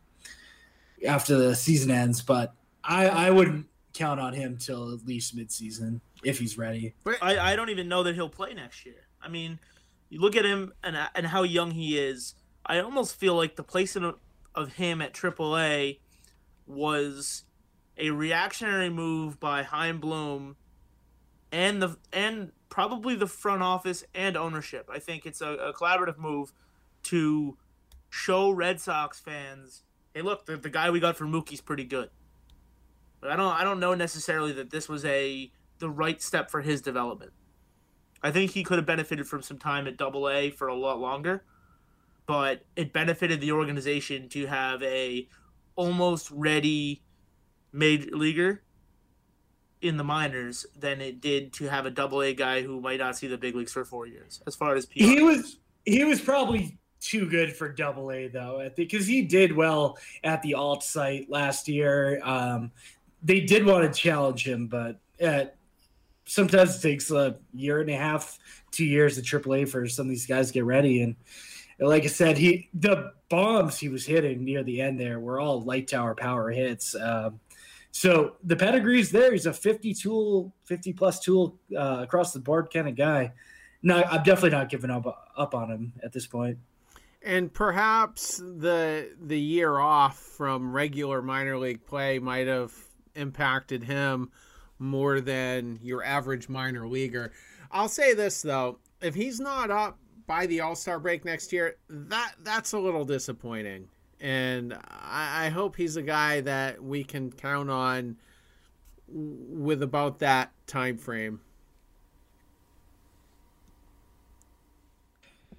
after 1.08 1.36
the 1.36 1.56
season 1.56 1.92
ends, 1.92 2.22
but 2.22 2.54
I, 2.84 3.08
I 3.08 3.32
wouldn't 3.32 3.68
count 4.00 4.20
on 4.20 4.34
him 4.34 4.58
till 4.58 4.94
at 4.94 5.06
least 5.06 5.36
midseason 5.36 6.00
if 6.24 6.40
he's 6.40 6.58
ready. 6.58 6.94
I, 7.22 7.38
I 7.38 7.56
don't 7.56 7.70
even 7.70 7.88
know 7.88 8.02
that 8.04 8.16
he'll 8.16 8.30
play 8.30 8.54
next 8.54 8.86
year. 8.86 9.08
I 9.22 9.28
mean, 9.28 9.60
you 10.10 10.20
look 10.20 10.36
at 10.36 10.46
him 10.46 10.74
and 10.84 10.98
and 11.14 11.28
how 11.28 11.44
young 11.44 11.72
he 11.72 12.00
is. 12.00 12.34
I 12.66 12.80
almost 12.80 13.16
feel 13.16 13.36
like 13.36 13.56
the 13.56 13.64
placement 13.64 14.06
of, 14.06 14.16
of 14.56 14.74
him 14.74 15.02
at 15.02 15.14
AAA 15.14 16.00
was 16.66 17.44
a 17.98 18.12
reactionary 18.12 18.90
move 18.90 19.40
by 19.40 19.64
Chaim 19.64 20.00
Bloom 20.00 20.56
and 21.52 21.82
the 21.82 21.98
and 22.14 22.52
probably 22.70 23.16
the 23.16 23.28
front 23.28 23.62
office 23.62 24.04
and 24.16 24.38
ownership. 24.38 24.90
I 24.92 25.00
think 25.00 25.26
it's 25.26 25.42
a, 25.42 25.50
a 25.50 25.74
collaborative 25.74 26.18
move 26.18 26.54
to 27.04 27.58
show 28.10 28.50
Red 28.52 28.80
Sox 28.80 29.20
fans, 29.20 29.84
hey, 30.14 30.22
look, 30.22 30.46
the, 30.46 30.58
the 30.58 30.70
guy 30.70 30.90
we 30.90 31.00
got 31.00 31.18
for 31.18 31.26
Mookie's 31.26 31.62
pretty 31.62 31.84
good. 31.84 32.10
But 33.22 33.32
I 33.32 33.36
don't 33.36 33.54
I 33.54 33.64
don't 33.64 33.80
know 33.80 33.94
necessarily 33.94 34.52
that 34.54 34.70
this 34.70 34.88
was 34.88 35.06
a 35.06 35.52
the 35.80 35.90
right 35.90 36.22
step 36.22 36.50
for 36.50 36.62
his 36.62 36.82
development. 36.82 37.32
I 38.22 38.32
think 38.32 38.52
he 38.52 38.64
could 38.64 38.78
have 38.78 38.86
benefited 38.86 39.28
from 39.28 39.42
some 39.42 39.58
time 39.58 39.88
at 39.88 39.98
Double 39.98 40.30
A 40.30 40.50
for 40.52 40.68
a 40.68 40.76
lot 40.76 41.00
longer, 41.00 41.44
but 42.26 42.66
it 42.76 42.92
benefited 42.92 43.40
the 43.40 43.54
organization 43.54 44.28
to 44.30 44.46
have 44.48 44.84
a 44.84 45.28
almost 45.76 46.30
ready 46.32 47.02
major 47.72 48.10
leaguer 48.12 48.62
in 49.82 49.96
the 49.96 50.04
minors 50.04 50.66
than 50.78 51.00
it 51.00 51.22
did 51.22 51.54
to 51.54 51.70
have 51.70 51.86
a 51.86 51.90
Double 51.90 52.22
A 52.22 52.34
guy 52.34 52.62
who 52.62 52.82
might 52.82 53.00
not 53.00 53.18
see 53.18 53.28
the 53.28 53.38
big 53.38 53.56
leagues 53.56 53.72
for 53.72 53.86
four 53.86 54.06
years. 54.06 54.42
As 54.46 54.56
far 54.56 54.76
as 54.76 54.86
PR 54.86 55.00
he 55.00 55.22
was, 55.22 55.58
he 55.86 56.04
was 56.04 56.20
probably 56.20 56.78
too 57.00 57.30
good 57.30 57.56
for 57.56 57.70
Double 57.70 58.12
A 58.12 58.28
though, 58.28 58.70
because 58.76 59.08
he 59.08 59.22
did 59.22 59.56
well 59.56 59.98
at 60.24 60.42
the 60.42 60.56
alt 60.56 60.84
site 60.84 61.30
last 61.30 61.70
year. 61.70 62.20
Um, 62.24 62.72
they 63.24 63.42
did 63.42 63.66
want 63.66 63.92
to 63.92 64.00
challenge 64.00 64.46
him, 64.46 64.68
but 64.68 65.00
uh, 65.24 65.46
sometimes 66.26 66.78
it 66.78 66.82
takes 66.82 67.12
a 67.12 67.38
year 67.54 67.82
and 67.82 67.90
a 67.90 67.98
half, 67.98 68.40
two 68.72 68.86
years 68.86 69.18
at 69.18 69.24
AAA 69.24 69.68
for 69.68 69.88
some 69.88 70.06
of 70.06 70.10
these 70.10 70.26
guys 70.26 70.48
to 70.48 70.54
get 70.54 70.66
ready. 70.66 71.02
And 71.02 71.16
like 71.80 72.04
I 72.04 72.08
said, 72.08 72.38
he 72.38 72.70
the 72.74 73.14
bombs 73.30 73.78
he 73.80 73.90
was 73.90 74.06
hitting 74.06 74.44
near 74.44 74.64
the 74.64 74.82
end 74.82 75.00
there 75.00 75.20
were 75.20 75.40
all 75.40 75.62
light 75.62 75.88
tower 75.88 76.16
power 76.16 76.52
hits. 76.52 76.96
Um, 76.96 77.40
so 77.92 78.36
the 78.44 78.56
pedigree's 78.56 79.12
there. 79.12 79.32
He's 79.32 79.46
a 79.46 79.54
50 79.54 79.94
tool, 79.94 80.54
50 80.66 80.94
plus 80.94 81.20
tool 81.20 81.58
uh, 81.76 82.00
across 82.02 82.34
the 82.34 82.40
board 82.40 82.70
kind 82.72 82.88
of 82.88 82.96
guy. 82.96 83.34
No, 83.82 84.04
I'm 84.04 84.24
definitely 84.24 84.52
not 84.52 84.70
giving 84.70 84.92
up 84.92 85.32
up 85.36 85.56
on 85.56 85.70
him 85.70 85.94
at 86.04 86.12
this 86.12 86.28
point. 86.28 86.58
And 87.22 87.52
perhaps 87.52 88.38
the 88.38 89.10
the 89.22 89.40
year 89.40 89.80
off 89.80 90.18
from 90.18 90.72
regular 90.72 91.22
minor 91.22 91.58
league 91.58 91.86
play 91.86 92.20
might 92.20 92.48
have 92.48 92.74
impacted 93.20 93.84
him 93.84 94.32
more 94.80 95.20
than 95.22 95.80
your 95.84 96.04
average 96.04 96.50
minor 96.50 96.88
leaguer. 96.88 97.32
I'll 97.72 97.90
say 97.90 98.14
this 98.14 98.42
though, 98.42 98.80
if 99.02 99.14
he's 99.14 99.40
not 99.40 99.70
up 99.70 100.00
by 100.26 100.46
the 100.46 100.62
All 100.62 100.76
Star 100.76 101.00
break 101.00 101.26
next 101.26 101.52
year, 101.52 101.76
that 101.90 102.34
that's 102.44 102.74
a 102.74 102.80
little 102.80 103.06
disappointing. 103.06 103.88
And 104.22 104.74
I, 104.74 105.46
I 105.46 105.50
hope 105.50 105.76
he's 105.76 105.96
a 105.96 106.02
guy 106.02 106.42
that 106.42 106.84
we 106.84 107.04
can 107.04 107.32
count 107.32 107.70
on 107.70 108.18
with 109.08 109.82
about 109.82 110.20
that 110.20 110.52
time 110.68 110.98
frame. 110.98 111.42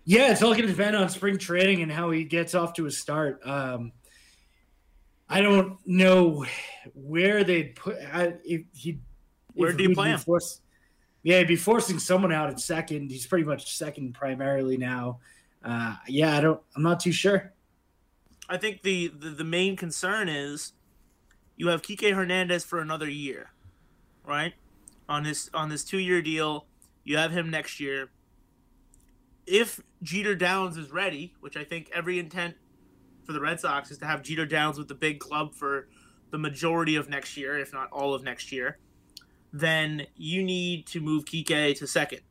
Yeah, 0.05 0.33
it's 0.33 0.43
all 0.43 0.51
going 0.51 0.67
to 0.67 0.69
depend 0.69 0.97
on 0.97 1.09
spring 1.09 1.39
training 1.39 1.83
and 1.83 1.93
how 1.93 2.11
he 2.11 2.25
gets 2.25 2.55
off 2.55 2.73
to 2.75 2.87
a 2.87 2.91
start. 2.91 3.41
Um, 3.45 3.93
I 5.31 5.41
don't 5.41 5.79
know 5.87 6.45
where 6.93 7.45
they'd 7.45 7.77
put. 7.77 7.97
I, 8.13 8.35
if 8.45 8.63
he, 8.75 8.99
where 9.55 9.73
do 9.73 9.85
you 9.85 9.95
play 9.95 10.11
him? 10.11 10.19
Force, 10.19 10.61
yeah, 11.23 11.39
he'd 11.39 11.47
be 11.47 11.57
forcing 11.57 12.01
someone 12.01 12.33
out 12.33 12.51
at 12.51 12.59
second. 12.59 13.11
He's 13.11 13.27
pretty 13.27 13.45
much 13.45 13.77
second 13.77 14.13
primarily 14.13 14.77
now. 14.77 15.21
Uh, 15.65 15.95
yeah, 16.09 16.37
I 16.37 16.41
don't. 16.41 16.61
I'm 16.75 16.83
not 16.83 16.99
too 16.99 17.13
sure. 17.13 17.53
I 18.49 18.57
think 18.57 18.83
the, 18.83 19.13
the 19.17 19.31
the 19.31 19.45
main 19.45 19.77
concern 19.77 20.29
is 20.29 20.73
you 21.57 21.69
have 21.69 21.83
Kike 21.83 22.13
Hernandez 22.13 22.65
for 22.65 22.81
another 22.81 23.09
year, 23.09 23.53
right? 24.27 24.55
On 25.09 25.23
this 25.23 25.49
on 25.55 25.69
this 25.69 25.85
two 25.85 25.99
year 25.99 26.21
deal, 26.23 26.67
you 27.05 27.17
have 27.17 27.31
him 27.31 27.51
next 27.51 27.79
year. 27.79 28.11
If 29.47 29.81
Jeter 30.03 30.35
Downs 30.35 30.77
is 30.77 30.91
ready, 30.91 31.35
which 31.39 31.57
I 31.57 31.63
think 31.63 31.89
every 31.95 32.19
intent 32.19 32.57
for 33.31 33.35
the 33.35 33.41
Red 33.41 33.61
Sox 33.61 33.93
is 33.93 33.99
to 33.99 34.07
have 34.07 34.25
Jeter 34.25 34.45
Downs 34.45 34.77
with 34.77 34.89
the 34.89 34.95
big 34.95 35.21
club 35.21 35.55
for 35.55 35.87
the 36.33 36.39
majority 36.39 36.97
of 36.97 37.09
next 37.09 37.37
year, 37.37 37.61
if 37.61 37.73
not 37.73 37.89
all 37.93 38.13
of 38.13 38.25
next 38.25 38.51
year, 38.51 38.79
then 39.53 40.05
you 40.17 40.43
need 40.43 40.85
to 40.87 41.01
move 41.01 41.27
Kike 41.27 41.79
to 41.79 41.87
second. 41.87 42.23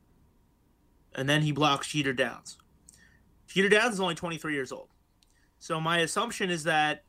And 1.14 1.26
then 1.26 1.40
he 1.40 1.52
blocks 1.52 1.88
Jeter 1.88 2.12
Downs. 2.12 2.58
Jeter 3.46 3.70
Downs 3.70 3.94
is 3.94 4.00
only 4.00 4.14
23 4.14 4.52
years 4.52 4.72
old. 4.72 4.88
So 5.58 5.80
my 5.80 6.00
assumption 6.00 6.50
is 6.50 6.64
that 6.64 7.04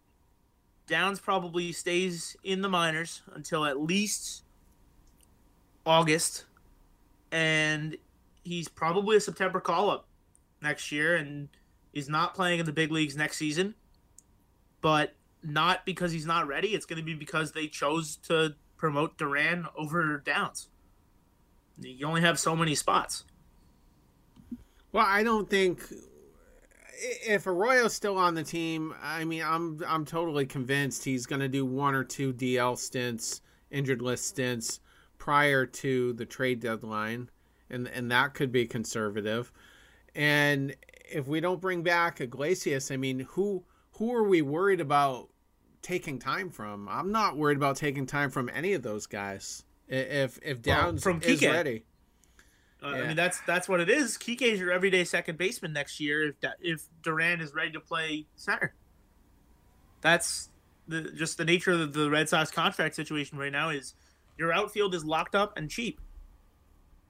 Downs 0.87 1.19
probably 1.19 1.73
stays 1.73 2.37
in 2.45 2.61
the 2.61 2.69
minors 2.69 3.23
until 3.33 3.65
at 3.65 3.77
least 3.77 4.45
August. 5.85 6.45
And 7.33 7.97
he's 8.45 8.69
probably 8.69 9.17
a 9.17 9.21
September 9.21 9.59
call 9.59 9.89
up 9.89 10.07
next 10.61 10.93
year 10.93 11.17
and 11.17 11.49
is 11.91 12.07
not 12.07 12.33
playing 12.33 12.61
in 12.61 12.65
the 12.65 12.71
big 12.71 12.89
leagues 12.89 13.17
next 13.17 13.35
season 13.35 13.75
but 14.81 15.15
not 15.43 15.85
because 15.85 16.11
he's 16.11 16.25
not 16.25 16.47
ready. 16.47 16.69
It's 16.69 16.85
going 16.85 16.99
to 16.99 17.05
be 17.05 17.13
because 17.13 17.51
they 17.51 17.67
chose 17.67 18.17
to 18.27 18.55
promote 18.77 19.17
Duran 19.17 19.67
over 19.77 20.21
Downs. 20.25 20.69
You 21.79 22.05
only 22.05 22.21
have 22.21 22.39
so 22.39 22.55
many 22.55 22.75
spots. 22.75 23.23
Well, 24.91 25.05
I 25.07 25.23
don't 25.23 25.49
think 25.49 25.81
if 27.01 27.47
Arroyo's 27.47 27.93
still 27.93 28.17
on 28.17 28.35
the 28.35 28.43
team, 28.43 28.93
I 29.01 29.23
mean, 29.23 29.43
I'm 29.43 29.81
I'm 29.87 30.05
totally 30.05 30.45
convinced 30.45 31.03
he's 31.03 31.25
going 31.25 31.39
to 31.39 31.47
do 31.47 31.65
one 31.65 31.95
or 31.95 32.03
two 32.03 32.33
DL 32.33 32.77
stints, 32.77 33.41
injured 33.71 34.01
list 34.01 34.27
stints 34.27 34.79
prior 35.17 35.65
to 35.65 36.13
the 36.13 36.25
trade 36.25 36.59
deadline, 36.59 37.29
and 37.69 37.87
and 37.87 38.11
that 38.11 38.33
could 38.33 38.51
be 38.51 38.65
conservative. 38.67 39.51
And 40.13 40.75
if 41.09 41.27
we 41.27 41.39
don't 41.39 41.61
bring 41.61 41.83
back 41.83 42.19
Iglesias, 42.19 42.91
I 42.91 42.97
mean, 42.97 43.21
who 43.29 43.63
who 44.01 44.15
are 44.15 44.23
we 44.23 44.41
worried 44.41 44.81
about 44.81 45.29
taking 45.83 46.17
time 46.17 46.49
from? 46.49 46.89
I'm 46.89 47.11
not 47.11 47.37
worried 47.37 47.57
about 47.57 47.75
taking 47.75 48.07
time 48.07 48.31
from 48.31 48.49
any 48.51 48.73
of 48.73 48.81
those 48.81 49.05
guys. 49.05 49.63
If 49.87 50.39
if 50.41 50.63
Downs 50.63 51.05
well, 51.05 51.19
from 51.19 51.21
is 51.21 51.39
ready. 51.43 51.83
Uh, 52.83 52.89
yeah. 52.89 52.95
I 52.95 53.07
mean 53.09 53.15
that's 53.15 53.41
that's 53.41 53.69
what 53.69 53.79
it 53.79 53.91
is. 53.91 54.17
Kike 54.17 54.41
is 54.41 54.59
your 54.59 54.71
everyday 54.71 55.03
second 55.03 55.37
baseman 55.37 55.73
next 55.73 55.99
year 55.99 56.29
if 56.29 56.35
if 56.59 56.81
Duran 57.03 57.41
is 57.41 57.53
ready 57.53 57.73
to 57.73 57.79
play 57.79 58.25
center. 58.35 58.73
That's 60.01 60.49
the 60.87 61.03
just 61.11 61.37
the 61.37 61.45
nature 61.45 61.73
of 61.73 61.93
the 61.93 62.09
Red 62.09 62.27
Sox 62.27 62.49
contract 62.49 62.95
situation 62.95 63.37
right 63.37 63.51
now 63.51 63.69
is 63.69 63.93
your 64.35 64.51
outfield 64.51 64.95
is 64.95 65.05
locked 65.05 65.35
up 65.35 65.55
and 65.57 65.69
cheap. 65.69 66.01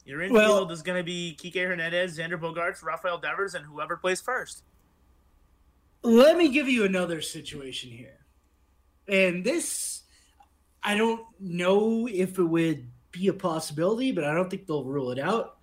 Your 0.04 0.22
infield 0.22 0.68
well, 0.68 0.72
is 0.72 0.82
going 0.82 0.98
to 0.98 1.06
be 1.06 1.38
Kike 1.42 1.66
Hernandez, 1.66 2.18
Xander 2.18 2.38
Bogaerts, 2.38 2.84
Rafael 2.84 3.18
Devers, 3.18 3.56
and 3.56 3.66
whoever 3.66 3.96
plays 3.96 4.20
first. 4.20 4.66
Let 6.04 6.38
me 6.38 6.50
give 6.50 6.68
you 6.68 6.84
another 6.84 7.22
situation 7.22 7.92
here. 7.92 8.20
And 9.08 9.44
this, 9.44 10.04
I 10.84 10.96
don't 10.96 11.22
know 11.40 12.08
if 12.08 12.40
it 12.40 12.44
would 12.44 12.88
be 13.12 13.28
a 13.28 13.34
possibility, 13.34 14.12
but 14.12 14.24
I 14.24 14.34
don't 14.34 14.50
think 14.50 14.66
they'll 14.66 14.84
rule 14.84 15.12
it 15.12 15.20
out. 15.20 15.58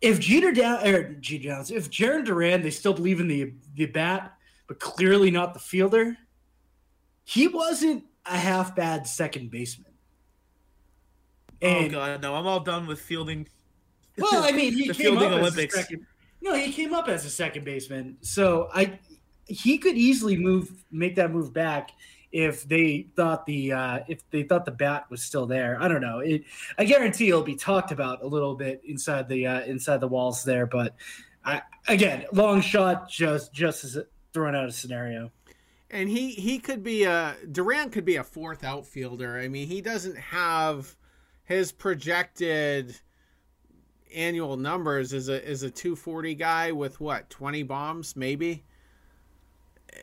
If 0.00 0.20
Jeter 0.20 0.52
down 0.52 0.86
or 0.86 1.14
Jeter 1.14 1.48
Downs, 1.48 1.70
if 1.70 1.88
Jarren 1.90 2.24
Duran, 2.24 2.62
they 2.62 2.70
still 2.70 2.92
believe 2.92 3.20
in 3.20 3.28
the 3.28 3.54
the 3.74 3.86
bat, 3.86 4.36
but 4.66 4.78
clearly 4.78 5.30
not 5.30 5.54
the 5.54 5.60
fielder. 5.60 6.18
He 7.24 7.48
wasn't 7.48 8.04
a 8.26 8.36
half 8.36 8.76
bad 8.76 9.06
second 9.06 9.50
baseman. 9.50 9.92
Oh, 11.62 11.66
and, 11.66 11.86
oh 11.86 11.98
god, 11.98 12.22
no! 12.22 12.34
I'm 12.34 12.46
all 12.46 12.60
done 12.60 12.86
with 12.86 13.00
fielding. 13.00 13.48
Well, 14.18 14.44
I 14.44 14.52
mean, 14.52 14.74
he 14.74 14.88
the 14.88 14.94
came 14.94 15.12
fielding 15.12 15.32
up 15.32 15.38
Olympics. 15.40 15.74
Second, 15.74 16.04
no, 16.44 16.54
he 16.54 16.70
came 16.72 16.92
up 16.92 17.08
as 17.08 17.24
a 17.24 17.30
second 17.30 17.64
baseman, 17.64 18.18
so 18.20 18.68
I 18.72 18.98
he 19.46 19.78
could 19.78 19.96
easily 19.96 20.36
move, 20.36 20.70
make 20.92 21.16
that 21.16 21.30
move 21.30 21.54
back 21.54 21.90
if 22.32 22.68
they 22.68 23.06
thought 23.16 23.46
the 23.46 23.72
uh, 23.72 24.00
if 24.08 24.28
they 24.30 24.42
thought 24.42 24.66
the 24.66 24.70
bat 24.70 25.06
was 25.08 25.22
still 25.22 25.46
there. 25.46 25.78
I 25.80 25.88
don't 25.88 26.02
know. 26.02 26.18
It 26.18 26.44
I 26.76 26.84
guarantee 26.84 27.30
it'll 27.30 27.42
be 27.42 27.56
talked 27.56 27.92
about 27.92 28.22
a 28.22 28.26
little 28.26 28.54
bit 28.56 28.82
inside 28.84 29.26
the 29.26 29.46
uh, 29.46 29.60
inside 29.62 30.00
the 30.00 30.08
walls 30.08 30.44
there, 30.44 30.66
but 30.66 30.94
I, 31.46 31.62
again, 31.88 32.26
long 32.30 32.60
shot 32.60 33.08
just 33.08 33.54
just 33.54 33.82
as 33.84 33.98
throwing 34.34 34.54
out 34.54 34.68
a 34.68 34.72
scenario. 34.72 35.32
And 35.90 36.10
he 36.10 36.32
he 36.32 36.58
could 36.58 36.82
be 36.82 37.04
a 37.04 37.36
Duran 37.50 37.88
could 37.88 38.04
be 38.04 38.16
a 38.16 38.24
fourth 38.24 38.64
outfielder. 38.64 39.38
I 39.38 39.48
mean, 39.48 39.66
he 39.66 39.80
doesn't 39.80 40.18
have 40.18 40.94
his 41.44 41.72
projected 41.72 43.00
annual 44.14 44.56
numbers 44.56 45.12
is 45.12 45.28
a 45.28 45.42
is 45.44 45.62
a 45.62 45.70
240 45.70 46.34
guy 46.34 46.72
with 46.72 47.00
what 47.00 47.28
20 47.30 47.62
bombs 47.64 48.16
maybe 48.16 48.64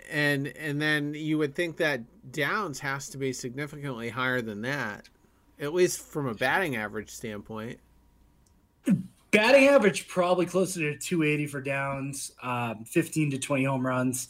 and 0.09 0.47
and 0.47 0.82
then 0.82 1.14
you 1.14 1.38
would 1.38 1.55
think 1.55 1.78
that 1.78 2.01
downs 2.32 2.80
has 2.80 3.09
to 3.09 3.18
be 3.18 3.34
significantly 3.34 4.09
higher 4.09 4.41
than 4.41 4.62
that 4.62 5.09
at 5.59 5.74
least 5.74 6.01
from 6.01 6.28
a 6.28 6.34
batting 6.34 6.76
average 6.76 7.09
standpoint 7.09 7.80
batting 9.32 9.68
average 9.68 10.07
probably 10.07 10.45
closer 10.45 10.80
to 10.80 10.97
280 10.97 11.47
for 11.47 11.62
downs 11.62 12.32
um, 12.43 12.84
15 12.86 13.32
to 13.32 13.38
20 13.39 13.64
home 13.64 13.86
runs 13.86 14.28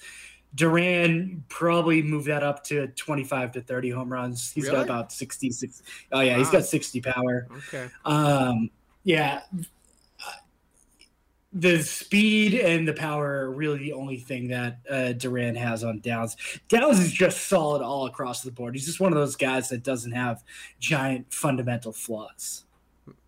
Duran 0.53 1.43
probably 1.47 2.01
moved 2.01 2.27
that 2.27 2.43
up 2.43 2.63
to 2.65 2.87
25 2.87 3.53
to 3.53 3.61
30 3.61 3.89
home 3.91 4.11
runs. 4.11 4.51
He's 4.51 4.65
Really? 4.65 4.75
got 4.75 4.83
about 4.83 5.11
66. 5.13 5.81
Oh 6.11 6.19
yeah, 6.19 6.37
he's 6.37 6.49
got 6.49 6.65
60 6.65 6.99
power. 6.99 7.47
okay 7.69 7.87
Um, 8.03 8.69
yeah. 9.03 9.41
The 11.53 11.81
speed 11.83 12.53
and 12.53 12.87
the 12.87 12.93
power 12.93 13.41
are 13.41 13.51
really 13.51 13.79
the 13.79 13.91
only 13.91 14.17
thing 14.17 14.47
that 14.47 14.79
uh, 14.89 15.11
Duran 15.11 15.55
has 15.55 15.83
on 15.83 15.99
Downs. 15.99 16.37
Downs 16.69 16.97
is 16.99 17.11
just 17.11 17.47
solid 17.47 17.81
all 17.81 18.05
across 18.05 18.41
the 18.41 18.51
board. 18.51 18.73
He's 18.73 18.85
just 18.85 19.01
one 19.01 19.11
of 19.11 19.17
those 19.19 19.35
guys 19.35 19.67
that 19.67 19.83
doesn't 19.83 20.13
have 20.13 20.43
giant 20.79 21.33
fundamental 21.33 21.91
flaws. 21.91 22.63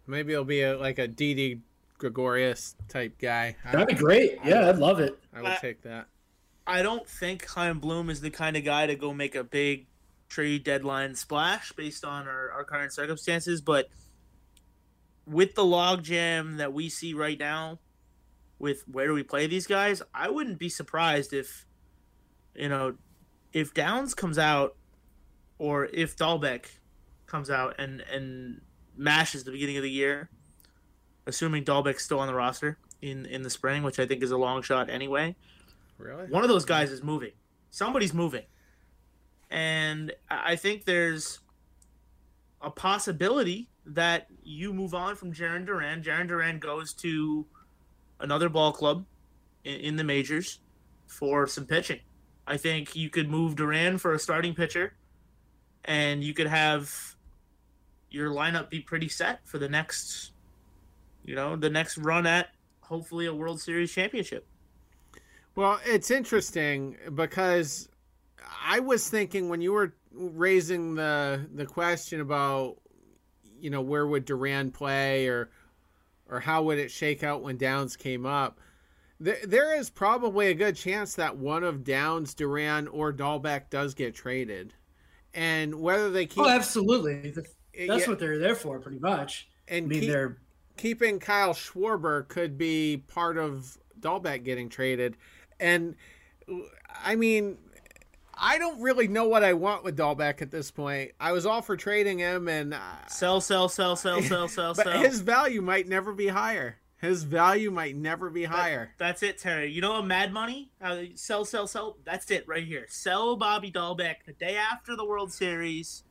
maybe 0.07 0.32
it'll 0.32 0.45
be 0.45 0.61
a 0.61 0.78
like 0.78 0.99
a 0.99 1.07
Didi 1.07 1.59
Gregorius 1.97 2.76
type 2.88 3.17
guy 3.19 3.55
That'd 3.71 3.89
be 3.89 3.93
great. 3.93 4.39
Yeah, 4.45 4.69
I'd 4.69 4.78
love 4.78 5.01
it. 5.01 5.19
I 5.34 5.41
would 5.41 5.51
Uh, 5.51 5.57
take 5.59 5.82
that 5.82 6.07
I 6.65 6.82
don't 6.82 7.05
think 7.05 7.45
Chaim 7.45 7.80
Bloom 7.80 8.09
is 8.09 8.21
the 8.21 8.30
kind 8.30 8.55
of 8.55 8.63
guy 8.63 8.88
to 8.88 8.95
go 8.95 9.13
make 9.13 9.36
a 9.36 9.43
big 9.43 9.86
trade 10.30 10.63
deadline 10.63 11.13
splash 11.13 11.74
based 11.74 12.05
on 12.05 12.26
our, 12.26 12.51
our 12.51 12.63
current 12.63 12.93
circumstances, 12.93 13.59
but 13.59 13.89
with 15.26 15.55
the 15.55 15.63
logjam 15.63 16.57
that 16.57 16.74
we 16.74 16.89
see 16.89 17.13
right 17.13 17.39
now, 17.39 17.80
with 18.59 18.84
where 18.88 19.07
do 19.07 19.13
we 19.13 19.24
play 19.24 19.47
these 19.47 19.67
guys, 19.67 20.01
I 20.13 20.30
wouldn't 20.30 20.59
be 20.59 20.69
surprised 20.69 21.34
if, 21.34 21.65
you 22.55 22.69
know, 22.69 22.95
if 23.51 23.74
Downs 23.74 24.13
comes 24.13 24.38
out, 24.38 24.76
or 25.59 25.86
if 25.93 26.15
Dalbec 26.17 26.65
comes 27.26 27.49
out 27.49 27.76
and 27.80 28.01
and 28.01 28.61
mashes 28.95 29.43
the 29.43 29.51
beginning 29.51 29.78
of 29.78 29.84
the 29.84 29.89
year, 29.89 30.30
assuming 31.26 31.63
Dalbec's 31.63 32.03
still 32.03 32.19
on 32.19 32.28
the 32.28 32.34
roster 32.34 32.78
in 33.01 33.26
in 33.26 33.43
the 33.43 33.49
spring, 33.49 33.84
which 33.84 33.99
I 33.99 34.05
think 34.05 34.24
is 34.24 34.32
a 34.32 34.38
long 34.38 34.61
shot 34.61 34.89
anyway 34.89 35.36
really 35.97 36.28
one 36.28 36.43
of 36.43 36.49
those 36.49 36.65
guys 36.65 36.91
is 36.91 37.03
moving. 37.03 37.32
Somebody's 37.71 38.13
moving. 38.13 38.45
And 39.49 40.11
I 40.30 40.53
I 40.53 40.55
think 40.55 40.86
there's 40.86 41.39
a 42.61 42.69
possibility 42.69 43.69
that 43.86 44.27
you 44.43 44.73
move 44.73 44.93
on 44.93 45.15
from 45.15 45.34
Jarren 45.34 45.65
Duran. 45.65 46.03
Jarren 46.03 46.27
Duran 46.27 46.59
goes 46.59 46.93
to 46.95 47.45
another 48.19 48.49
ball 48.49 48.71
club 48.71 49.05
in, 49.63 49.75
in 49.75 49.95
the 49.95 50.03
majors 50.03 50.59
for 51.07 51.47
some 51.47 51.65
pitching. 51.65 51.99
I 52.45 52.57
think 52.57 52.95
you 52.95 53.09
could 53.09 53.29
move 53.29 53.55
Duran 53.55 53.97
for 53.97 54.13
a 54.13 54.19
starting 54.19 54.53
pitcher, 54.53 54.93
and 55.86 56.23
you 56.23 56.34
could 56.34 56.47
have 56.47 57.15
your 58.09 58.29
lineup 58.31 58.69
be 58.69 58.79
pretty 58.79 59.09
set 59.09 59.39
for 59.47 59.57
the 59.57 59.69
next, 59.69 60.31
you 61.23 61.36
know, 61.36 61.55
the 61.55 61.69
next 61.69 61.97
run 61.97 62.27
at 62.27 62.49
hopefully 62.81 63.25
a 63.25 63.34
World 63.34 63.61
Series 63.61 63.91
championship. 63.91 64.45
Well, 65.55 65.79
it's 65.86 66.11
interesting 66.11 66.97
because 67.15 67.89
I 68.65 68.79
was 68.79 69.09
thinking 69.09 69.49
when 69.49 69.61
you 69.61 69.71
were 69.71 69.95
raising 70.11 70.95
the 70.95 71.47
the 71.53 71.65
question 71.65 72.21
about 72.21 72.77
you 73.64 73.70
know 73.70 73.82
where 73.82 74.05
would 74.05 74.26
Duran 74.26 74.72
play 74.72 75.28
or 75.28 75.49
or 76.30 76.41
how 76.41 76.64
would 76.64 76.78
it 76.78 76.91
shake 76.91 77.24
out 77.24 77.41
when 77.41 77.57
Downs 77.57 77.95
came 77.95 78.26
up. 78.26 78.59
There, 79.20 79.38
there 79.45 79.76
is 79.80 79.89
probably 79.89 80.47
a 80.47 80.53
good 80.53 80.76
chance 80.76 81.16
that 81.16 81.38
one 81.38 81.64
of 81.64 81.84
Downs, 81.84 82.34
Duran, 82.34 82.88
or 82.89 83.14
Dalbec 83.14 83.70
does 83.70 83.93
get 83.93 84.14
traded, 84.14 84.74
and 85.34 85.76
whether 85.76 86.09
they 86.09 86.26
keep 86.26 86.43
Oh, 86.43 86.49
absolutely. 86.49 87.32
That's 87.32 87.47
yeah, 87.74 88.07
what 88.07 88.20
they're 88.20 88.38
there 88.39 88.55
for, 88.55 88.80
pretty 88.80 88.99
much. 88.99 89.47
I 89.70 89.76
and 89.76 89.88
mean, 89.88 90.01
keep- 90.01 90.09
they're 90.09 90.38
keeping 90.76 91.20
Kyle 91.20 91.53
Schwarber 91.53 92.28
could 92.28 92.57
be 92.57 92.97
part 93.07 93.38
of 93.38 93.78
Dalbec 93.99 94.43
getting 94.43 94.68
traded. 94.68 95.16
And 95.59 95.95
I 97.05 97.16
mean, 97.16 97.57
I 98.36 98.57
don't 98.57 98.81
really 98.81 99.07
know 99.07 99.27
what 99.27 99.43
I 99.43 99.53
want 99.53 99.84
with 99.84 99.97
Dalbec 99.97 100.41
at 100.41 100.51
this 100.51 100.71
point. 100.71 101.11
I 101.19 101.31
was 101.31 101.45
all 101.45 101.61
for 101.61 101.77
trading 101.77 102.19
him, 102.19 102.47
and 102.47 102.73
uh, 102.73 102.79
Sell, 103.07 103.39
sell, 103.41 103.69
sell, 103.69 103.95
sell, 103.95 104.21
sell, 104.23 104.47
sell, 104.47 104.73
but 104.73 104.86
sell. 104.86 104.99
his 104.99 105.21
value 105.21 105.61
might 105.61 105.88
never 105.88 106.13
be 106.13 106.27
higher. 106.27 106.77
His 106.99 107.23
value 107.23 107.69
might 107.69 107.97
never 107.97 108.29
be 108.29 108.45
higher. 108.45 108.91
That's 108.97 109.21
it, 109.23 109.38
Terry. 109.38 109.69
You 109.69 109.81
know, 109.81 110.01
Mad 110.01 110.31
Money, 110.31 110.71
uh, 110.81 111.01
sell, 111.15 111.43
sell, 111.43 111.67
sell. 111.67 111.97
That's 112.05 112.31
it 112.31 112.47
right 112.47 112.63
here. 112.65 112.86
Sell 112.88 113.36
Bobby 113.36 113.69
Dalbec 113.71 114.23
the 114.25 114.31
day 114.34 114.55
after 114.55 114.95
the 114.95 115.03
World 115.05 115.31
Series 115.34 116.03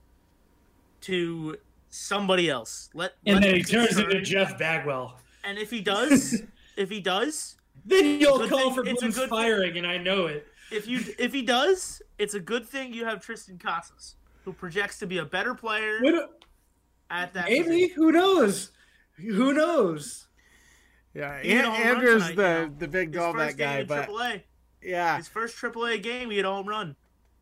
to 1.03 1.57
somebody 1.89 2.49
else. 2.51 2.91
Let 2.95 3.15
and 3.27 3.37
let 3.37 3.43
then 3.43 3.55
he 3.57 3.63
turns 3.63 3.99
into. 3.99 4.21
Jeff 4.21 4.59
Bagwell. 4.59 5.19
And 5.45 5.59
if 5.59 5.71
he 5.71 5.81
does, 5.81 6.43
if 6.77 6.91
he 6.91 7.01
does, 7.01 7.57
Then 7.87 8.21
you'll 8.21 8.47
call 8.49 8.59
thing- 8.71 8.75
for 8.75 8.83
it's 8.83 9.01
a 9.03 9.07
Bloom's 9.07 9.17
thing. 9.17 9.29
firing, 9.29 9.79
and 9.79 9.87
I 9.87 9.97
know 9.99 10.27
it. 10.27 10.47
If 10.73 10.87
you 10.89 11.01
if 11.19 11.33
he 11.33 11.43
does, 11.43 12.03
it's 12.19 12.35
a 12.35 12.41
good 12.41 12.67
thing 12.67 12.93
you 12.93 13.05
have 13.05 13.19
Triston 13.25 13.61
Casas, 13.63 14.17
who 14.45 14.53
projects 14.53 14.99
to 15.01 15.07
be 15.07 15.19
a 15.19 15.25
better 15.25 15.55
player 15.55 15.99
What, 16.01 16.43
at 17.11 17.33
that. 17.35 17.47
maybe 17.49 17.63
position. 17.65 17.91
who 17.97 18.13
knows? 18.13 18.71
Who 19.17 19.53
knows? 19.53 20.29
Yeah, 21.15 21.41
He 21.43 21.51
hit 21.51 21.65
a 21.65 21.69
An- 21.69 21.75
home 21.75 21.83
run 21.83 21.97
Andrew's 21.97 22.23
tonight, 22.23 22.37
the 22.37 22.43
you 22.63 22.67
know. 22.69 22.75
the 22.79 22.89
big 22.89 23.15
His 23.15 23.23
first 23.25 23.57
game 23.59 23.67
guy, 23.69 23.79
in 23.81 23.87
but 23.87 24.09
AAA. 24.09 24.43
yeah, 24.83 25.17
His 25.19 25.29
first 25.29 25.57
AAA 25.59 26.03
game, 26.03 26.31
he 26.31 26.37
hit 26.37 26.45
a 26.47 26.49
home 26.49 26.67
run. 26.69 26.97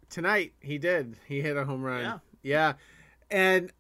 tonight 0.09 0.53
he 0.61 0.77
did. 0.79 1.17
He 1.27 1.41
hit 1.41 1.57
a 1.57 1.65
home 1.65 1.83
run. 1.83 2.01
Yeah. 2.03 2.19
Yeah. 2.43 2.73
And 3.31 3.71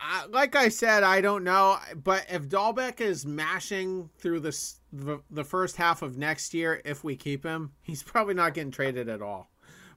I, 0.00 0.26
like 0.26 0.56
I 0.56 0.68
said, 0.68 1.02
I 1.02 1.20
don't 1.20 1.44
know, 1.44 1.78
but 2.02 2.24
if 2.30 2.48
Dalbec 2.48 3.00
is 3.00 3.26
mashing 3.26 4.08
through 4.18 4.40
this 4.40 4.80
the, 4.92 5.20
the 5.30 5.44
first 5.44 5.76
half 5.76 6.02
of 6.02 6.16
next 6.16 6.54
year, 6.54 6.80
if 6.84 7.04
we 7.04 7.16
keep 7.16 7.44
him, 7.44 7.72
he's 7.82 8.02
probably 8.02 8.34
not 8.34 8.54
getting 8.54 8.70
traded 8.70 9.08
at 9.08 9.20
all. 9.22 9.50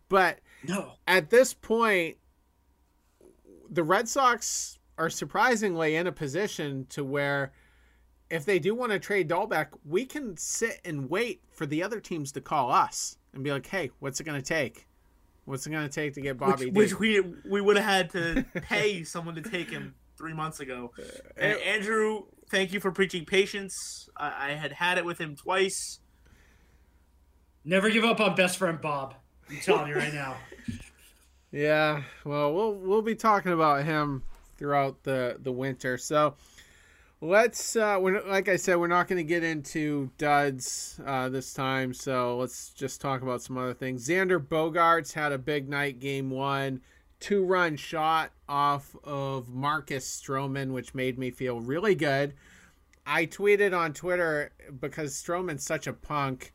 But 0.09 0.39
No. 0.67 0.93
at 1.07 1.29
this 1.29 1.53
point, 1.53 2.17
the 3.69 3.83
Red 3.83 4.07
Sox 4.09 4.77
are 4.97 5.09
surprisingly 5.09 5.95
in 5.95 6.05
a 6.05 6.11
position 6.11 6.85
to 6.89 7.03
where 7.03 7.53
if 8.29 8.45
they 8.45 8.59
do 8.59 8.75
want 8.75 8.91
to 8.91 8.99
trade 8.99 9.29
Dalbec, 9.29 9.67
we 9.85 10.05
can 10.05 10.37
sit 10.37 10.79
and 10.85 11.09
wait 11.09 11.41
for 11.51 11.65
the 11.65 11.81
other 11.81 11.99
teams 11.99 12.31
to 12.33 12.41
call 12.41 12.71
us 12.71 13.17
and 13.33 13.43
be 13.43 13.51
like, 13.51 13.65
"Hey, 13.67 13.91
what's 13.99 14.19
it 14.19 14.23
going 14.25 14.39
to 14.41 14.45
take? 14.45 14.87
What's 15.45 15.67
it 15.67 15.71
going 15.71 15.87
to 15.87 15.93
take 15.93 16.13
to 16.13 16.21
get 16.21 16.37
Bobby?" 16.37 16.67
which, 16.67 16.91
which 16.91 16.99
we 16.99 17.21
we 17.49 17.61
would 17.61 17.77
have 17.77 17.85
had 17.85 18.09
to 18.11 18.45
pay 18.61 19.03
someone 19.03 19.35
to 19.35 19.41
take 19.41 19.69
him 19.69 19.95
three 20.17 20.33
months 20.33 20.59
ago. 20.59 20.91
And 21.37 21.57
Andrew, 21.59 22.23
thank 22.49 22.71
you 22.73 22.79
for 22.79 22.91
preaching 22.91 23.25
patience. 23.25 24.09
I, 24.15 24.49
I 24.49 24.53
had 24.53 24.71
had 24.71 24.97
it 24.97 25.05
with 25.05 25.19
him 25.19 25.35
twice. 25.35 25.99
Never 27.65 27.89
give 27.89 28.03
up 28.03 28.19
on 28.19 28.35
best 28.35 28.57
friend 28.57 28.79
Bob. 28.79 29.15
I'm 29.49 29.57
telling 29.57 29.87
you 29.87 29.95
right 29.95 30.13
now. 30.13 30.37
Yeah, 31.55 32.01
well, 32.25 32.51
we'll 32.51 32.73
we'll 32.73 33.01
be 33.03 33.13
talking 33.13 33.51
about 33.51 33.85
him 33.85 34.23
throughout 34.57 35.03
the 35.03 35.37
the 35.39 35.51
winter. 35.51 35.99
So 35.99 36.33
let's 37.23 37.77
uh 37.77 37.97
we're, 38.01 38.21
like 38.27 38.49
I 38.49 38.57
said, 38.57 38.75
we're 38.75 38.87
not 38.87 39.07
going 39.07 39.17
to 39.17 39.23
get 39.23 39.43
into 39.43 40.11
duds 40.17 40.99
uh 41.05 41.29
this 41.29 41.53
time. 41.53 41.93
So 41.93 42.37
let's 42.37 42.69
just 42.69 42.99
talk 42.99 43.21
about 43.21 43.41
some 43.41 43.57
other 43.57 43.73
things. 43.73 44.07
Xander 44.07 44.45
Bogaerts 44.45 45.13
had 45.13 45.31
a 45.31 45.37
big 45.37 45.69
night 45.69 45.99
game 45.99 46.29
1, 46.29 46.81
two-run 47.19 47.77
shot 47.77 48.31
off 48.49 48.95
of 49.03 49.49
Marcus 49.49 50.05
Stroman 50.05 50.71
which 50.71 50.93
made 50.93 51.17
me 51.17 51.31
feel 51.31 51.61
really 51.61 51.95
good. 51.95 52.33
I 53.05 53.25
tweeted 53.25 53.77
on 53.77 53.93
Twitter 53.93 54.51
because 54.79 55.13
Stroman's 55.13 55.65
such 55.65 55.87
a 55.87 55.93
punk 55.93 56.51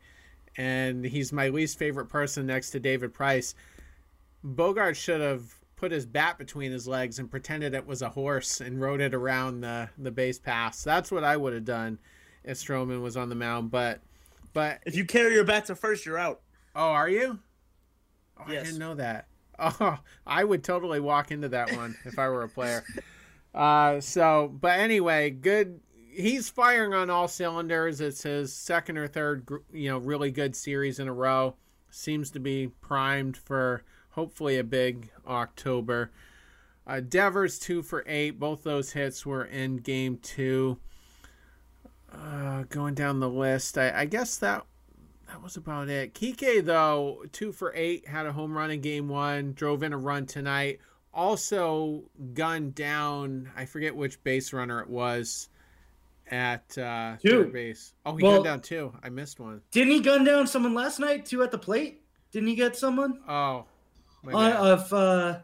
and 0.55 1.03
he's 1.03 1.33
my 1.33 1.49
least 1.49 1.79
favorite 1.79 2.09
person 2.09 2.45
next 2.45 2.71
to 2.71 2.79
David 2.79 3.13
Price. 3.13 3.55
Bogart 4.43 4.97
should 4.97 5.21
have 5.21 5.58
put 5.79 5.91
his 5.93 6.05
bat 6.05 6.37
between 6.37 6.73
his 6.73 6.87
legs 6.87 7.19
and 7.19 7.31
pretended 7.31 7.73
it 7.73 7.87
was 7.87 8.01
a 8.01 8.09
horse 8.09 8.59
and 8.59 8.81
rode 8.81 8.99
it 8.99 9.13
around 9.13 9.61
the, 9.61 9.89
the 9.97 10.11
base 10.11 10.37
pass. 10.37 10.83
That's 10.83 11.09
what 11.09 11.23
I 11.23 11.37
would 11.37 11.53
have 11.53 11.63
done 11.63 11.99
if 12.43 12.57
Stroman 12.57 13.01
was 13.01 13.15
on 13.15 13.29
the 13.29 13.35
mound. 13.35 13.71
But 13.71 14.01
but 14.51 14.81
If 14.85 14.95
you 14.95 15.05
carry 15.05 15.33
your 15.35 15.45
bat 15.45 15.65
to 15.65 15.75
first, 15.75 16.05
you're 16.05 16.17
out. 16.17 16.41
oh, 16.75 16.89
are 16.89 17.07
you? 17.07 17.39
Oh, 18.37 18.43
I 18.47 18.51
didn't 18.51 18.77
know 18.77 18.95
that. 18.95 19.25
Oh, 19.61 19.97
I 20.25 20.45
would 20.45 20.63
totally 20.63 21.01
walk 21.01 21.31
into 21.31 21.49
that 21.49 21.75
one 21.75 21.93
if 22.05 22.17
I 22.17 22.29
were 22.29 22.43
a 22.43 22.49
player. 22.49 22.83
Uh, 23.53 23.99
so, 23.99 24.47
but 24.61 24.79
anyway, 24.79 25.31
good. 25.31 25.79
He's 26.11 26.49
firing 26.49 26.93
on 26.93 27.09
all 27.09 27.27
cylinders. 27.27 27.99
It's 27.99 28.21
his 28.21 28.53
second 28.53 28.97
or 28.99 29.07
third, 29.07 29.49
you 29.73 29.89
know, 29.89 29.97
really 29.97 30.29
good 30.29 30.55
series 30.55 30.99
in 30.99 31.07
a 31.07 31.13
row. 31.13 31.55
Seems 31.89 32.29
to 32.31 32.39
be 32.39 32.67
primed 32.79 33.35
for 33.35 33.83
hopefully 34.19 34.57
a 34.57 34.63
big 34.65 35.09
October. 35.25 36.11
Uh, 36.85 36.99
Devers 36.99 37.57
two 37.57 37.81
for 37.81 38.03
eight. 38.05 38.31
Both 38.37 38.63
those 38.63 38.91
hits 38.91 39.25
were 39.25 39.45
in 39.45 39.77
game 39.77 40.17
two. 40.17 40.77
Uh, 42.13 42.63
going 42.69 42.95
down 42.95 43.19
the 43.21 43.29
list, 43.29 43.77
I, 43.77 44.01
I 44.01 44.05
guess 44.05 44.37
that 44.37 44.65
that 45.27 45.41
was 45.41 45.55
about 45.55 45.87
it. 45.89 46.13
Kike 46.15 46.65
though, 46.65 47.23
two 47.31 47.51
for 47.53 47.71
eight, 47.75 48.07
had 48.07 48.25
a 48.25 48.31
home 48.33 48.57
run 48.57 48.71
in 48.71 48.81
game 48.81 49.07
one, 49.07 49.53
drove 49.53 49.83
in 49.83 49.93
a 49.93 49.97
run 49.97 50.25
tonight. 50.25 50.79
Also 51.13 52.03
gunned 52.33 52.75
down. 52.75 53.49
I 53.55 53.65
forget 53.65 53.95
which 53.95 54.21
base 54.23 54.51
runner 54.51 54.81
it 54.81 54.89
was 54.89 55.47
at 56.29 56.77
uh, 56.77 57.15
Two. 57.21 57.43
third 57.43 57.53
base. 57.53 57.93
Oh, 58.05 58.15
he 58.17 58.23
Well- 58.23 58.33
gunned 58.33 58.43
down 58.45 58.61
two. 58.61 58.93
I 59.01 59.09
missed 59.09 59.39
one. 59.39 59.61
Didn't 59.71 59.93
he 59.93 60.01
gun 60.01 60.23
down 60.25 60.45
someone 60.47 60.73
last 60.73 60.99
night 60.99 61.25
too 61.25 61.41
at 61.43 61.51
the 61.51 61.57
plate? 61.57 62.01
Didn't 62.31 62.49
he 62.49 62.55
get 62.55 62.75
someone? 62.75 63.21
Oh, 63.27 63.65
my 64.23 64.33
Uh, 64.33 64.73
of 64.73 64.93
uh, 64.93 65.39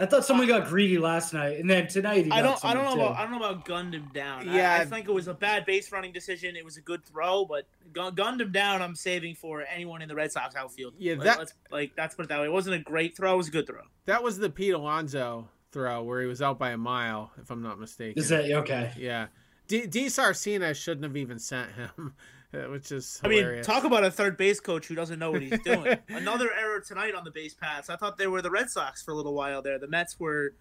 I 0.00 0.06
thought 0.06 0.24
someone 0.24 0.46
got 0.46 0.68
greedy 0.68 0.96
last 0.96 1.34
night, 1.34 1.58
and 1.58 1.68
then 1.68 1.88
tonight 1.88 2.24
he 2.26 2.30
I 2.30 2.40
don't. 2.40 2.64
I 2.64 2.72
don't 2.72 2.84
know 2.84 2.90
someone, 2.90 3.08
about. 3.08 3.18
I 3.18 3.22
don't 3.22 3.32
know 3.32 3.38
about 3.48 3.64
gunned 3.64 3.94
him 3.94 4.08
down. 4.14 4.46
Yeah. 4.46 4.72
I, 4.72 4.82
I 4.82 4.84
think 4.84 5.08
it 5.08 5.12
was 5.12 5.26
a 5.26 5.34
bad 5.34 5.66
base 5.66 5.90
running 5.90 6.12
decision. 6.12 6.54
It 6.54 6.64
was 6.64 6.76
a 6.76 6.80
good 6.80 7.04
throw, 7.04 7.44
but 7.44 7.66
gun, 7.92 8.14
gunned 8.14 8.40
him 8.40 8.52
down. 8.52 8.80
I'm 8.80 8.94
saving 8.94 9.34
for 9.34 9.62
anyone 9.62 10.00
in 10.00 10.08
the 10.08 10.14
Red 10.14 10.30
Sox 10.30 10.54
outfield. 10.54 10.94
Yeah, 10.98 11.14
Like, 11.14 11.24
that- 11.24 11.38
let's 11.38 11.54
like 11.72 11.96
that's 11.96 12.14
put 12.14 12.26
it 12.26 12.28
that 12.28 12.38
way. 12.38 12.46
It 12.46 12.52
wasn't 12.52 12.76
a 12.76 12.78
great 12.80 13.16
throw. 13.16 13.34
It 13.34 13.38
was 13.38 13.48
a 13.48 13.52
good 13.52 13.66
throw. 13.66 13.82
that 14.06 14.22
was 14.22 14.38
the 14.38 14.50
Pete 14.50 14.74
Alonso 14.74 15.48
throw 15.72 16.02
where 16.04 16.20
he 16.20 16.26
was 16.28 16.40
out 16.40 16.58
by 16.60 16.70
a 16.70 16.78
mile, 16.78 17.32
if 17.42 17.50
I'm 17.50 17.62
not 17.62 17.78
mistaken. 17.80 18.22
Is 18.22 18.28
that 18.28 18.50
okay? 18.50 18.92
Yeah. 18.96 19.26
D. 19.66 19.82
DiSarcina 19.86 20.74
shouldn't 20.74 21.04
have 21.04 21.16
even 21.16 21.38
sent 21.38 21.72
him, 21.72 22.14
which 22.70 22.92
is 22.92 23.20
I 23.22 23.28
mean, 23.28 23.62
talk 23.62 23.84
about 23.84 24.04
a 24.04 24.10
third 24.10 24.36
base 24.36 24.58
coach 24.60 24.86
who 24.86 24.94
doesn't 24.94 25.18
know 25.18 25.30
what 25.30 25.42
he's 25.42 25.60
doing. 25.60 25.98
Another 26.08 26.50
error 26.58 26.80
tonight 26.80 27.14
on 27.14 27.24
the 27.24 27.30
base 27.30 27.54
paths. 27.54 27.90
I 27.90 27.96
thought 27.96 28.16
they 28.16 28.26
were 28.26 28.40
the 28.40 28.50
Red 28.50 28.70
Sox 28.70 29.02
for 29.02 29.10
a 29.10 29.14
little 29.14 29.34
while 29.34 29.60
there. 29.60 29.78
The 29.78 29.88
Mets 29.88 30.18
were 30.18 30.54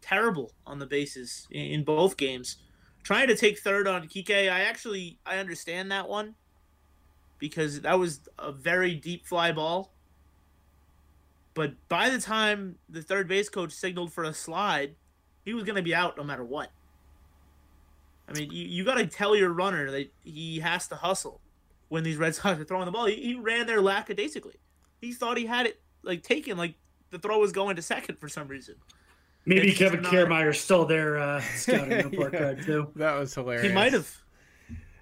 terrible 0.00 0.52
on 0.66 0.78
the 0.78 0.86
bases 0.86 1.46
in, 1.50 1.66
in 1.66 1.84
both 1.84 2.16
games. 2.16 2.56
Trying 3.02 3.28
to 3.28 3.36
take 3.36 3.58
third 3.58 3.86
on 3.86 4.08
Kike, 4.08 4.50
I 4.50 4.60
actually 4.62 5.18
I 5.26 5.36
understand 5.36 5.90
that 5.92 6.08
one 6.08 6.34
because 7.38 7.82
that 7.82 7.98
was 7.98 8.20
a 8.38 8.50
very 8.50 8.94
deep 8.94 9.26
fly 9.26 9.52
ball. 9.52 9.92
But 11.52 11.74
by 11.88 12.08
the 12.08 12.18
time 12.18 12.76
the 12.88 13.02
third 13.02 13.28
base 13.28 13.50
coach 13.50 13.72
signaled 13.72 14.12
for 14.14 14.24
a 14.24 14.32
slide, 14.32 14.96
he 15.44 15.52
was 15.52 15.64
going 15.64 15.76
to 15.76 15.82
be 15.82 15.94
out 15.94 16.16
no 16.16 16.24
matter 16.24 16.42
what. 16.42 16.70
I 18.28 18.32
mean, 18.32 18.50
you, 18.50 18.64
you 18.66 18.84
got 18.84 18.94
to 18.96 19.06
tell 19.06 19.36
your 19.36 19.50
runner 19.50 19.90
that 19.90 20.12
he 20.22 20.60
has 20.60 20.88
to 20.88 20.96
hustle 20.96 21.40
when 21.88 22.02
these 22.04 22.16
Red 22.16 22.34
Sox 22.34 22.58
are 22.58 22.64
throwing 22.64 22.86
the 22.86 22.90
ball. 22.92 23.06
He, 23.06 23.16
he 23.16 23.34
ran 23.34 23.66
there 23.66 23.80
lackadaisically. 23.82 24.54
He 25.00 25.12
thought 25.12 25.36
he 25.36 25.46
had 25.46 25.66
it 25.66 25.80
like 26.02 26.22
taken, 26.22 26.56
like 26.56 26.74
the 27.10 27.18
throw 27.18 27.38
was 27.38 27.52
going 27.52 27.76
to 27.76 27.82
second 27.82 28.18
for 28.18 28.28
some 28.28 28.48
reason. 28.48 28.76
Maybe 29.46 29.68
It's 29.68 29.78
Kevin 29.78 30.00
not- 30.02 30.10
Kiermaier's 30.10 30.58
still 30.58 30.86
there 30.86 31.18
uh, 31.18 31.40
scouting 31.56 32.10
report 32.10 32.32
Yeah. 32.32 32.38
card 32.38 32.62
too. 32.64 32.90
that 32.96 33.18
was 33.18 33.34
hilarious. 33.34 33.66
He 33.66 33.72
might 33.72 33.92
have. 33.92 34.10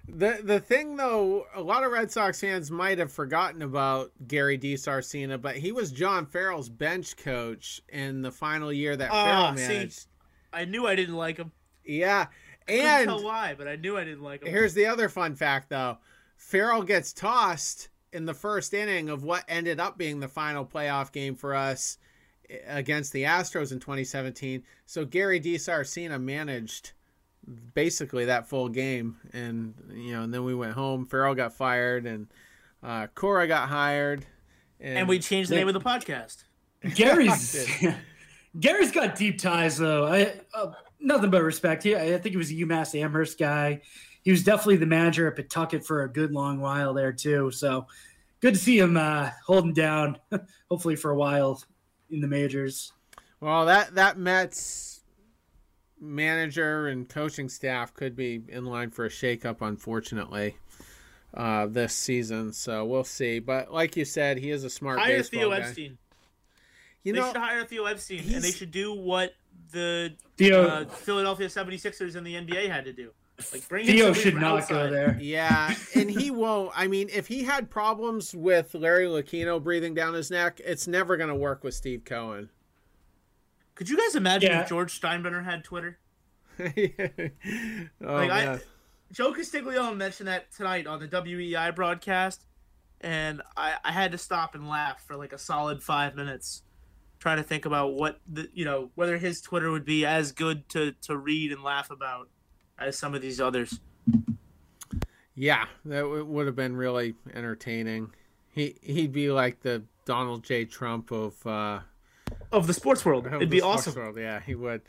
The 0.09 0.41
the 0.43 0.59
thing 0.59 0.97
though, 0.97 1.47
a 1.55 1.61
lot 1.63 1.85
of 1.85 1.93
Red 1.93 2.11
Sox 2.11 2.41
fans 2.41 2.73
might 2.73 2.99
have 2.99 3.13
forgotten 3.13 3.63
about 3.63 4.11
Gary 4.27 4.59
DiSarcina, 4.59 5.41
but 5.41 5.57
he 5.57 5.71
was 5.71 5.93
John 5.93 6.27
Farrell's 6.27 6.69
bench 6.69 7.17
coach 7.17 7.81
in 7.89 8.21
the 8.21 8.33
final 8.33 8.73
year 8.73 8.97
that 8.97 9.11
Ah, 9.13 9.25
Farrell 9.53 9.57
see, 9.57 9.73
managed. 9.75 10.07
I 10.53 10.65
knew 10.65 10.87
I 10.89 10.97
didn't 10.97 11.15
like 11.15 11.37
him. 11.37 11.53
Yeah, 11.85 12.25
Couldn't 12.25 12.42
and 12.69 13.09
tell 13.09 13.23
why, 13.23 13.55
but 13.57 13.69
I 13.69 13.77
knew 13.77 13.97
I 13.97 14.05
didn't 14.05 14.23
like 14.23 14.43
him. 14.43 14.51
here's 14.51 14.75
the 14.75 14.87
other 14.87 15.09
fun 15.09 15.35
fact 15.35 15.71
though: 15.71 15.99
Farrell 16.37 16.83
gets 16.83 17.13
tossed 17.13 17.89
in 18.13 18.27
the 18.27 18.35
first 18.35 18.75
inning 18.75 19.09
of 19.09 19.25
what 19.25 19.45
ended 19.49 19.81
up 19.81 19.97
being 19.97 20.21
the 20.21 20.29
final 20.29 20.65
playoff 20.65 21.13
game 21.13 21.35
for 21.35 21.55
us 21.55 21.99
eh, 22.51 22.59
against 22.67 23.13
the 23.13 23.25
Astros 23.25 23.73
in 23.73 23.81
2017. 23.81 24.63
So 24.87 25.05
Gary 25.05 25.41
DiSarcina 25.41 26.23
managed 26.23 26.93
basically 27.75 28.27
that 28.27 28.49
full 28.49 28.69
game, 28.69 29.17
and 29.33 29.75
you 29.93 30.13
know, 30.13 30.23
and 30.23 30.33
then 30.33 30.45
we 30.45 30.55
went 30.55 30.75
home. 30.75 31.07
Farrell 31.07 31.35
got 31.35 31.53
fired, 31.53 32.07
and 32.07 32.29
uh, 32.83 33.09
Cora 33.15 33.47
got 33.47 33.69
hired, 33.69 34.27
and, 34.81 34.99
and 34.99 35.09
we 35.09 35.19
changed 35.19 35.51
the 35.51 35.57
name 35.57 35.69
of 35.69 35.75
the 35.75 35.81
podcast. 35.81 36.45
Gary's 36.95 37.79
Gary's 38.61 38.93
got 38.93 39.17
deep 39.17 39.39
ties 39.39 39.79
though. 39.79 40.07
I 40.07 40.35
uh, 40.55 40.73
nothing 41.03 41.31
but 41.31 41.43
respect. 41.43 41.83
He, 41.83 41.95
I 41.95 42.19
think 42.19 42.33
he 42.33 42.37
was 42.37 42.51
a 42.51 42.55
UMass 42.55 42.99
Amherst 42.99 43.39
guy. 43.39 43.81
He 44.23 44.31
was 44.31 44.45
definitely 44.45 44.77
the 44.77 44.87
manager 44.87 45.27
at 45.27 45.37
Pawtucket 45.37 45.85
for 45.85 46.03
a 46.03 46.09
good 46.09 46.33
long 46.33 46.61
while 46.61 46.95
there 46.95 47.13
too. 47.13 47.51
So 47.51 47.87
good 48.41 48.55
to 48.55 48.61
see 48.61 48.79
him 48.79 48.97
uh, 48.97 49.31
holding 49.45 49.73
down, 49.73 50.19
hopefully 50.71 50.97
for 50.97 51.11
a 51.11 51.17
while 51.17 51.63
in 52.11 52.21
the 52.21 52.29
majors. 52.29 52.93
well, 53.41 53.67
that 53.67 53.95
that 53.97 54.19
Mets 54.19 55.01
manager 56.01 56.89
and 56.89 57.09
coaching 57.09 57.49
staff 57.49 57.95
could 57.95 58.17
be 58.17 58.43
in 58.49 58.65
line 58.65 58.91
for 58.91 59.07
a 59.07 59.09
shakeup, 59.09 59.59
unfortunately. 59.61 60.57
Uh, 61.35 61.65
this 61.65 61.95
season, 61.95 62.53
so 62.53 62.85
we'll 62.85 63.05
see. 63.05 63.39
But 63.39 63.73
like 63.73 63.97
you 63.97 64.05
said, 64.05 64.37
he 64.37 64.51
is 64.51 64.65
a 64.65 64.71
smart 64.71 64.99
Hire 64.99 65.23
Theo 65.23 65.49
guy. 65.49 65.61
Epstein. 65.61 65.97
You 67.05 67.15
they 67.15 67.21
know, 67.21 67.29
should 67.29 67.37
hire 67.39 67.65
Theo 67.65 67.87
Epstein, 67.87 68.35
and 68.35 68.45
they 68.45 68.51
should 68.51 68.71
do 68.71 68.93
what 68.93 69.33
the 69.73 70.15
Theo 70.37 70.63
uh, 70.67 70.85
Philadelphia 70.87 71.49
76ers 71.49 72.15
and 72.17 72.27
the 72.27 72.35
NBA 72.35 72.69
had 72.71 72.85
to 72.85 72.93
do. 72.93 73.11
Like 73.53 73.69
bring 73.69 73.87
Theo 73.87 74.13
should 74.13 74.35
not 74.37 74.59
outside. 74.61 74.75
go 74.75 74.91
there. 74.91 75.19
Yeah, 75.21 75.75
and 75.95 76.09
he 76.11 76.31
won't. 76.31 76.71
I 76.77 76.87
mean, 76.87 77.09
if 77.13 77.27
he 77.27 77.43
had 77.43 77.71
problems 77.71 78.35
with 78.35 78.75
Larry 78.75 79.07
Lucchino 79.07 79.61
breathing 79.63 79.95
down 79.95 80.15
his 80.15 80.31
neck, 80.31 80.61
it's 80.65 80.87
never 80.87 81.17
going 81.17 81.31
to 81.31 81.35
work 81.35 81.65
with 81.65 81.75
Steve 81.75 82.05
Cohen. 82.05 82.51
Could 83.75 83.89
you 83.89 83.97
guys 83.97 84.15
imagine 84.15 84.51
Yeah. 84.51 84.61
if 84.63 84.69
George 84.69 85.01
Steinbrenner 85.01 85.45
had 85.45 85.65
Twitter? 85.65 85.99
oh, 86.61 86.67
Like, 88.01 88.31
I- 88.31 88.61
Joe 89.13 89.33
Castiglione 89.33 89.97
mentioned 89.97 90.29
that 90.29 90.53
tonight 90.53 90.87
on 90.87 91.01
the 91.01 91.09
WEEI 91.09 91.75
broadcast, 91.75 92.45
and 93.01 93.43
I, 93.57 93.75
I 93.85 93.93
had 93.93 94.13
to 94.13 94.19
stop 94.19 94.55
and 94.55 94.69
laugh 94.69 95.03
for 95.07 95.17
like 95.17 95.33
a 95.33 95.39
solid 95.39 95.83
five 95.83 96.15
minutes, 96.15 96.63
trying 97.23 97.37
to 97.37 97.45
think 97.45 97.65
about 97.67 97.95
what 97.95 98.19
the 98.27 98.49
you 98.53 98.65
know 98.65 98.91
whether 98.97 99.17
his 99.17 99.41
Twitter 99.41 99.71
would 99.71 99.85
be 99.85 100.05
as 100.05 100.33
good 100.33 100.69
to 100.71 100.91
to 101.03 101.17
read 101.17 101.53
and 101.53 101.63
laugh 101.63 101.89
about 101.89 102.29
as 102.81 102.99
some 102.99 103.15
of 103.15 103.23
these 103.23 103.41
others. 103.41 103.79
yeah, 105.37 105.67
that 105.85 106.01
w- 106.01 106.25
would 106.25 106.47
have 106.47 106.57
been 106.57 106.75
really 106.75 107.15
entertaining. 107.33 108.11
He 108.51 108.75
he'd 108.83 109.13
be 109.13 109.31
like 109.31 109.61
the 109.61 109.85
Donald 110.05 110.43
J. 110.43 110.65
Trump 110.65 111.13
of 111.13 111.47
uh, 111.47 111.81
Of 112.51 112.67
the 112.67 112.75
sports 112.75 113.05
world, 113.05 113.27
it'd 113.27 113.49
be 113.49 113.63
awesome. 113.63 113.95
world. 113.95 114.17
Yeah, 114.19 114.41
he 114.41 114.57
would. 114.57 114.83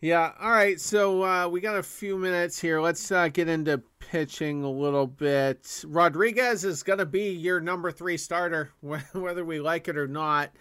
Yeah. 0.00 0.32
All 0.40 0.50
right. 0.50 0.80
So 0.80 1.22
uh, 1.22 1.46
we 1.48 1.60
got 1.60 1.76
a 1.76 1.82
few 1.82 2.16
minutes 2.16 2.58
here. 2.58 2.80
Let's 2.80 3.12
uh, 3.12 3.28
get 3.28 3.48
into 3.50 3.82
pitching 3.98 4.64
a 4.64 4.70
little 4.70 5.06
bit. 5.06 5.84
Rodriguez 5.86 6.64
is 6.64 6.82
going 6.82 7.00
to 7.00 7.04
be 7.06 7.32
your 7.32 7.60
number 7.60 7.92
three 7.92 8.16
starter, 8.16 8.70
whether 8.80 9.44
we 9.44 9.60
like 9.60 9.88
it 9.88 9.98
or 9.98 10.08
not. 10.08 10.52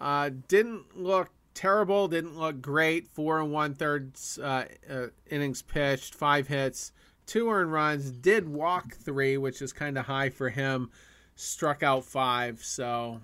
Uh, 0.00 0.30
didn't 0.48 0.96
look 0.96 1.30
terrible. 1.54 2.08
Didn't 2.08 2.38
look 2.38 2.62
great. 2.62 3.08
Four 3.08 3.40
and 3.40 3.52
one 3.52 3.74
thirds 3.74 4.38
uh, 4.38 4.64
uh, 4.88 5.06
innings 5.30 5.62
pitched, 5.62 6.14
five 6.14 6.48
hits, 6.48 6.92
two 7.26 7.50
earned 7.50 7.72
runs. 7.72 8.10
Did 8.10 8.48
walk 8.48 8.94
three, 8.94 9.36
which 9.36 9.60
is 9.60 9.72
kind 9.72 9.98
of 9.98 10.06
high 10.06 10.30
for 10.30 10.48
him. 10.48 10.90
Struck 11.36 11.82
out 11.82 12.04
five. 12.04 12.62
So 12.62 13.20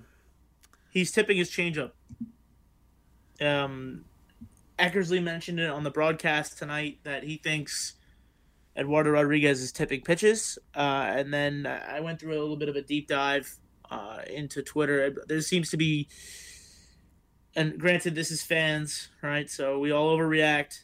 He's 0.96 1.12
tipping 1.12 1.36
his 1.36 1.50
changeup. 1.50 1.90
Um, 3.38 4.06
Eckersley 4.78 5.22
mentioned 5.22 5.60
it 5.60 5.68
on 5.68 5.84
the 5.84 5.90
broadcast 5.90 6.56
tonight 6.56 7.00
that 7.02 7.22
he 7.22 7.36
thinks 7.36 7.96
Eduardo 8.74 9.10
Rodriguez 9.10 9.60
is 9.60 9.72
tipping 9.72 10.00
pitches. 10.00 10.58
Uh, 10.74 11.04
and 11.14 11.34
then 11.34 11.66
I 11.66 12.00
went 12.00 12.18
through 12.18 12.32
a 12.32 12.40
little 12.40 12.56
bit 12.56 12.70
of 12.70 12.76
a 12.76 12.80
deep 12.80 13.08
dive 13.08 13.58
uh, 13.90 14.20
into 14.26 14.62
Twitter. 14.62 15.14
There 15.28 15.42
seems 15.42 15.68
to 15.68 15.76
be, 15.76 16.08
and 17.56 17.78
granted, 17.78 18.14
this 18.14 18.30
is 18.30 18.42
fans, 18.42 19.08
right? 19.22 19.50
So 19.50 19.78
we 19.78 19.90
all 19.90 20.16
overreact. 20.16 20.82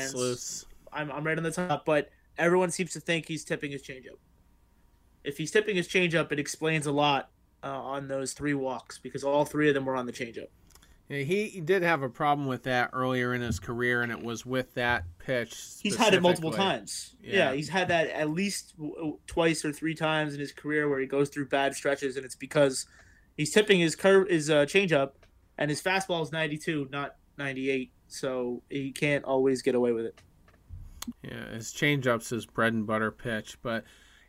fans. 0.00 0.14
loose. 0.14 0.64
I'm, 0.92 1.12
I'm 1.12 1.24
right 1.24 1.36
on 1.36 1.44
the 1.44 1.50
top, 1.50 1.84
but 1.84 2.08
everyone 2.38 2.70
seems 2.70 2.92
to 2.92 3.00
think 3.00 3.28
he's 3.28 3.44
tipping 3.44 3.70
his 3.70 3.82
changeup. 3.82 4.18
If 5.22 5.36
he's 5.36 5.50
tipping 5.50 5.76
his 5.76 5.86
changeup, 5.86 6.32
it 6.32 6.38
explains 6.38 6.86
a 6.86 6.92
lot 6.92 7.30
uh, 7.62 7.68
on 7.68 8.08
those 8.08 8.32
three 8.32 8.54
walks 8.54 8.98
because 8.98 9.24
all 9.24 9.44
three 9.44 9.68
of 9.68 9.74
them 9.74 9.84
were 9.84 9.94
on 9.94 10.06
the 10.06 10.12
changeup. 10.12 10.48
Yeah, 11.08 11.18
he, 11.18 11.44
he 11.48 11.60
did 11.60 11.82
have 11.82 12.02
a 12.02 12.08
problem 12.08 12.48
with 12.48 12.64
that 12.64 12.90
earlier 12.92 13.32
in 13.34 13.40
his 13.40 13.60
career, 13.60 14.02
and 14.02 14.10
it 14.10 14.20
was 14.20 14.44
with 14.44 14.74
that 14.74 15.04
pitch. 15.18 15.54
He's 15.80 15.96
had 15.96 16.14
it 16.14 16.22
multiple 16.22 16.50
times. 16.50 17.14
Yeah. 17.22 17.50
Yeah. 17.50 17.52
he's 17.52 17.68
had 17.68 17.88
that 17.88 18.08
at 18.08 18.30
least 18.30 18.74
twice 19.26 19.64
or 19.64 19.72
three 19.72 19.94
times 19.94 20.34
in 20.34 20.40
his 20.40 20.52
career 20.52 20.88
where 20.88 20.98
he 20.98 21.06
goes 21.06 21.28
through 21.28 21.48
bad 21.48 21.74
stretches, 21.74 22.16
and 22.16 22.24
it's 22.24 22.34
because 22.34 22.86
he's 23.36 23.52
tipping 23.52 23.80
his 23.80 23.94
curve, 23.94 24.28
his 24.28 24.50
uh, 24.50 24.64
changeup, 24.64 25.10
and 25.58 25.70
his 25.70 25.82
fastball 25.82 26.22
is 26.22 26.32
92, 26.32 26.88
not 26.90 27.16
98. 27.38 27.90
So 28.08 28.62
he 28.70 28.92
can't 28.92 29.24
always 29.24 29.62
get 29.62 29.74
away 29.74 29.92
with 29.92 30.06
it. 30.06 30.20
Yeah, 31.22 31.54
his 31.54 31.72
changeup's 31.72 32.30
his 32.30 32.46
bread 32.46 32.72
and 32.72 32.86
butter 32.86 33.10
pitch. 33.10 33.58
But 33.62 33.84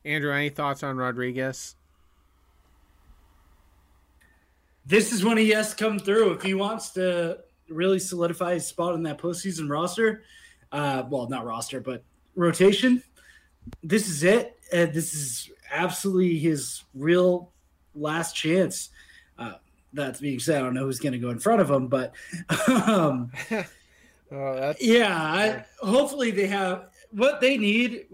Andrew, 0.06 0.34
any 0.34 0.50
thoughts 0.50 0.84
on 0.84 0.98
Rodriguez? 0.98 1.76
This 4.86 5.12
is 5.12 5.24
when 5.24 5.38
he 5.38 5.50
has 5.50 5.72
to 5.72 5.76
come 5.76 6.00
through 6.00 6.34
if 6.34 6.42
he 6.42 6.54
wants 6.54 6.92
to 6.92 7.40
really 7.68 8.00
solidify 8.00 8.54
his 8.54 8.66
spot 8.66 8.96
in 8.96 9.04
that 9.04 9.18
postseason 9.18 9.70
roster. 9.70 10.24
Uh, 10.72 11.04
well, 11.10 11.28
not 11.28 11.46
roster, 11.46 11.82
but 11.82 12.04
rotation. 12.36 13.04
This 13.84 14.08
is 14.08 14.24
it. 14.24 14.58
Uh, 14.72 14.86
this 14.86 15.14
is 15.14 15.52
absolutely 15.72 16.40
his 16.40 16.84
real 16.94 17.52
last 17.96 18.34
chance. 18.34 18.90
Uh, 19.98 20.12
that 20.12 20.22
being 20.22 20.40
said, 20.40 20.58
I 20.58 20.60
don't 20.60 20.74
know 20.74 20.84
who's 20.86 21.00
going 21.00 21.14
to 21.14 21.20
go 21.20 21.30
in 21.30 21.40
front 21.40 21.62
of 21.62 21.70
him, 21.70 21.88
but 21.88 22.14
um, 22.68 23.32
Oh, 24.30 24.56
that's 24.56 24.84
yeah, 24.84 25.16
I, 25.16 25.66
hopefully 25.86 26.32
they 26.32 26.48
have 26.48 26.90
what 27.12 27.40
they 27.40 27.58
need. 27.58 28.08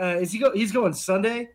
Uh, 0.00 0.04
is 0.20 0.30
he 0.30 0.38
go? 0.38 0.52
He's 0.52 0.70
going 0.70 0.92
Sunday. 0.94 1.48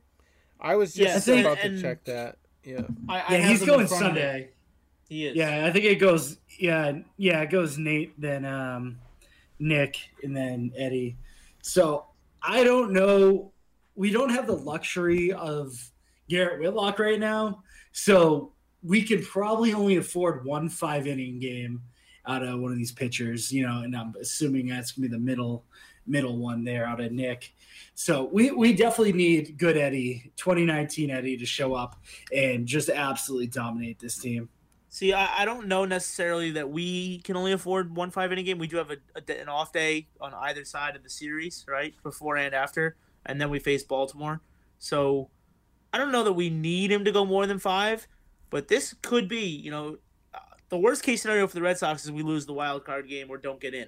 I 0.60 0.76
was 0.76 0.94
just 0.94 1.08
Yes, 1.26 1.28
and- 1.30 1.40
about 1.46 1.60
to 1.60 1.82
check 1.82 2.04
that. 2.06 2.38
Yeah. 2.66 2.82
I, 3.08 3.20
I 3.22 3.38
Yeah, 3.38 3.48
he's 3.48 3.64
going 3.64 3.88
front 3.88 4.04
of 4.08 4.14
me. 4.16 4.20
Sunday. 4.22 4.50
He 5.08 5.28
is. 5.28 5.36
Yeah, 5.38 5.66
I 5.66 5.72
think 5.72 5.86
it 5.86 5.96
goes. 6.00 6.38
Yeah, 6.60 6.98
yeah, 7.18 7.42
it 7.44 7.50
goes 7.50 7.78
Nate, 7.78 8.20
then 8.20 8.44
um, 8.44 8.98
Nick, 9.60 10.00
and 10.24 10.36
then 10.36 10.72
Eddie. 10.76 11.16
So 11.62 12.08
I 12.42 12.64
don't 12.66 12.92
know. 12.92 13.54
We 13.96 14.12
don't 14.12 14.32
have 14.32 14.48
the 14.48 14.56
luxury 14.58 15.32
of 15.32 15.72
Garrett 16.28 16.60
Whitlock 16.60 17.00
right 17.00 17.20
now, 17.20 17.64
so 17.94 18.52
we 18.86 19.02
can 19.02 19.24
probably 19.24 19.74
only 19.74 19.98
afford 19.98 20.46
one 20.46 20.70
five 20.70 21.08
inning 21.08 21.40
game 21.40 21.82
out 22.28 22.44
of 22.44 22.60
one 22.60 22.72
of 22.72 22.78
these 22.78 22.92
pitchers. 22.92 23.52
You 23.52 23.68
know, 23.68 23.82
and 23.82 23.96
I'm 23.96 24.14
assuming 24.20 24.68
that's 24.68 24.92
gonna 24.92 25.08
be 25.08 25.12
the 25.14 25.20
middle 25.20 25.66
middle 26.08 26.38
one 26.38 26.64
there 26.64 26.86
out 26.86 27.00
of 27.00 27.12
Nick. 27.12 27.54
So 27.96 28.30
we, 28.32 28.52
we 28.52 28.74
definitely 28.74 29.14
need 29.14 29.58
good 29.58 29.78
Eddie, 29.78 30.32
2019 30.36 31.10
Eddie, 31.10 31.38
to 31.38 31.46
show 31.46 31.74
up 31.74 31.96
and 32.34 32.68
just 32.68 32.90
absolutely 32.90 33.48
dominate 33.48 34.00
this 34.00 34.18
team. 34.18 34.50
See, 34.90 35.14
I, 35.14 35.42
I 35.42 35.46
don't 35.46 35.68
know 35.68 35.84
necessarily 35.86 36.52
that 36.52 36.70
we 36.70 37.20
can 37.20 37.36
only 37.36 37.52
afford 37.52 37.96
one 37.96 38.12
five 38.12 38.32
inning 38.32 38.46
game. 38.46 38.58
We 38.60 38.68
do 38.68 38.78
have 38.78 38.92
a, 38.92 38.98
a 39.16 39.42
an 39.42 39.50
off 39.50 39.74
day 39.74 40.08
on 40.22 40.34
either 40.34 40.64
side 40.64 40.96
of 40.96 41.04
the 41.04 41.10
series, 41.10 41.66
right, 41.68 41.94
before 42.04 42.38
and 42.38 42.56
after, 42.56 42.96
and 43.26 43.42
then 43.42 43.50
we 43.50 43.60
face 43.60 43.84
Baltimore. 43.84 44.42
So 44.80 45.30
I 45.92 45.98
don't 45.98 46.12
know 46.12 46.24
that 46.24 46.34
we 46.34 46.50
need 46.50 46.92
him 46.92 47.04
to 47.06 47.12
go 47.12 47.26
more 47.26 47.46
than 47.46 47.60
five, 47.60 48.08
but 48.50 48.68
this 48.68 48.96
could 49.02 49.28
be, 49.28 49.42
you 49.46 49.72
know, 49.72 49.98
uh, 50.34 50.40
the 50.70 50.78
worst 50.78 51.04
case 51.04 51.22
scenario 51.22 51.48
for 51.48 51.56
the 51.56 51.62
Red 51.62 51.78
Sox 51.78 52.06
is 52.06 52.12
we 52.12 52.24
lose 52.24 52.46
the 52.46 52.54
wild 52.54 52.86
card 52.86 53.08
game 53.10 53.30
or 53.30 53.38
don't 53.38 53.60
get 53.60 53.74
in. 53.74 53.88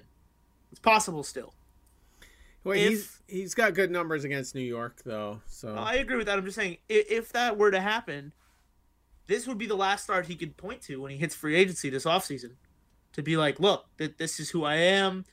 It's 0.70 0.80
possible 0.80 1.22
still. 1.22 1.54
Well, 2.64 2.76
If- 2.76 2.88
he's 2.88 3.22
he's 3.26 3.54
got 3.54 3.74
good 3.74 3.90
numbers 3.90 4.24
against 4.24 4.54
New 4.54 4.60
York 4.62 5.00
though. 5.04 5.40
So 5.46 5.74
I 5.74 5.94
agree 5.94 6.16
with 6.16 6.26
that. 6.26 6.38
I'm 6.38 6.44
just 6.44 6.56
saying, 6.56 6.78
if, 6.88 7.10
if 7.10 7.32
that 7.32 7.56
were 7.56 7.70
to 7.70 7.80
happen, 7.80 8.32
this 9.26 9.46
would 9.46 9.58
be 9.58 9.66
the 9.66 9.76
last 9.76 10.04
start 10.04 10.26
he 10.26 10.36
could 10.36 10.56
point 10.56 10.82
to 10.82 11.00
when 11.00 11.10
he 11.10 11.16
hits 11.16 11.34
free 11.34 11.54
agency 11.56 11.88
this 11.90 12.04
offseason. 12.04 12.52
To 13.14 13.22
be 13.22 13.36
like, 13.36 13.58
look, 13.58 13.86
th- 13.96 14.16
this 14.18 14.38
is 14.38 14.50
who 14.50 14.64
I 14.64 14.74
am. 14.76 15.24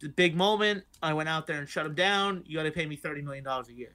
The 0.00 0.08
big 0.08 0.34
moment. 0.36 0.84
I 1.02 1.12
went 1.14 1.28
out 1.28 1.46
there 1.46 1.58
and 1.58 1.68
shut 1.68 1.84
him 1.86 1.94
down. 1.94 2.42
You 2.46 2.56
got 2.56 2.62
to 2.64 2.70
pay 2.70 2.86
me 2.86 2.96
$30 2.96 3.22
million 3.22 3.46
a 3.46 3.62
year. 3.72 3.94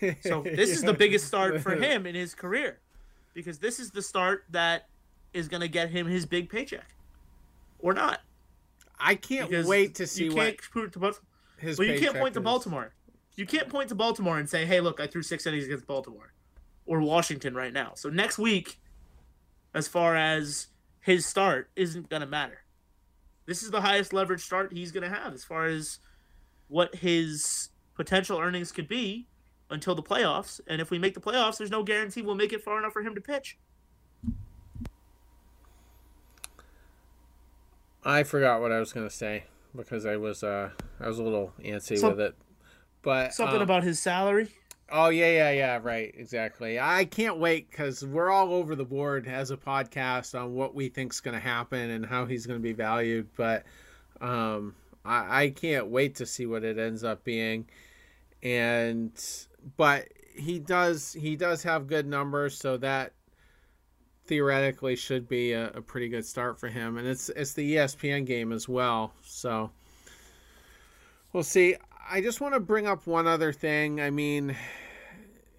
So 0.22 0.42
this 0.42 0.70
is 0.70 0.82
the 0.82 0.92
biggest 0.92 1.26
start 1.28 1.60
for 1.60 1.76
him 1.82 2.06
in 2.06 2.14
his 2.16 2.34
career 2.34 2.80
because 3.34 3.58
this 3.58 3.78
is 3.78 3.90
the 3.90 4.02
start 4.02 4.44
that 4.50 4.88
is 5.32 5.48
going 5.48 5.60
to 5.60 5.68
get 5.68 5.90
him 5.90 6.06
his 6.06 6.26
big 6.26 6.48
paycheck 6.50 6.94
or 7.78 7.92
not. 7.92 8.20
I 8.98 9.14
can't 9.14 9.50
Because 9.50 9.66
wait 9.66 9.94
to 9.96 10.06
see 10.06 10.24
you 10.26 10.34
what 10.34 10.58
can't 10.74 10.92
to 10.92 10.98
Bal- 10.98 11.12
his. 11.58 11.78
well, 11.78 11.88
you 11.88 11.98
can't 11.98 12.16
point 12.16 12.34
to. 12.34 12.40
Baltimore. 12.40 12.92
You 13.34 13.46
can't 13.46 13.68
point 13.68 13.88
to 13.88 13.94
Baltimore 13.94 14.38
and 14.38 14.48
say, 14.48 14.64
"Hey, 14.66 14.80
look, 14.80 15.00
I 15.00 15.06
threw 15.06 15.22
six 15.22 15.46
innings 15.46 15.64
against 15.64 15.86
Baltimore," 15.86 16.32
or 16.86 17.00
Washington 17.00 17.54
right 17.54 17.72
now. 17.72 17.92
So 17.94 18.10
next 18.10 18.38
week, 18.38 18.78
as 19.74 19.88
far 19.88 20.14
as 20.14 20.68
his 21.00 21.26
start, 21.26 21.70
isn't 21.74 22.08
gonna 22.10 22.26
matter. 22.26 22.58
This 23.46 23.62
is 23.62 23.70
the 23.72 23.80
highest 23.80 24.12
leverage 24.12 24.42
start 24.42 24.72
he's 24.72 24.92
gonna 24.92 25.08
have 25.08 25.32
as 25.34 25.42
far 25.44 25.64
as 25.64 25.98
what 26.68 26.94
his 26.94 27.70
potential 27.94 28.38
earnings 28.38 28.70
could 28.70 28.86
be 28.86 29.26
until 29.72 29.94
the 29.94 30.02
playoffs. 30.02 30.60
And 30.66 30.80
if 30.80 30.90
we 30.90 30.98
make 30.98 31.14
the 31.14 31.20
playoffs, 31.20 31.58
there's 31.58 31.70
no 31.70 31.82
guarantee 31.82 32.22
we'll 32.22 32.34
make 32.34 32.52
it 32.52 32.62
far 32.62 32.78
enough 32.78 32.92
for 32.92 33.02
him 33.02 33.14
to 33.14 33.20
pitch. 33.20 33.58
I 38.04 38.24
forgot 38.24 38.60
what 38.60 38.72
I 38.72 38.80
was 38.80 38.92
gonna 38.92 39.10
say 39.10 39.44
because 39.76 40.06
I 40.06 40.16
was 40.16 40.42
uh 40.42 40.70
I 41.00 41.06
was 41.06 41.18
a 41.18 41.22
little 41.22 41.52
antsy 41.64 41.98
Some- 41.98 42.10
with 42.10 42.20
it. 42.20 42.34
But 43.02 43.34
Something 43.34 43.56
um, 43.56 43.62
about 43.62 43.82
his 43.82 43.98
salary. 43.98 44.48
Oh 44.94 45.08
yeah, 45.08 45.30
yeah, 45.30 45.50
yeah. 45.50 45.80
Right, 45.82 46.14
exactly. 46.16 46.78
I 46.78 47.06
can't 47.06 47.38
wait 47.38 47.70
because 47.70 48.04
we're 48.04 48.30
all 48.30 48.52
over 48.52 48.76
the 48.76 48.84
board 48.84 49.26
as 49.26 49.50
a 49.50 49.56
podcast 49.56 50.38
on 50.38 50.54
what 50.54 50.74
we 50.74 50.88
think's 50.88 51.18
going 51.18 51.34
to 51.34 51.40
happen 51.40 51.90
and 51.90 52.04
how 52.04 52.26
he's 52.26 52.46
going 52.46 52.58
to 52.58 52.62
be 52.62 52.74
valued. 52.74 53.26
But 53.34 53.64
um, 54.20 54.74
I, 55.04 55.44
I 55.44 55.50
can't 55.50 55.86
wait 55.86 56.16
to 56.16 56.26
see 56.26 56.46
what 56.46 56.62
it 56.62 56.78
ends 56.78 57.04
up 57.04 57.24
being. 57.24 57.66
And 58.42 59.12
but 59.76 60.08
he 60.34 60.58
does 60.58 61.12
he 61.12 61.36
does 61.36 61.62
have 61.62 61.86
good 61.86 62.06
numbers, 62.06 62.56
so 62.56 62.76
that 62.78 63.12
theoretically 64.26 64.96
should 64.96 65.28
be 65.28 65.52
a, 65.52 65.70
a 65.70 65.82
pretty 65.82 66.08
good 66.08 66.24
start 66.24 66.58
for 66.58 66.68
him. 66.68 66.96
And 66.96 67.06
it's 67.06 67.28
it's 67.30 67.52
the 67.52 67.76
ESPN 67.76 68.26
game 68.26 68.52
as 68.52 68.68
well, 68.68 69.12
so 69.22 69.70
we'll 71.32 71.42
see. 71.42 71.76
I 72.10 72.20
just 72.20 72.40
want 72.40 72.54
to 72.54 72.60
bring 72.60 72.86
up 72.86 73.06
one 73.06 73.26
other 73.26 73.52
thing. 73.52 74.00
I 74.00 74.10
mean, 74.10 74.56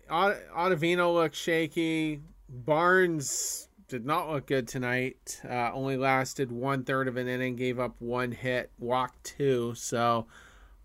Ot- 0.10 0.41
Ottavino 0.56 1.14
looked 1.14 1.36
shaky. 1.36 2.22
Barnes 2.49 3.70
did 3.88 4.06
not 4.06 4.30
look 4.30 4.47
good 4.47 4.68
tonight. 4.68 5.41
Uh, 5.47 5.72
only 5.74 5.97
lasted 5.97 6.51
one 6.51 6.84
third 6.84 7.08
of 7.08 7.18
an 7.18 7.28
inning, 7.28 7.56
gave 7.56 7.80
up 7.80 7.95
one 7.99 8.32
hit, 8.32 8.72
walked 8.80 9.24
two, 9.24 9.74
so 9.76 10.28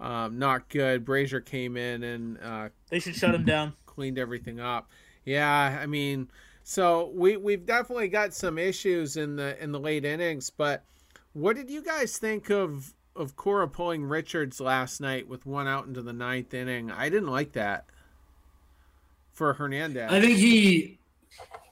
um, 0.00 0.38
not 0.38 0.68
good. 0.68 1.04
Brazier 1.04 1.40
came 1.40 1.76
in 1.76 2.02
and 2.02 2.38
uh, 2.42 2.68
They 2.90 3.00
should 3.00 3.14
shut 3.16 3.34
him 3.34 3.44
down. 3.44 3.74
cleaned 3.86 4.18
everything 4.18 4.60
up. 4.60 4.88
Yeah, 5.24 5.78
I 5.80 5.86
mean, 5.86 6.28
so 6.62 7.10
we 7.14 7.36
we've 7.36 7.66
definitely 7.66 8.08
got 8.08 8.32
some 8.32 8.58
issues 8.58 9.16
in 9.16 9.36
the 9.36 9.62
in 9.62 9.72
the 9.72 9.80
late 9.80 10.04
innings. 10.04 10.50
But 10.50 10.84
what 11.32 11.56
did 11.56 11.70
you 11.70 11.82
guys 11.82 12.16
think 12.18 12.50
of 12.50 12.94
of 13.14 13.36
Cora 13.36 13.68
pulling 13.68 14.04
Richards 14.04 14.60
last 14.60 15.00
night 15.00 15.28
with 15.28 15.44
one 15.44 15.66
out 15.66 15.86
into 15.86 16.02
the 16.02 16.12
ninth 16.12 16.54
inning? 16.54 16.90
I 16.90 17.08
didn't 17.08 17.28
like 17.28 17.52
that 17.52 17.86
for 19.32 19.54
Hernandez. 19.54 20.10
I 20.10 20.20
think 20.20 20.36
he, 20.36 20.98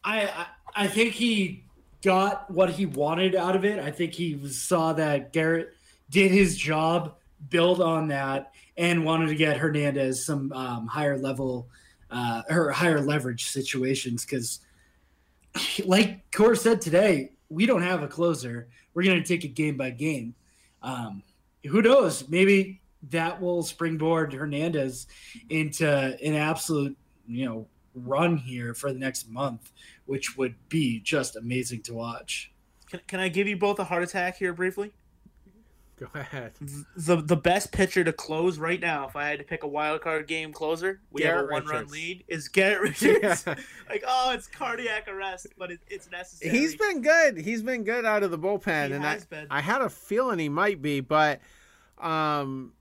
I, 0.05 0.23
I, 0.23 0.47
I 0.77 0.87
think 0.87 1.15
he 1.15 1.65
got 2.03 2.49
what 2.51 2.71
he 2.71 2.87
wanted 2.87 3.35
out 3.35 3.57
of 3.57 3.65
it. 3.65 3.81
I 3.81 3.91
think 3.91 4.15
he 4.15 4.49
saw 4.49 4.93
that 4.93 5.33
Garrett 5.33 5.75
did 6.09 6.31
his 6.31 6.57
job, 6.57 7.16
build 7.49 7.81
on 7.81 8.09
that, 8.09 8.53
and 8.77 9.05
wanted 9.05 9.29
to 9.29 9.35
get 9.35 9.57
Hernandez 9.57 10.25
some 10.25 10.53
um, 10.53 10.87
higher 10.87 11.19
level 11.19 11.69
uh, 12.11 12.43
or 12.51 12.71
higher 12.71 13.01
leverage 13.01 13.47
situations 13.47 14.25
because, 14.25 14.61
like 15.85 16.31
Cora 16.33 16.57
said 16.57 16.81
today, 16.81 17.33
we 17.49 17.67
don't 17.67 17.83
have 17.83 18.03
a 18.03 18.09
closer. 18.09 18.69
We're 18.95 19.05
going 19.05 19.23
to 19.23 19.27
take 19.27 19.45
it 19.45 19.55
game 19.55 19.77
by 19.77 19.91
game. 19.91 20.35
Um, 20.83 21.23
who 21.65 21.83
knows? 21.83 22.29
Maybe 22.29 22.81
that 23.11 23.41
will 23.41 23.63
springboard 23.63 24.33
Hernandez 24.33 25.07
into 25.49 25.89
an 25.89 26.35
absolute, 26.35 26.97
you 27.27 27.45
know, 27.45 27.67
run 27.95 28.37
here 28.37 28.75
for 28.75 28.93
the 28.93 28.99
next 28.99 29.29
month, 29.29 29.73
which 30.07 30.37
would 30.37 30.55
be 30.69 31.01
just 31.01 31.37
amazing 31.37 31.83
to 31.83 31.95
watch. 31.95 32.53
Can, 32.91 33.01
can 33.07 33.21
I 33.21 33.29
give 33.29 33.49
you 33.49 33.57
both 33.57 33.79
a 33.79 33.85
heart 33.85 34.03
attack 34.03 34.37
here 34.37 34.53
briefly? 34.53 34.93
Go 35.99 36.09
ahead. 36.13 36.53
the 36.95 37.17
the 37.17 37.37
best 37.37 37.73
pitcher 37.73 38.05
to 38.05 38.13
close 38.13 38.59
right 38.59 38.81
now, 38.81 39.09
if 39.09 39.17
I 39.17 39.29
had 39.29 39.39
to 39.39 39.45
pick 39.45 39.63
a 39.63 39.67
wild 39.67 40.03
card 40.03 40.27
game 40.27 40.53
closer, 40.53 41.01
we 41.11 41.23
have 41.23 41.45
a 41.45 41.47
one 41.47 41.65
run 41.65 41.87
lead, 41.87 42.23
is 42.29 42.49
Garrett 42.49 43.01
Richards. 43.03 43.47
like, 43.89 44.05
oh, 44.07 44.33
it's 44.33 44.47
cardiac 44.47 45.09
arrest, 45.09 45.47
but 45.57 45.71
it, 45.71 45.81
it's 45.89 46.11
necessary. 46.11 46.55
He's 46.55 46.77
been 46.77 47.01
good. 47.01 47.39
He's 47.39 47.63
been 47.63 47.83
good 47.83 48.05
out 48.05 48.23
of 48.23 48.31
the 48.31 48.39
bullpen, 48.39 48.89
He 48.89 48.93
and 48.93 49.05
has 49.05 49.23
I, 49.23 49.27
been. 49.35 49.47
I 49.51 49.61
had 49.63 49.81
a 49.81 49.89
feeling 49.89 50.39
he 50.39 50.51
might 50.51 50.83
be, 50.83 51.01
but 51.01 51.41
um, 51.99 52.75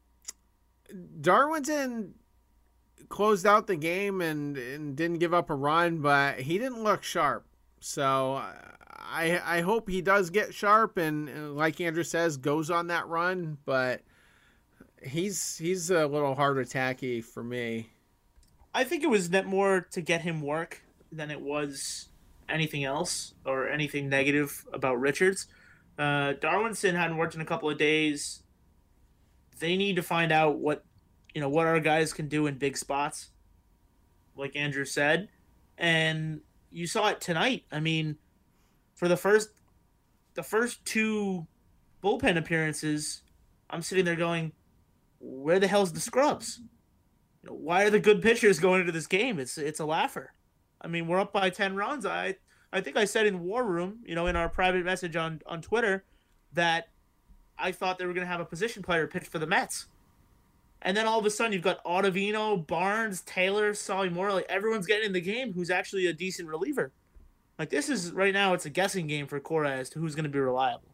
Darwinzon 0.93 2.11
closed 3.07 3.45
out 3.45 3.67
the 3.67 3.77
game 3.77 4.19
and, 4.19 4.57
and 4.57 4.95
didn't 4.95 5.19
give 5.19 5.33
up 5.33 5.49
a 5.49 5.55
run, 5.55 5.99
but 5.99 6.41
he 6.41 6.57
didn't 6.57 6.83
look 6.83 7.01
sharp. 7.03 7.45
So 7.79 8.43
I 9.11 9.41
I 9.57 9.61
hope 9.61 9.89
he 9.89 10.01
does 10.01 10.29
get 10.29 10.53
sharp 10.53 10.97
and, 10.97 11.55
like 11.55 11.79
Andrew 11.81 12.03
says, 12.03 12.37
goes 12.37 12.69
on 12.69 12.87
that 12.87 13.07
run. 13.07 13.57
But 13.65 14.01
he's 15.01 15.57
he's 15.57 15.89
a 15.89 16.07
little 16.07 16.35
hard 16.35 16.57
attacky 16.57 17.23
for 17.23 17.43
me. 17.43 17.89
I 18.73 18.83
think 18.83 19.03
it 19.03 19.09
was 19.09 19.31
more 19.31 19.87
to 19.91 20.01
get 20.01 20.21
him 20.21 20.41
work 20.41 20.81
than 21.11 21.31
it 21.31 21.39
was 21.39 22.09
anything 22.49 22.83
else 22.83 23.33
or 23.45 23.69
anything 23.69 24.09
negative 24.09 24.65
about 24.73 24.99
Richards. 24.99 25.47
Uh, 25.97 26.33
Darwinzon 26.33 26.93
hadn't 26.93 27.17
worked 27.17 27.35
in 27.35 27.41
a 27.41 27.45
couple 27.45 27.69
of 27.69 27.77
days. 27.77 28.43
They 29.59 29.77
need 29.77 29.95
to 29.95 30.03
find 30.03 30.31
out 30.31 30.59
what 30.59 30.83
you 31.33 31.41
know 31.41 31.49
what 31.49 31.67
our 31.67 31.79
guys 31.79 32.13
can 32.13 32.27
do 32.27 32.47
in 32.47 32.57
big 32.57 32.77
spots, 32.77 33.29
like 34.35 34.55
Andrew 34.55 34.85
said, 34.85 35.29
and 35.77 36.41
you 36.71 36.87
saw 36.87 37.07
it 37.07 37.21
tonight. 37.21 37.63
I 37.71 37.79
mean, 37.79 38.17
for 38.95 39.07
the 39.07 39.17
first 39.17 39.49
the 40.33 40.43
first 40.43 40.83
two 40.85 41.47
bullpen 42.03 42.37
appearances, 42.37 43.21
I'm 43.69 43.81
sitting 43.81 44.05
there 44.05 44.15
going, 44.15 44.53
"Where 45.19 45.59
the 45.59 45.67
hell's 45.67 45.93
the 45.93 45.99
scrubs? 45.99 46.59
You 47.43 47.49
know, 47.49 47.55
why 47.55 47.83
are 47.83 47.89
the 47.89 47.99
good 47.99 48.21
pitchers 48.21 48.59
going 48.59 48.81
into 48.81 48.91
this 48.91 49.07
game? 49.07 49.39
It's 49.39 49.57
it's 49.57 49.79
a 49.79 49.85
laugher." 49.85 50.33
I 50.81 50.87
mean, 50.87 51.07
we're 51.07 51.19
up 51.19 51.33
by 51.33 51.49
ten 51.49 51.75
runs. 51.75 52.05
I 52.05 52.35
I 52.73 52.81
think 52.81 52.97
I 52.97 53.05
said 53.05 53.27
in 53.27 53.41
War 53.41 53.63
Room, 53.63 53.99
you 54.05 54.15
know, 54.15 54.27
in 54.27 54.35
our 54.35 54.49
private 54.49 54.83
message 54.83 55.15
on 55.15 55.41
on 55.45 55.61
Twitter, 55.61 56.05
that 56.53 56.89
I 57.57 57.71
thought 57.71 57.97
they 57.97 58.05
were 58.05 58.13
going 58.13 58.25
to 58.25 58.31
have 58.31 58.41
a 58.41 58.45
position 58.45 58.83
player 58.83 59.07
pitch 59.07 59.25
for 59.25 59.39
the 59.39 59.47
Mets. 59.47 59.87
And 60.81 60.95
then 60.95 61.07
all 61.07 61.17
of 61.17 61.25
a 61.25 61.31
sudden, 61.31 61.53
you've 61.53 61.63
got 61.63 61.83
Ottavino, 61.83 62.67
Barnes, 62.67 63.21
Taylor, 63.21 63.73
Solly 63.73 64.09
Morley. 64.09 64.43
Everyone's 64.47 64.85
getting 64.85 65.07
in 65.07 65.13
the 65.13 65.21
game 65.21 65.53
who's 65.53 65.71
actually 65.71 66.05
a 66.05 66.13
decent 66.13 66.47
reliever. 66.47 66.91
Like 67.57 67.69
this 67.69 67.89
is 67.89 68.11
right 68.11 68.33
now, 68.33 68.53
it's 68.53 68.65
a 68.65 68.69
guessing 68.69 69.07
game 69.07 69.27
for 69.27 69.39
Cora 69.39 69.71
as 69.71 69.89
to 69.91 69.99
who's 69.99 70.15
going 70.15 70.23
to 70.23 70.29
be 70.29 70.39
reliable. 70.39 70.89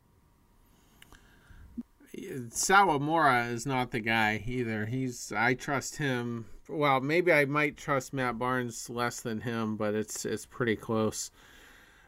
Sawamura 2.16 3.52
is 3.52 3.66
not 3.66 3.92
the 3.92 4.00
guy 4.00 4.44
either. 4.46 4.86
He's 4.86 5.32
I 5.36 5.54
trust 5.54 5.98
him. 5.98 6.46
Well, 6.68 7.02
maybe 7.02 7.32
I 7.32 7.46
might 7.46 7.78
trust 7.78 8.14
Matt 8.14 8.38
Barnes 8.38 8.90
less 8.90 9.22
than 9.22 9.42
him, 9.42 9.78
but 9.78 9.96
it's 9.96 10.26
it's 10.26 10.46
pretty 10.46 10.76
close. 10.76 11.32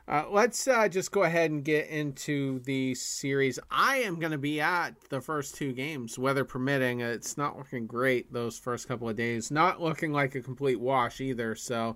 Uh, 0.05 0.25
let's 0.29 0.67
uh, 0.67 0.89
just 0.89 1.13
go 1.13 1.23
ahead 1.23 1.49
and 1.49 1.63
get 1.63 1.87
into 1.87 2.59
the 2.59 2.93
series. 2.93 3.57
I 3.71 3.99
am 3.99 4.19
going 4.19 4.33
to 4.33 4.37
be 4.37 4.59
at 4.59 4.95
the 5.09 5.21
first 5.21 5.55
two 5.55 5.71
games, 5.71 6.19
weather 6.19 6.43
permitting. 6.43 6.99
It's 6.99 7.37
not 7.37 7.57
looking 7.57 7.87
great 7.87 8.31
those 8.33 8.59
first 8.59 8.85
couple 8.85 9.07
of 9.07 9.15
days. 9.15 9.49
Not 9.49 9.81
looking 9.81 10.11
like 10.11 10.35
a 10.35 10.41
complete 10.41 10.79
wash 10.79 11.21
either. 11.21 11.55
So, 11.55 11.95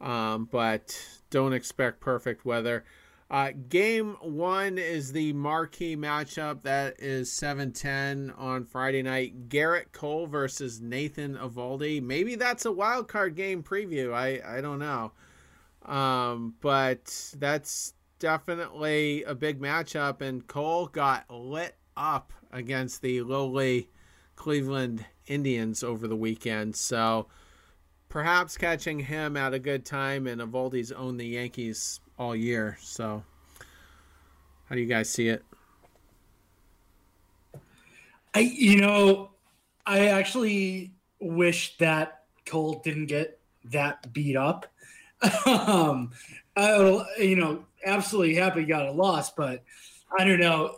um, 0.00 0.48
but 0.50 1.00
don't 1.30 1.52
expect 1.52 2.00
perfect 2.00 2.44
weather. 2.44 2.84
Uh, 3.28 3.50
game 3.68 4.16
one 4.20 4.78
is 4.78 5.10
the 5.10 5.32
marquee 5.32 5.96
matchup 5.96 6.62
that 6.62 6.94
is 7.00 7.28
7-10 7.30 8.38
on 8.38 8.64
Friday 8.64 9.02
night. 9.02 9.48
Gerrit 9.48 9.90
Cole 9.90 10.28
versus 10.28 10.80
Nathan 10.80 11.36
Eovaldi. 11.36 12.00
Maybe 12.00 12.36
that's 12.36 12.66
a 12.66 12.72
wild 12.72 13.08
card 13.08 13.34
game 13.34 13.64
preview. 13.64 14.12
I 14.14 14.40
I 14.58 14.60
don't 14.60 14.78
know. 14.78 15.12
Um, 15.84 16.54
but 16.60 17.32
that's 17.36 17.94
definitely 18.18 19.24
a 19.24 19.34
big 19.34 19.60
matchup, 19.60 20.20
and 20.20 20.46
Cole 20.46 20.86
got 20.86 21.30
lit 21.30 21.76
up 21.96 22.32
against 22.52 23.02
the 23.02 23.22
lowly 23.22 23.90
Cleveland 24.36 25.04
Indians 25.26 25.82
over 25.82 26.06
the 26.06 26.16
weekend. 26.16 26.76
So 26.76 27.26
perhaps 28.16 28.56
catching 28.56 28.98
him 28.98 29.36
at 29.36 29.52
a 29.52 29.58
good 29.58 29.84
time, 29.84 30.26
and 30.26 30.40
Eovaldi's 30.40 30.90
owned 30.90 31.20
the 31.20 31.26
Yankees 31.26 32.00
all 32.18 32.34
year. 32.34 32.78
So, 32.80 33.22
how 34.64 34.74
do 34.74 34.80
you 34.80 34.86
guys 34.86 35.10
see 35.10 35.28
it? 35.28 35.44
I, 38.34 38.38
you 38.38 38.80
know, 38.80 39.32
I 39.84 40.06
actually 40.06 40.94
wish 41.20 41.76
that 41.76 42.22
Cole 42.46 42.80
didn't 42.82 43.04
get 43.08 43.38
that 43.64 44.10
beat 44.14 44.34
up 44.34 44.64
um, 45.44 46.12
I, 46.56 47.04
you 47.18 47.36
know, 47.36 47.66
absolutely 47.84 48.36
happy 48.36 48.60
he 48.60 48.66
got 48.66 48.86
a 48.86 48.92
loss, 48.92 49.30
but 49.30 49.62
I 50.18 50.24
don't 50.24 50.40
know. 50.40 50.76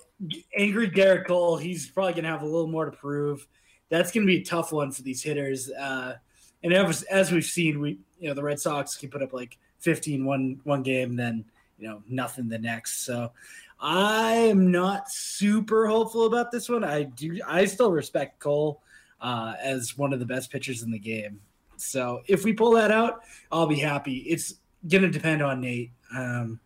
Angry 0.57 0.91
Gerrit 0.91 1.29
Cole, 1.29 1.57
he's 1.57 1.89
probably 1.89 2.15
to 2.25 2.31
have 2.31 2.43
a 2.43 2.47
little 2.47 2.67
more 2.67 2.87
to 2.87 2.97
prove. 2.97 3.47
That's 3.91 4.11
to 4.27 4.33
be 4.33 4.43
a 4.43 4.45
tough 4.45 4.73
one 4.73 4.91
for 4.91 5.03
these 5.03 5.23
hitters. 5.23 5.71
Uh, 5.71 6.15
and 6.63 6.73
as, 6.73 7.03
as 7.05 7.33
we've 7.33 7.45
seen, 7.45 7.81
we 7.81 7.99
you 8.19 8.29
know 8.29 8.35
the 8.35 8.43
Red 8.43 8.61
Sox 8.61 8.97
can 8.97 9.11
put 9.11 9.23
up 9.23 9.33
like 9.33 9.59
15 9.81 10.25
one 10.25 10.61
one 10.65 10.83
game, 10.83 11.17
then 11.17 11.45
you 11.79 11.89
know 11.89 12.03
nothing 12.09 12.49
the 12.49 12.59
next. 12.59 13.05
So 13.05 13.33
I 13.81 14.33
am 14.33 14.71
not 14.71 15.11
super 15.11 15.87
hopeful 15.87 16.27
about 16.27 16.51
this 16.51 16.69
one. 16.69 16.85
I 16.85 17.05
do 17.05 17.41
I 17.47 17.65
still 17.67 17.93
respect 17.93 18.41
Cole 18.41 18.83
uh, 19.21 19.55
as 19.63 19.97
one 19.97 20.13
of 20.13 20.19
the 20.19 20.27
best 20.27 20.51
pitchers 20.51 20.83
in 20.83 20.91
the 20.91 20.99
game. 20.99 21.41
So 21.77 22.23
if 22.27 22.45
we 22.45 22.53
pull 22.53 22.73
that 22.73 22.91
out, 22.91 23.23
I'll 23.53 23.67
be 23.67 23.79
happy. 23.79 24.19
It's 24.19 24.55
going 24.89 25.03
to 25.03 25.11
depend 25.11 25.43
on 25.43 25.61
Nate. 25.61 25.93
Um, 26.15 26.59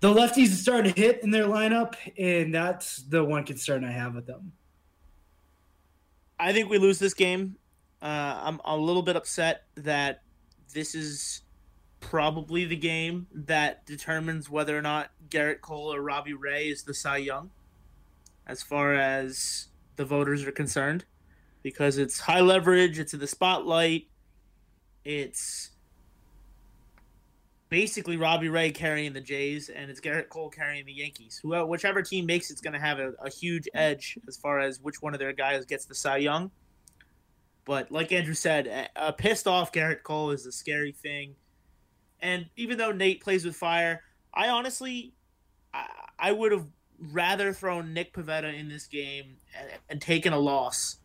the 0.00 0.08
lefties 0.08 0.52
are 0.52 0.56
starting 0.56 0.92
to 0.92 1.00
hit 1.00 1.22
in 1.22 1.30
their 1.30 1.46
lineup, 1.46 1.94
and 2.16 2.54
that's 2.54 2.98
the 3.02 3.22
one 3.22 3.44
concern 3.44 3.84
I 3.84 3.90
have 3.90 4.14
with 4.14 4.26
them. 4.26 4.52
I 6.38 6.52
think 6.52 6.70
we 6.70 6.78
lose 6.78 6.98
this 6.98 7.14
game. 7.14 7.56
Uh, 8.00 8.40
I'm 8.42 8.60
a 8.64 8.76
little 8.76 9.02
bit 9.02 9.16
upset 9.16 9.64
that 9.76 10.22
this 10.72 10.94
is 10.94 11.42
probably 12.00 12.64
the 12.64 12.76
game 12.76 13.26
that 13.32 13.84
determines 13.86 14.48
whether 14.48 14.76
or 14.76 14.82
not 14.82 15.10
Gerrit 15.28 15.60
Cole 15.60 15.92
or 15.92 16.00
Robbie 16.00 16.34
Ray 16.34 16.68
is 16.68 16.84
the 16.84 16.94
Cy 16.94 17.18
Young, 17.18 17.50
as 18.46 18.62
far 18.62 18.94
as 18.94 19.68
the 19.96 20.04
voters 20.04 20.44
are 20.46 20.52
concerned 20.52 21.04
because 21.62 21.98
it's 21.98 22.20
high 22.20 22.40
leverage, 22.40 22.98
it's 22.98 23.14
in 23.14 23.20
the 23.20 23.26
spotlight, 23.26 24.06
it's 25.04 25.70
basically 27.68 28.16
Robbie 28.16 28.48
Ray 28.48 28.70
carrying 28.70 29.12
the 29.12 29.20
Jays, 29.20 29.68
and 29.68 29.90
it's 29.90 30.00
Gerrit 30.00 30.28
Cole 30.28 30.50
carrying 30.50 30.86
the 30.86 30.92
Yankees. 30.92 31.40
Who, 31.42 31.64
whichever 31.66 32.02
team 32.02 32.26
makes 32.26 32.50
it's 32.50 32.60
going 32.60 32.72
to 32.72 32.78
have 32.78 32.98
a, 32.98 33.12
a, 33.22 33.30
huge 33.30 33.68
edge 33.74 34.18
as 34.26 34.36
far 34.36 34.60
as 34.60 34.80
which 34.80 35.02
one 35.02 35.14
of 35.14 35.20
their 35.20 35.32
guys 35.32 35.64
gets 35.64 35.84
the 35.84 35.94
Cy 35.94 36.18
Young. 36.18 36.50
But 37.68 37.92
like 37.92 38.12
Andrew 38.12 38.32
said, 38.32 38.88
a 38.96 39.12
pissed 39.12 39.46
off 39.46 39.72
Gerrit 39.72 40.02
Cole 40.02 40.30
is 40.30 40.46
a 40.46 40.52
scary 40.52 40.90
thing. 40.90 41.34
And 42.18 42.46
even 42.56 42.78
though 42.78 42.92
Nate 42.92 43.22
plays 43.22 43.44
with 43.44 43.56
fire, 43.56 44.04
I 44.32 44.48
honestly, 44.48 45.12
I, 45.74 45.86
I 46.18 46.32
would 46.32 46.50
have 46.50 46.66
rather 46.98 47.52
thrown 47.52 47.92
Nick 47.92 48.14
Pivetta 48.14 48.58
in 48.58 48.70
this 48.70 48.86
game 48.86 49.36
and, 49.54 49.68
and 49.90 50.00
taken 50.00 50.32
a 50.32 50.38
loss 50.38 50.96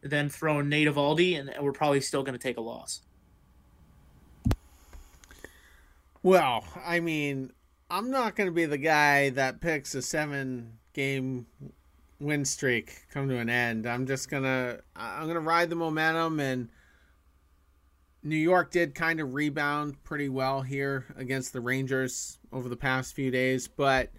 than 0.00 0.30
throwing 0.30 0.70
Nate 0.70 0.88
Eovaldi, 0.88 1.38
and, 1.38 1.50
and 1.50 1.62
we're 1.62 1.72
probably 1.72 2.00
still 2.00 2.22
going 2.22 2.32
to 2.32 2.42
take 2.42 2.56
a 2.56 2.62
loss. 2.62 3.02
Well, 6.22 6.64
I 6.86 7.00
mean, 7.00 7.52
I'm 7.90 8.10
not 8.10 8.34
going 8.34 8.48
to 8.48 8.54
be 8.54 8.64
the 8.64 8.78
guy 8.78 9.28
that 9.30 9.60
picks 9.60 9.94
a 9.94 10.00
seven 10.00 10.78
game 10.94 11.48
win 12.20 12.44
streak 12.44 13.06
come 13.12 13.28
to 13.28 13.36
an 13.36 13.48
end. 13.48 13.86
I'm 13.86 14.06
just 14.06 14.28
to 14.42 14.80
I'm 14.96 15.26
to 15.34 15.40
ride 15.40 15.70
the 15.70 15.76
momentum 15.76 16.40
and 16.40 16.68
New 18.22 18.36
York 18.36 18.70
did 18.72 18.94
kind 18.94 19.20
of 19.20 19.34
rebound 19.34 20.02
pretty 20.02 20.28
well 20.28 20.62
here 20.62 21.06
against 21.16 21.52
the 21.52 21.60
Rangers 21.60 22.38
over 22.52 22.68
the 22.68 22.76
past 22.76 23.14
few 23.14 23.30
days, 23.30 23.68
but 23.68 24.10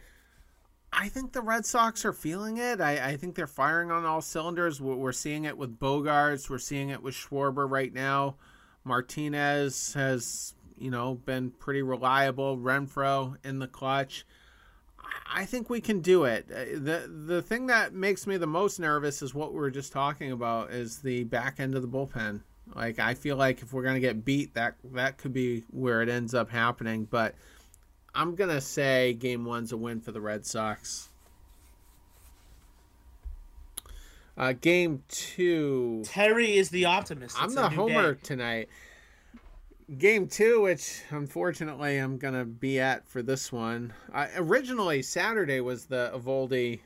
I 0.91 1.09
think 1.09 1.33
the 1.33 1.41
Red 1.41 1.65
Sox 1.65 2.05
are 2.05 2.13
feeling 2.13 2.57
it. 2.57 2.81
I, 2.81 3.09
I 3.09 3.17
think 3.17 3.35
they're 3.35 3.45
firing 3.45 3.91
on 3.91 4.05
all 4.05 4.21
cylinders. 4.21 4.81
We're 4.81 5.11
seeing 5.11 5.43
it 5.43 5.57
with 5.57 5.79
Bogaerts. 5.79 6.49
We're 6.49 6.57
seeing 6.57 6.89
it 6.89 7.03
with 7.03 7.13
Schwarber 7.13 7.69
right 7.69 7.93
now. 7.93 8.37
Martinez 8.83 9.93
has, 9.93 10.55
you 10.77 10.89
know, 10.89 11.15
been 11.15 11.51
pretty 11.51 11.83
reliable. 11.83 12.57
Renfroe 12.57 13.35
in 13.43 13.59
the 13.59 13.67
clutch. 13.67 14.25
I 15.31 15.45
think 15.45 15.69
we 15.69 15.79
can 15.81 16.01
do 16.01 16.25
it. 16.25 16.47
Uh, 16.51 16.79
the 16.79 17.11
The 17.27 17.41
thing 17.41 17.67
that 17.67 17.93
makes 17.93 18.25
me 18.25 18.37
the 18.37 18.47
most 18.47 18.79
nervous 18.79 19.21
is 19.21 19.33
what 19.33 19.53
we 19.53 19.59
were 19.59 19.71
just 19.71 19.91
talking 19.91 20.31
about 20.31 20.71
is 20.71 20.99
the 20.99 21.23
back 21.25 21.59
end 21.59 21.75
of 21.75 21.81
the 21.81 21.87
bullpen. 21.87 22.41
Like 22.75 22.99
I 22.99 23.13
feel 23.13 23.35
like 23.35 23.61
if 23.61 23.73
we're 23.73 23.83
gonna 23.83 23.99
get 23.99 24.25
beat, 24.25 24.53
that 24.55 24.75
that 24.93 25.17
could 25.17 25.33
be 25.33 25.63
where 25.71 26.01
it 26.01 26.09
ends 26.09 26.33
up 26.33 26.49
happening. 26.49 27.05
But 27.05 27.35
I'm 28.13 28.35
gonna 28.35 28.61
say 28.61 29.13
game 29.13 29.45
one's 29.45 29.71
a 29.71 29.77
win 29.77 30.01
for 30.01 30.11
the 30.11 30.21
Red 30.21 30.45
Sox. 30.45 31.09
Uh, 34.37 34.53
game 34.53 35.03
two. 35.09 36.01
Terry 36.05 36.57
is 36.57 36.69
the 36.69 36.85
optimist. 36.85 37.35
It's 37.35 37.43
I'm 37.43 37.53
the 37.55 37.69
homer 37.69 38.13
day. 38.13 38.19
tonight. 38.23 38.69
Game 39.97 40.27
two, 40.27 40.61
which 40.61 41.01
unfortunately 41.09 41.97
I'm 41.97 42.17
gonna 42.17 42.45
be 42.45 42.79
at 42.79 43.07
for 43.07 43.21
this 43.21 43.51
one. 43.51 43.93
originally 44.35 45.01
Saturday 45.01 45.61
was 45.61 45.85
the 45.85 46.11
Eovaldi 46.13 46.81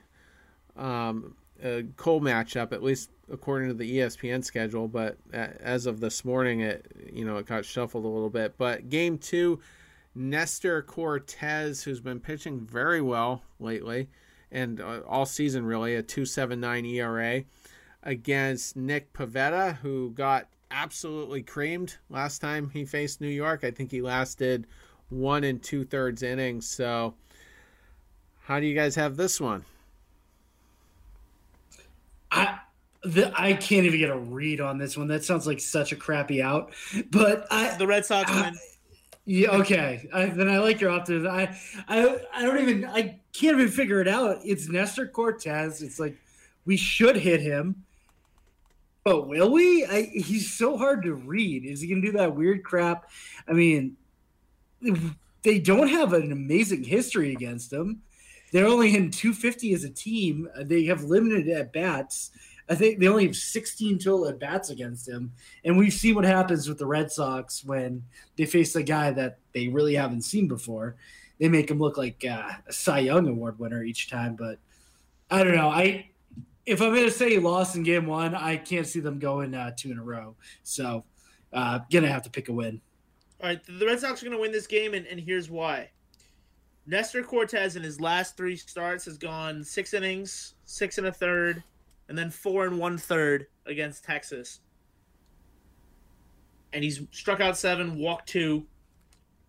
um, 0.78 1.36
uh, 1.64 1.82
Cole 1.98 2.22
matchup, 2.22 2.72
at 2.72 2.82
least 2.82 3.10
according 3.32 3.68
to 3.70 3.74
the 3.74 3.98
ESPN 3.98 4.44
schedule. 4.44 4.88
But 4.88 5.18
as 5.34 5.86
of 5.86 6.00
this 6.00 6.24
morning, 6.24 6.62
it 6.62 6.86
you 7.12 7.26
know 7.26 7.38
it 7.38 7.46
got 7.46 7.66
shuffled 7.66 8.06
a 8.06 8.08
little 8.08 8.30
bit. 8.30 8.58
But 8.58 8.90
game 8.90 9.18
two 9.18 9.60
Nestor 10.16 10.82
Cortes, 10.82 11.84
who's 11.84 12.00
been 12.00 12.20
pitching 12.20 12.62
very 12.62 13.02
well 13.02 13.44
lately 13.60 14.08
and 14.54 14.80
uh, 14.80 15.02
all 15.08 15.26
season 15.26 15.66
really, 15.66 15.96
a 15.96 16.04
2.79 16.04 16.94
ERA 16.94 17.44
against 18.04 18.78
Nick 18.78 19.12
Pivetta, 19.12 19.78
who 19.78 20.12
got 20.12 20.48
absolutely 20.74 21.42
creamed 21.44 21.96
last 22.10 22.40
time 22.40 22.70
he 22.70 22.84
faced 22.86 23.22
New 23.22 23.28
York. 23.30 23.64
I 23.64 23.72
think 23.72 23.92
he 23.92 24.02
lasted 24.02 24.68
one 25.10 25.44
and 25.44 25.62
two 25.62 25.86
thirds 25.86 26.24
innings. 26.24 26.68
So, 26.68 27.14
how 28.44 28.60
do 28.60 28.66
you 28.66 28.76
guys 28.76 28.96
have 28.96 29.16
this 29.16 29.40
one? 29.40 29.64
I 32.32 32.60
the, 33.04 33.32
I 33.40 33.54
can't 33.54 33.86
even 33.86 34.00
get 34.00 34.10
a 34.10 34.18
read 34.18 34.62
on 34.62 34.78
this 34.78 34.98
one. 34.98 35.08
That 35.08 35.24
sounds 35.24 35.46
like 35.46 35.60
such 35.60 35.92
a 35.92 35.96
crappy 35.96 36.42
out. 36.42 36.74
But 37.12 37.46
I 37.52 37.76
The 37.78 37.86
Red 37.88 38.06
Sox 38.06 38.32
I- 38.32 38.42
win. 38.42 38.60
yeah 39.26 39.50
okay. 39.52 40.08
I, 40.14 40.26
then 40.28 40.50
I 40.50 40.58
like 40.60 40.82
your 40.82 40.90
optimism. 40.90 41.30
I 41.32 41.56
I 41.88 42.18
I 42.34 42.42
don't 42.44 42.60
even 42.60 42.86
I 42.86 43.20
can't 43.34 43.58
even 43.60 43.70
figure 43.70 44.02
it 44.02 44.08
out. 44.08 44.40
It's 44.44 44.68
Nestor 44.70 45.08
Cortes. 45.08 45.82
It's 45.82 46.00
like 46.00 46.16
we 46.66 46.78
should 46.78 47.18
hit 47.18 47.42
him. 47.42 47.84
But 49.04 49.28
will 49.28 49.52
we? 49.52 49.86
I, 49.86 50.04
he's 50.14 50.52
so 50.52 50.78
hard 50.78 51.04
to 51.04 51.14
read. 51.14 51.66
Is 51.66 51.82
he 51.82 51.88
going 51.88 52.02
to 52.02 52.12
do 52.12 52.18
that 52.18 52.36
weird 52.36 52.64
crap? 52.64 53.10
I 53.48 53.54
mean, 53.54 53.98
they 55.44 55.60
don't 55.60 55.90
have 55.90 56.14
an 56.14 56.32
amazing 56.32 56.84
history 56.84 57.34
against 57.34 57.72
him. 57.72 58.02
They're 58.52 58.68
only 58.68 58.96
in 58.96 59.12
250 59.12 59.74
as 59.74 59.84
a 59.84 59.90
team. 59.90 60.48
They 60.62 60.86
have 60.86 61.04
limited 61.04 61.50
at 61.50 61.74
bats. 61.74 62.32
I 62.70 62.76
think 62.76 63.00
they 63.00 63.08
only 63.08 63.26
have 63.26 63.36
16 63.36 64.00
total 64.00 64.28
at 64.28 64.40
bats 64.40 64.70
against 64.70 65.10
him. 65.10 65.34
And 65.66 65.78
we've 65.78 65.92
seen 65.92 66.16
what 66.16 66.24
happens 66.24 66.70
with 66.70 66.78
the 66.78 66.86
Red 66.86 67.12
Sox 67.12 67.64
when 67.66 68.04
they 68.38 68.46
face 68.46 68.76
a 68.76 68.84
guy 68.84 69.12
that 69.12 69.40
they 69.54 69.68
really 69.68 69.96
haven't 69.96 70.22
seen 70.22 70.48
before. 70.48 70.96
They 71.40 71.50
make 71.50 71.70
him 71.70 71.80
look 71.80 71.98
like 71.98 72.24
uh, 72.24 72.52
a 72.68 72.72
Cy 72.72 73.00
Young 73.00 73.28
Award 73.28 73.60
winner 73.60 73.84
each 73.84 74.10
time. 74.10 74.36
But 74.36 74.60
I 75.30 75.44
don't 75.44 75.56
know. 75.56 75.70
I 75.70 76.10
if 76.66 76.82
I'm 76.82 76.94
going 76.94 77.06
to 77.06 77.12
say 77.12 77.32
he 77.32 77.40
lost 77.40 77.76
in 77.76 77.84
game 77.84 78.06
one, 78.06 78.36
I 78.36 78.58
can't 78.58 78.88
see 78.88 79.00
them 79.00 79.20
going 79.20 79.54
uh, 79.54 79.72
two 79.76 79.92
in 79.92 80.00
a 80.00 80.04
row. 80.04 80.36
So, 80.64 81.04
uh, 81.52 81.80
gonna 81.92 82.08
have 82.08 82.24
to 82.24 82.30
pick 82.30 82.50
a 82.50 82.54
win. 82.54 82.82
All 83.42 83.50
right, 83.50 83.62
the 83.66 83.86
Red 83.86 84.00
Sox 84.00 84.22
are 84.22 84.26
going 84.26 84.38
to 84.38 84.42
win 84.42 84.52
this 84.52 84.68
game, 84.68 84.94
and, 84.94 85.06
and 85.06 85.20
here's 85.20 85.50
why. 85.50 85.90
Nestor 86.86 87.24
Cortes 87.24 87.76
in 87.76 87.84
his 87.84 88.00
last 88.02 88.36
three 88.36 88.56
starts 88.56 89.06
has 89.06 89.18
gone 89.18 89.64
six 89.64 89.94
innings, 89.94 90.56
six 90.66 90.98
and 90.98 91.08
a 91.08 91.12
third, 91.12 91.64
and 92.10 92.18
then 92.18 92.30
four 92.30 92.66
and 92.66 92.78
one 92.78 92.98
third 92.98 93.48
against 93.66 94.04
Texas. 94.04 94.62
And 96.74 96.84
he's 96.84 97.02
struck 97.12 97.40
out 97.40 97.58
seven, 97.58 97.98
walked 97.98 98.30
two, 98.30 98.66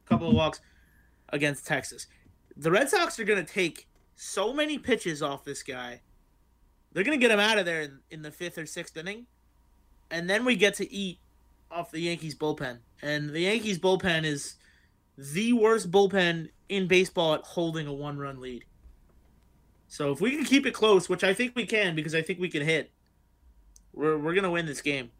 a 0.04 0.08
couple 0.08 0.28
of 0.28 0.34
walks 0.34 0.60
against 1.30 1.66
Texas. 1.66 2.06
The 2.56 2.70
Red 2.70 2.88
Sox 2.88 3.18
are 3.18 3.24
going 3.24 3.44
to 3.44 3.52
take 3.52 3.88
so 4.14 4.52
many 4.52 4.78
pitches 4.78 5.22
off 5.22 5.44
this 5.44 5.62
guy. 5.62 6.02
They're 6.94 7.04
to 7.04 7.16
get 7.16 7.30
him 7.30 7.40
out 7.40 7.58
of 7.58 7.66
there 7.66 7.82
in, 7.82 7.98
in 8.10 8.22
the 8.22 8.30
fifth 8.30 8.56
or 8.56 8.66
sixth 8.66 8.96
inning. 8.96 9.26
And 10.10 10.30
then 10.30 10.44
we 10.44 10.56
get 10.56 10.74
to 10.74 10.90
eat 10.90 11.18
off 11.70 11.90
the 11.90 12.00
Yankees 12.00 12.36
bullpen. 12.36 12.78
And 13.02 13.30
the 13.30 13.40
Yankees 13.40 13.78
bullpen 13.78 14.24
is 14.24 14.54
the 15.18 15.52
worst 15.52 15.90
bullpen 15.90 16.50
in 16.68 16.86
baseball 16.86 17.34
at 17.34 17.42
holding 17.42 17.86
a 17.88 17.92
one 17.92 18.16
run 18.16 18.40
lead. 18.40 18.64
So 19.88 20.12
if 20.12 20.20
we 20.20 20.36
can 20.36 20.44
keep 20.44 20.66
it 20.66 20.72
close, 20.72 21.08
which 21.08 21.24
I 21.24 21.34
think 21.34 21.54
we 21.54 21.66
can 21.66 21.94
because 21.94 22.14
I 22.14 22.22
think 22.22 22.38
we 22.38 22.48
can 22.48 22.62
hit, 22.62 22.90
we're, 23.92 24.16
we're 24.16 24.34
going 24.34 24.44
to 24.44 24.50
win 24.50 24.66
this 24.66 24.80
game. 24.80 25.10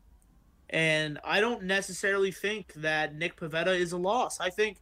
And 0.70 1.18
I 1.24 1.40
don't 1.40 1.64
necessarily 1.64 2.32
think 2.32 2.72
that 2.74 3.14
Nick 3.14 3.36
Pivetta 3.36 3.78
is 3.78 3.92
a 3.92 3.98
loss. 3.98 4.40
I 4.40 4.50
think 4.50 4.78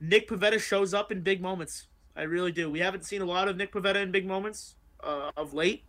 Nick 0.00 0.28
Pivetta 0.28 0.60
shows 0.60 0.92
up 0.92 1.12
in 1.12 1.20
big 1.20 1.40
moments. 1.40 1.86
I 2.16 2.22
really 2.22 2.52
do. 2.52 2.70
We 2.70 2.80
haven't 2.80 3.04
seen 3.04 3.22
a 3.22 3.24
lot 3.24 3.48
of 3.48 3.56
Nick 3.56 3.72
Pivetta 3.72 4.02
in 4.02 4.10
big 4.10 4.26
moments 4.26 4.74
uh, 5.02 5.30
of 5.36 5.54
late. 5.54 5.84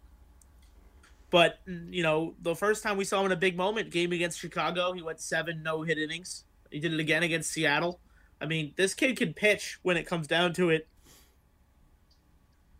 But, 1.35 1.59
you 1.67 2.01
know, 2.01 2.33
the 2.41 2.55
first 2.55 2.81
time 2.81 2.95
we 2.95 3.03
saw 3.03 3.19
him 3.19 3.25
in 3.25 3.33
a 3.33 3.35
big 3.35 3.57
moment, 3.57 3.91
game 3.91 4.13
against 4.13 4.39
Chicago, 4.39 4.93
he 4.93 5.01
went 5.01 5.19
seven 5.19 5.63
no 5.63 5.81
hit 5.81 5.97
innings. 5.97 6.45
He 6.71 6.79
did 6.79 6.93
it 6.93 6.99
again 7.01 7.23
against 7.23 7.51
Seattle. 7.51 7.99
I 8.39 8.45
mean, 8.45 8.73
this 8.77 8.93
kid 8.93 9.17
can 9.17 9.33
pitch 9.33 9.77
when 9.81 9.97
it 9.97 10.05
comes 10.07 10.27
down 10.27 10.53
to 10.53 10.69
it. 10.69 10.87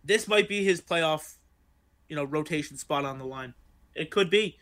This 0.06 0.26
might 0.30 0.48
be 0.48 0.64
his 0.64 0.80
playoff, 0.80 1.36
you 2.08 2.16
know, 2.16 2.24
rotation 2.24 2.78
spot 2.78 3.04
on 3.04 3.20
the 3.20 3.26
line. 3.26 3.56
It 3.94 4.10
could 4.10 4.30
be. 4.30 4.58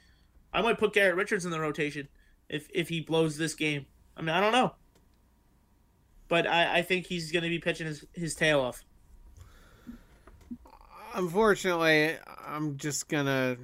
I 0.51 0.63
might 0.63 0.79
put 0.79 0.93
Garrett 0.93 1.15
Richards 1.15 1.45
in 1.45 1.51
the 1.51 1.59
rotation 1.59 2.07
if 2.49 2.67
if 2.73 2.89
he 2.89 2.99
blows 2.99 3.37
this 3.37 3.53
game. 3.53 3.85
I 4.17 4.21
mean, 4.21 4.31
I 4.31 4.41
don't 4.41 4.53
know. 4.53 4.73
But 6.29 6.47
I, 6.47 6.79
I 6.79 6.81
think 6.81 7.05
he's 7.05 7.31
going 7.31 7.43
to 7.43 7.49
be 7.49 7.59
pitching 7.59 7.85
his, 7.85 8.03
his 8.13 8.33
tail 8.33 8.59
off. 8.59 8.83
Unfortunately, 11.13 12.15
I'm 12.47 12.77
just 12.77 13.07
gonna. 13.07 13.57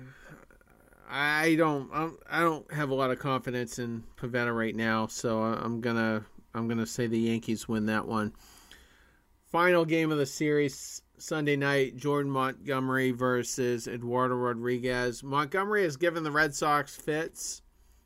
I 1.10 1.56
don't. 1.56 1.90
I 2.30 2.42
don't 2.42 2.72
have 2.72 2.92
a 2.92 2.96
lot 2.96 3.10
of 3.10 3.18
confidence 3.18 3.80
in 3.80 4.04
Pivetta 4.16 4.56
right 4.56 4.76
now, 4.76 5.08
so 5.08 5.42
I'm 5.42 5.82
gonna. 5.82 6.24
I'm 6.54 6.68
gonna 6.68 6.86
say 6.86 7.08
the 7.08 7.18
Yankees 7.18 7.68
win 7.68 7.88
that 7.88 8.08
one. 8.08 8.34
Final 9.52 9.86
game 9.86 10.12
of 10.12 10.20
the 10.20 10.28
series 10.28 11.02
Sunday 11.18 11.56
night: 11.56 11.98
Jordan 11.98 12.32
Montgomery 12.32 13.10
versus 13.10 13.88
Eduardo 13.88 14.36
Rodriguez. 14.36 15.24
Montgomery 15.24 15.84
has 15.84 15.98
given 15.98 16.24
the 16.24 16.32
Red 16.32 16.54
Sox 16.54 16.96
fits 16.96 17.64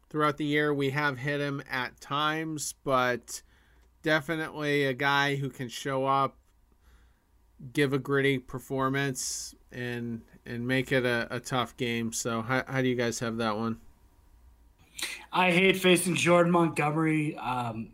throughout 0.10 0.38
the 0.38 0.46
year. 0.46 0.74
We 0.74 0.92
have 0.92 1.18
hit 1.18 1.42
him 1.42 1.62
at 1.70 2.00
times, 2.00 2.74
but 2.86 3.42
definitely 4.02 4.86
a 4.86 4.94
guy 4.94 5.36
who 5.36 5.50
can 5.50 5.68
show 5.68 6.06
up 6.06 6.38
give 7.72 7.94
a 7.94 8.00
gritty 8.00 8.38
performance 8.40 9.56
and 9.72 10.22
and 10.46 10.68
make 10.68 10.92
it 10.92 11.06
a, 11.06 11.28
a 11.32 11.40
tough 11.40 11.76
game. 11.78 12.12
So 12.12 12.42
how, 12.42 12.64
how 12.68 12.82
do 12.82 12.88
you 12.88 12.96
guys 12.96 13.20
have 13.20 13.38
that 13.38 13.58
one? 13.58 13.78
I 15.32 15.52
hate 15.52 15.78
facing 15.78 16.16
Jordan 16.16 16.52
Montgomery. 16.52 17.36
Um, 17.38 17.90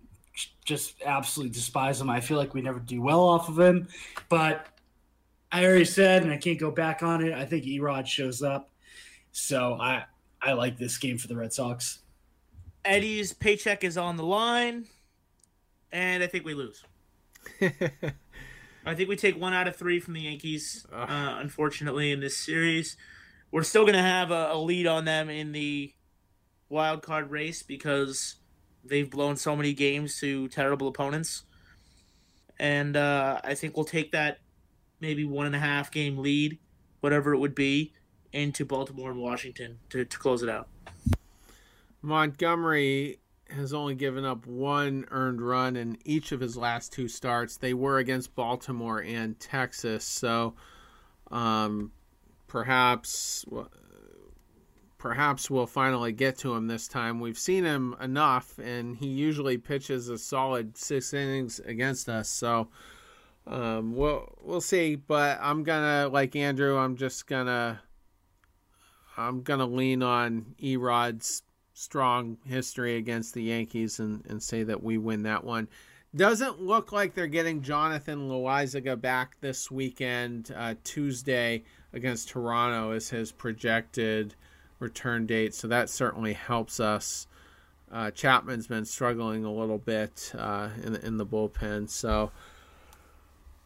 just 0.66 1.02
absolutely 1.06 1.54
despise 1.54 2.00
him. 2.00 2.10
I 2.10 2.20
feel 2.20 2.38
like 2.38 2.54
we 2.54 2.62
never 2.62 2.80
do 2.80 3.02
well 3.02 3.22
off 3.22 3.50
of 3.50 3.60
him. 3.60 3.88
But 4.30 4.68
I 5.52 5.66
already 5.66 5.86
said, 5.86 6.24
and 6.24 6.32
I 6.32 6.38
can't 6.38 6.60
go 6.60 6.72
back 6.72 7.02
on 7.02 7.24
it. 7.24 7.34
I 7.34 7.45
think 7.45 7.66
Erod 7.66 8.06
shows 8.06 8.43
up, 8.43 8.70
so 9.32 9.74
I 9.80 10.06
I 10.41 10.54
like 10.54 10.78
this 10.78 10.97
game 10.97 11.18
for 11.18 11.28
the 11.28 11.36
Red 11.36 11.54
Sox. 11.54 12.00
Eddie's 12.86 13.34
paycheck 13.34 13.84
is 13.84 13.97
on 13.97 14.16
the 14.16 14.24
line, 14.24 14.86
and 15.91 16.24
I 16.24 16.28
think 16.28 16.45
we 16.45 16.54
lose. 16.54 16.84
I 18.86 18.96
think 18.96 19.10
we 19.10 19.16
take 19.16 19.40
one 19.40 19.54
out 19.54 19.68
of 19.68 19.76
three 19.76 20.00
from 20.00 20.14
the 20.14 20.22
Yankees. 20.22 20.86
Uh, 20.92 21.38
unfortunately, 21.40 22.12
in 22.12 22.20
this 22.20 22.38
series, 22.38 22.98
we're 23.52 23.64
still 23.64 23.84
going 23.84 23.96
to 23.96 24.02
have 24.02 24.32
a, 24.32 24.52
a, 24.52 24.58
lead 24.58 24.88
on 24.88 25.06
them 25.06 25.30
in 25.30 25.52
the 25.52 25.94
wild 26.70 27.02
card 27.02 27.30
race 27.30 27.62
because 27.62 28.36
they've 28.84 29.10
blown 29.10 29.36
so 29.36 29.56
many 29.56 29.74
games 29.74 30.20
to 30.20 30.48
terrible 30.50 30.88
opponents, 30.88 31.44
and 32.58 32.96
uh, 32.96 33.42
I 33.44 33.54
think 33.56 33.76
we'll 33.76 33.86
take 33.86 34.12
that 34.12 34.40
maybe 35.00 35.26
one 35.26 35.46
and 35.46 35.56
a 35.56 35.60
half 35.60 35.92
game 35.92 36.18
lead, 36.18 36.60
whatever 37.02 37.34
it 37.34 37.40
would 37.40 37.56
be, 37.56 37.94
into 38.32 38.66
Baltimore 38.66 39.12
and 39.12 39.20
Washington 39.20 39.80
to, 39.90 40.06
to 40.06 40.20
close 40.20 40.44
it 40.44 40.50
out. 40.50 40.68
Montgomery 42.02 43.20
has 43.52 43.74
only 43.74 43.95
given 43.95 44.26
up 44.26 44.45
one 44.45 45.06
earned 45.12 45.41
run 45.41 45.76
in 45.76 45.97
each 46.06 46.32
of 46.32 46.39
his 46.39 46.56
last 46.58 46.93
two 46.93 47.08
starts. 47.08 47.58
They 47.58 47.74
were 47.74 47.97
against 47.97 48.36
Baltimore 48.36 49.02
and 49.02 49.39
Texas, 49.39 50.04
so 50.04 50.56
um, 51.32 51.91
perhaps 52.47 53.45
perhaps 54.97 55.50
we'll 55.50 55.66
finally 55.66 56.12
get 56.12 56.38
to 56.38 56.54
him 56.54 56.68
this 56.68 56.88
time. 56.88 57.20
We've 57.20 57.38
seen 57.38 57.64
him 57.64 57.95
enough, 58.02 58.60
and 58.60 58.97
he 58.97 59.08
usually 59.08 59.58
pitches 59.58 60.10
a 60.10 60.18
solid 60.18 60.78
six 60.78 61.14
innings 61.14 61.60
against 61.60 62.10
us. 62.10 62.30
So 62.30 62.68
um, 63.47 63.95
we'll 63.95 64.36
we'll 64.41 64.62
see. 64.62 64.95
But 64.95 65.39
I'm 65.41 65.64
gonna 65.64 66.10
like 66.10 66.36
Andrew. 66.36 66.78
I'm 66.78 66.97
just 66.97 67.26
gonna 67.26 67.82
I'm 69.18 69.41
gonna 69.41 69.66
lean 69.66 70.04
on 70.04 70.56
Erod's 70.60 71.41
strong 71.80 72.36
history 72.46 72.98
against 72.98 73.34
the 73.34 73.42
Yankees 73.42 74.00
and, 74.00 74.22
and 74.28 74.44
say 74.44 74.64
that 74.64 74.84
we 74.84 74.98
win 74.98 75.24
that 75.24 75.46
one. 75.46 75.66
Doesn't 76.14 76.62
look 76.62 76.92
like 76.92 77.14
they're 77.14 77.28
getting 77.28 77.62
Jonathan 77.62 78.28
Loaisiga 78.28 79.00
back 79.00 79.40
this 79.40 79.72
weekend. 79.72 80.54
Uh, 80.54 80.76
Tuesday 80.84 81.64
against 81.94 82.28
Toronto 82.30 82.92
is 82.92 83.10
his 83.10 83.32
projected 83.32 84.36
return 84.80 85.26
date, 85.26 85.56
so 85.56 85.70
that 85.70 85.90
certainly 85.90 86.34
helps 86.34 86.82
us. 86.82 87.28
Uh, 87.90 88.12
Chapman's 88.12 88.68
been 88.68 88.86
struggling 88.86 89.46
a 89.46 89.52
little 89.52 89.78
bit 89.78 90.34
uh, 90.38 90.70
in 90.84 90.96
in 90.98 91.18
the 91.18 91.26
bullpen, 91.26 91.90
so 91.90 92.32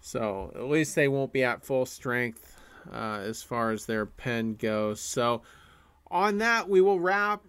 so 0.02 0.52
at 0.56 0.66
least 0.66 0.96
they 0.96 1.08
won't 1.08 1.34
be 1.34 1.44
at 1.44 1.66
full 1.66 1.86
strength 1.86 2.62
uh, 2.94 3.22
as 3.24 3.42
far 3.42 3.72
as 3.72 3.86
their 3.86 4.06
pen 4.06 4.54
goes. 4.54 5.02
So 5.02 5.42
on 6.12 6.38
that, 6.38 6.70
we 6.70 6.80
will 6.80 7.00
wrap 7.00 7.42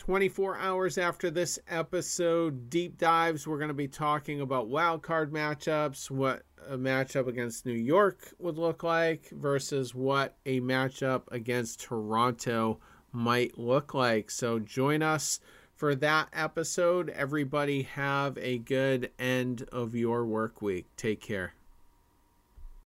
24 0.00 0.56
hours 0.56 0.96
after 0.96 1.30
this 1.30 1.58
episode, 1.68 2.70
deep 2.70 2.96
dives, 2.96 3.46
we're 3.46 3.58
going 3.58 3.68
to 3.68 3.74
be 3.74 3.86
talking 3.86 4.40
about 4.40 4.66
wild 4.66 5.02
card 5.02 5.30
matchups, 5.30 6.10
what 6.10 6.42
a 6.66 6.78
matchup 6.78 7.26
against 7.26 7.66
New 7.66 7.74
York 7.74 8.32
would 8.38 8.56
look 8.56 8.82
like 8.82 9.28
versus 9.30 9.94
what 9.94 10.38
a 10.46 10.58
matchup 10.62 11.24
against 11.30 11.80
Toronto 11.80 12.80
might 13.12 13.58
look 13.58 13.92
like. 13.92 14.30
So 14.30 14.58
join 14.58 15.02
us 15.02 15.38
for 15.76 15.94
that 15.96 16.28
episode. 16.32 17.10
Everybody 17.10 17.82
have 17.82 18.38
a 18.38 18.56
good 18.56 19.10
end 19.18 19.68
of 19.70 19.94
your 19.94 20.24
work 20.24 20.62
week. 20.62 20.86
Take 20.96 21.20
care. 21.20 21.52